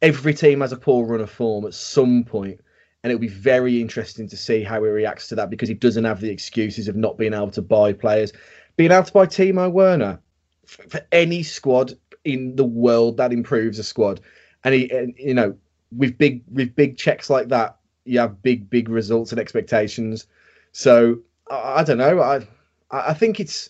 Every 0.02 0.34
team 0.34 0.62
has 0.62 0.72
a 0.72 0.78
poor 0.78 1.06
run 1.06 1.22
of 1.22 1.32
form 1.32 1.66
at 1.66 1.74
some 1.74 2.24
point, 2.24 2.60
and 3.04 3.12
it'll 3.12 3.22
be 3.22 3.28
very 3.28 3.82
interesting 3.82 4.28
to 4.30 4.38
see 4.38 4.62
how 4.62 4.84
he 4.84 4.90
reacts 4.90 5.28
to 5.30 5.36
that 5.36 5.50
because 5.50 5.70
he 5.70 5.76
doesn't 5.76 6.04
have 6.04 6.22
the 6.22 6.30
excuses 6.30 6.88
of 6.88 6.96
not 6.96 7.18
being 7.18 7.34
able 7.34 7.52
to 7.52 7.62
buy 7.62 7.94
players. 7.94 8.32
Being 8.78 8.92
able 8.92 9.06
to 9.06 9.14
buy 9.14 9.26
Timo 9.26 9.72
Werner 9.72 10.20
for 10.66 11.02
any 11.12 11.44
squad 11.44 11.94
in 12.24 12.56
the 12.56 12.66
world 12.66 13.18
that 13.18 13.32
improves 13.32 13.80
a 13.80 13.84
squad, 13.84 14.20
and 14.64 14.74
he, 14.74 14.90
and, 14.92 15.14
you 15.18 15.34
know, 15.34 15.56
with 15.96 16.18
big 16.18 16.44
with 16.52 16.76
big 16.76 16.98
checks 16.98 17.30
like 17.30 17.50
that, 17.50 17.78
you 18.06 18.20
have 18.20 18.42
big 18.42 18.70
big 18.70 18.90
results 18.90 19.32
and 19.32 19.40
expectations. 19.40 20.28
So 20.72 21.20
I, 21.50 21.80
I 21.80 21.84
don't 21.84 21.98
know. 21.98 22.22
I 22.22 22.48
I 22.92 23.14
think 23.14 23.40
it's 23.40 23.70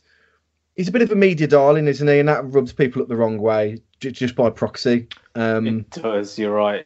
he's 0.76 0.88
a 0.88 0.92
bit 0.92 1.02
of 1.02 1.12
a 1.12 1.16
media 1.16 1.48
darling, 1.48 1.88
isn't 1.88 2.08
he? 2.08 2.20
And 2.20 2.30
that 2.30 2.46
rubs 2.46 2.74
people 2.74 3.02
up 3.02 3.08
the 3.08 3.16
wrong 3.16 3.38
way 3.40 3.82
just 4.00 4.36
by 4.36 4.50
proxy. 4.50 5.08
Um, 5.36 5.68
it 5.68 5.90
does. 5.90 6.38
You're 6.38 6.54
right. 6.54 6.86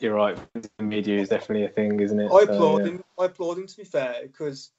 You're 0.00 0.14
right. 0.14 0.38
The 0.54 0.82
media 0.82 1.18
is 1.18 1.30
definitely 1.30 1.64
a 1.64 1.70
thing, 1.70 2.00
isn't 2.00 2.20
it? 2.20 2.26
I 2.26 2.28
so, 2.28 2.42
applaud 2.42 2.78
yeah. 2.80 2.86
him. 2.86 3.04
I 3.18 3.24
applaud 3.26 3.58
him 3.58 3.66
to 3.66 3.76
be 3.76 3.84
fair, 3.84 4.16
because 4.22 4.70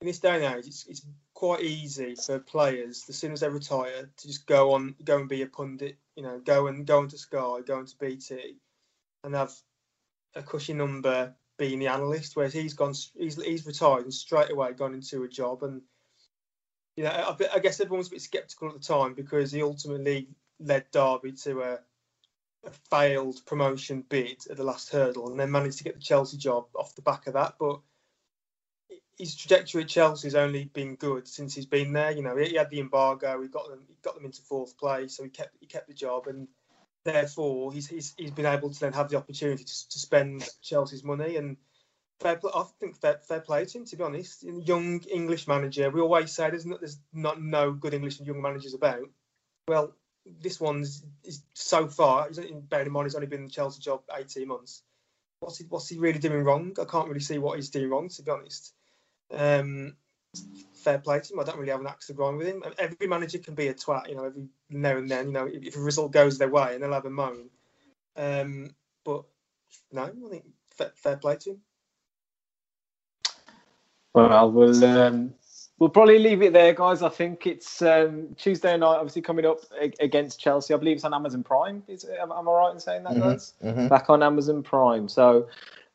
in 0.00 0.08
this 0.08 0.18
day 0.18 0.34
and 0.34 0.56
age, 0.56 0.66
it's, 0.66 0.86
it's 0.88 1.06
quite 1.36 1.60
easy 1.60 2.14
for 2.14 2.38
players 2.38 3.04
as 3.10 3.18
soon 3.18 3.30
as 3.30 3.40
they 3.40 3.48
retire 3.50 4.08
to 4.16 4.26
just 4.26 4.46
go 4.46 4.72
on, 4.72 4.94
go 5.04 5.18
and 5.18 5.28
be 5.28 5.42
a 5.42 5.46
pundit. 5.46 5.98
You 6.16 6.22
know, 6.22 6.38
go 6.38 6.66
and 6.66 6.86
go 6.86 7.02
into 7.02 7.18
Sky, 7.18 7.58
go 7.64 7.78
into 7.78 7.94
BT, 7.98 8.56
and 9.22 9.34
have 9.34 9.52
a 10.34 10.42
cushy 10.42 10.72
number 10.72 11.34
being 11.58 11.78
the 11.78 11.88
analyst, 11.88 12.36
whereas 12.36 12.54
he's 12.54 12.72
gone, 12.72 12.94
he's 13.18 13.36
he's 13.42 13.66
retired 13.66 14.04
and 14.04 14.14
straight 14.14 14.50
away 14.50 14.72
gone 14.72 14.94
into 14.94 15.24
a 15.24 15.28
job. 15.28 15.62
And 15.62 15.82
you 16.96 17.04
know, 17.04 17.10
I, 17.10 17.36
I 17.56 17.58
guess 17.58 17.80
everyone 17.80 17.98
was 17.98 18.08
a 18.08 18.12
bit 18.12 18.22
sceptical 18.22 18.68
at 18.68 18.74
the 18.74 18.80
time 18.80 19.12
because 19.12 19.52
he 19.52 19.62
ultimately 19.62 20.28
led 20.58 20.90
Derby 20.90 21.32
to 21.32 21.60
a, 21.60 21.78
a 22.64 22.70
failed 22.90 23.44
promotion 23.44 24.02
bid 24.08 24.38
at 24.50 24.56
the 24.56 24.64
last 24.64 24.90
hurdle, 24.90 25.30
and 25.30 25.38
then 25.38 25.50
managed 25.50 25.78
to 25.78 25.84
get 25.84 25.96
the 25.96 26.00
Chelsea 26.00 26.38
job 26.38 26.64
off 26.74 26.94
the 26.94 27.02
back 27.02 27.26
of 27.26 27.34
that. 27.34 27.56
But 27.60 27.80
his 29.16 29.34
trajectory 29.34 29.82
at 29.82 29.88
Chelsea 29.88 30.26
has 30.26 30.34
only 30.34 30.64
been 30.64 30.96
good 30.96 31.26
since 31.26 31.54
he's 31.54 31.66
been 31.66 31.92
there. 31.92 32.10
You 32.10 32.22
know, 32.22 32.36
he, 32.36 32.54
had 32.54 32.70
the 32.70 32.80
embargo, 32.80 33.40
he 33.40 33.48
got 33.48 33.68
them, 33.68 33.80
he 33.88 33.96
got 34.02 34.14
them 34.14 34.24
into 34.24 34.42
fourth 34.42 34.76
place, 34.76 35.16
so 35.16 35.24
he 35.24 35.30
kept 35.30 35.56
he 35.60 35.66
kept 35.66 35.88
the 35.88 35.94
job, 35.94 36.26
and 36.26 36.48
therefore 37.04 37.72
he's 37.72 37.86
he's, 37.88 38.14
he's 38.16 38.30
been 38.30 38.46
able 38.46 38.70
to 38.70 38.80
then 38.80 38.92
have 38.92 39.08
the 39.08 39.16
opportunity 39.16 39.64
to, 39.64 39.88
to 39.88 39.98
spend 39.98 40.48
Chelsea's 40.62 41.04
money 41.04 41.36
and. 41.36 41.56
Fair, 42.18 42.36
play, 42.36 42.50
I 42.54 42.64
think 42.80 42.96
fair, 42.96 43.18
fair 43.28 43.40
play 43.40 43.66
to 43.66 43.78
him, 43.78 43.84
to 43.84 43.96
be 43.96 44.02
honest. 44.02 44.42
Young 44.42 45.02
English 45.12 45.46
manager. 45.46 45.90
We 45.90 46.00
always 46.00 46.32
say 46.32 46.48
there's 46.48 46.64
not, 46.64 46.80
there's 46.80 46.98
not 47.12 47.42
no 47.42 47.72
good 47.72 47.92
English 47.92 48.18
young 48.22 48.40
managers 48.40 48.72
about. 48.72 49.10
Well, 49.68 49.92
this 50.40 50.58
one's 50.58 51.04
is 51.24 51.42
so 51.52 51.88
far. 51.88 52.30
Bearing 52.30 52.86
in 52.86 52.92
mind, 52.92 53.04
he's 53.04 53.14
only 53.14 53.26
been 53.26 53.40
in 53.40 53.44
the 53.44 53.50
Chelsea 53.50 53.82
job 53.82 54.00
18 54.16 54.48
months. 54.48 54.82
What's 55.40 55.58
he, 55.58 55.64
what's 55.68 55.90
he 55.90 55.98
really 55.98 56.18
doing 56.18 56.42
wrong? 56.42 56.74
I 56.80 56.86
can't 56.86 57.08
really 57.08 57.20
see 57.20 57.36
what 57.36 57.56
he's 57.56 57.68
doing 57.68 57.90
wrong, 57.90 58.08
to 58.08 58.22
be 58.22 58.30
honest. 58.30 58.72
Um, 59.32 59.96
fair 60.74 60.98
play 60.98 61.20
to 61.20 61.32
him. 61.32 61.40
I 61.40 61.44
don't 61.44 61.58
really 61.58 61.72
have 61.72 61.80
an 61.80 61.86
axe 61.86 62.06
to 62.06 62.12
grind 62.12 62.38
with 62.38 62.46
him. 62.46 62.62
Every 62.78 63.06
manager 63.06 63.38
can 63.38 63.54
be 63.54 63.68
a 63.68 63.74
twat, 63.74 64.08
you 64.08 64.14
know, 64.14 64.24
every 64.24 64.46
now 64.70 64.96
and 64.96 65.08
then. 65.08 65.26
You 65.26 65.32
know, 65.32 65.46
if, 65.46 65.62
if 65.62 65.76
a 65.76 65.80
result 65.80 66.12
goes 66.12 66.38
their 66.38 66.48
way, 66.48 66.74
and 66.74 66.82
they'll 66.82 66.92
have 66.92 67.06
a 67.06 67.10
moan. 67.10 67.50
Um, 68.16 68.70
but 69.04 69.24
no, 69.92 70.04
I 70.04 70.30
think 70.30 70.44
fair, 70.70 70.92
fair 70.94 71.16
play 71.16 71.36
to 71.36 71.50
him. 71.50 71.60
Well, 74.14 74.50
we'll 74.50 74.84
um, 74.84 75.34
we'll 75.78 75.90
probably 75.90 76.18
leave 76.18 76.42
it 76.42 76.52
there, 76.52 76.72
guys. 76.72 77.02
I 77.02 77.10
think 77.10 77.46
it's 77.46 77.82
um, 77.82 78.34
Tuesday 78.38 78.76
night, 78.76 78.96
obviously 78.96 79.22
coming 79.22 79.44
up 79.44 79.58
against 80.00 80.40
Chelsea. 80.40 80.72
I 80.72 80.78
believe 80.78 80.96
it's 80.96 81.04
on 81.04 81.12
Amazon 81.12 81.42
Prime. 81.42 81.82
Is 81.86 82.04
it, 82.04 82.16
am, 82.18 82.32
am 82.32 82.48
I 82.48 82.52
right 82.52 82.72
in 82.72 82.80
saying 82.80 83.02
that, 83.02 83.12
mm-hmm, 83.12 83.20
guys? 83.20 83.52
Mm-hmm. 83.62 83.88
Back 83.88 84.08
on 84.08 84.22
Amazon 84.22 84.62
Prime. 84.62 85.08
So 85.08 85.48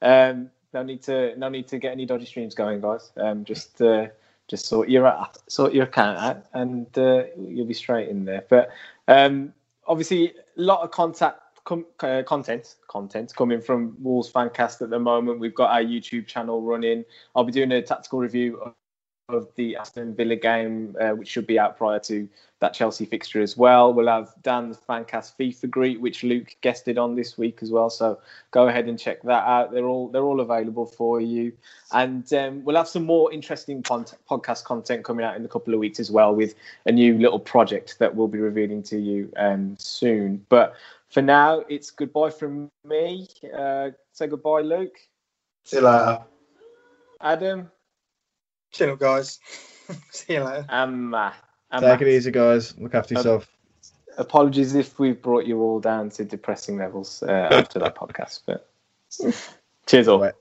um, 0.04 0.52
no 0.74 0.84
need 0.84 1.02
to 1.04 1.36
no 1.38 1.50
need 1.50 1.68
to 1.70 1.78
get 1.78 1.92
any 1.92 2.06
dodgy 2.06 2.26
streams 2.26 2.56
going, 2.56 2.82
guys. 2.82 3.12
Um, 3.18 3.44
just 3.44 3.82
uh, 3.82 4.08
just 4.48 4.66
sort 4.66 4.90
your 4.90 5.28
sort 5.48 5.74
your 5.74 5.86
account 5.86 6.18
out, 6.18 6.46
and 6.54 6.98
uh, 6.98 7.24
you'll 7.38 7.66
be 7.66 7.74
straight 7.74 8.10
in 8.10 8.26
there. 8.26 8.46
But 8.50 8.70
um, 9.08 9.54
obviously, 9.88 10.34
a 10.58 10.62
lot 10.62 10.82
of 10.82 10.92
contact. 10.92 11.40
Com- 11.64 11.86
uh, 12.00 12.24
content 12.26 12.78
content 12.88 13.36
coming 13.36 13.62
from 13.62 13.96
Wolves 14.00 14.32
Fancast 14.32 14.82
at 14.82 14.90
the 14.90 14.98
moment. 14.98 15.40
We've 15.40 15.54
got 15.54 15.70
our 15.70 15.84
YouTube 15.84 16.26
channel 16.26 16.64
running. 16.64 17.06
I'll 17.36 17.44
be 17.44 17.52
doing 17.52 17.72
a 17.72 17.84
tactical 17.84 18.18
review 18.18 18.74
of 19.30 19.48
the 19.56 19.76
Aston 19.76 20.16
Villa 20.16 20.36
game, 20.36 20.96
uh, 21.00 21.12
which 21.12 21.28
should 21.28 21.48
be 21.48 21.60
out 21.60 21.78
prior 21.78 22.00
to 22.00 22.28
that 22.60 22.74
Chelsea 22.74 23.06
fixture 23.06 23.42
as 23.42 23.58
well. 23.58 23.94
We'll 23.94 24.08
have 24.08 24.34
Dan's 24.44 24.78
Fancast 24.78 25.34
FIFA 25.40 25.70
greet, 25.70 26.02
which 26.02 26.24
Luke 26.24 26.56
guested 26.62 26.98
on 26.98 27.16
this 27.16 27.38
week 27.38 27.60
as 27.62 27.72
well. 27.72 27.90
So 27.90 28.20
go 28.52 28.68
ahead 28.68 28.88
and 28.88 29.00
check 29.00 29.22
that 29.24 29.46
out. 29.48 29.72
They're 29.72 29.86
all 29.86 30.10
they're 30.10 30.24
all 30.24 30.42
available 30.42 30.86
for 30.86 31.20
you, 31.20 31.54
and 31.92 32.32
um, 32.34 32.64
we'll 32.64 32.76
have 32.76 32.88
some 32.88 33.06
more 33.06 33.32
interesting 33.34 33.82
podcast 33.82 34.64
content 34.64 35.04
coming 35.04 35.26
out 35.26 35.36
in 35.36 35.44
a 35.44 35.50
couple 35.50 35.74
of 35.74 35.80
weeks 35.80 36.00
as 36.00 36.12
well 36.12 36.36
with 36.36 36.56
a 36.86 36.92
new 36.92 37.18
little 37.18 37.40
project 37.40 37.98
that 38.00 38.16
we'll 38.16 38.28
be 38.28 38.40
revealing 38.40 38.84
to 38.84 39.00
you 39.00 39.32
um, 39.38 39.76
soon. 39.80 40.46
But 40.50 40.76
for 41.10 41.22
now, 41.22 41.64
it's 41.68 41.90
goodbye 41.90 42.30
from 42.30 42.70
me. 42.86 43.28
Uh, 43.58 43.90
say 44.14 44.28
goodbye, 44.28 44.62
Luke. 44.62 45.00
See 45.66 45.78
you 45.78 45.84
later. 45.84 46.20
Adam. 47.20 47.72
Chin 48.72 48.90
up, 48.90 49.00
guys. 49.00 49.40
See 50.12 50.34
you 50.34 50.44
later. 50.44 50.66
Um, 50.70 51.14
uh, 51.14 51.32
um, 51.72 51.82
Take 51.82 52.02
it 52.02 52.08
easy, 52.08 52.32
guys. 52.32 52.78
Look 52.78 52.96
after 52.96 53.16
yourself. 53.16 53.48
apologies 54.18 54.76
if 54.76 55.00
we've 55.00 55.22
brought 55.22 55.46
you 55.46 55.62
all 55.62 55.80
down 55.80 56.10
to 56.12 56.26
depressing 56.26 56.78
levels 56.78 57.24
uh, 57.24 57.50
after 57.52 57.80
that 57.80 57.96
podcast, 58.02 58.42
but 58.46 58.70
cheers 59.86 60.08
all. 60.08 60.32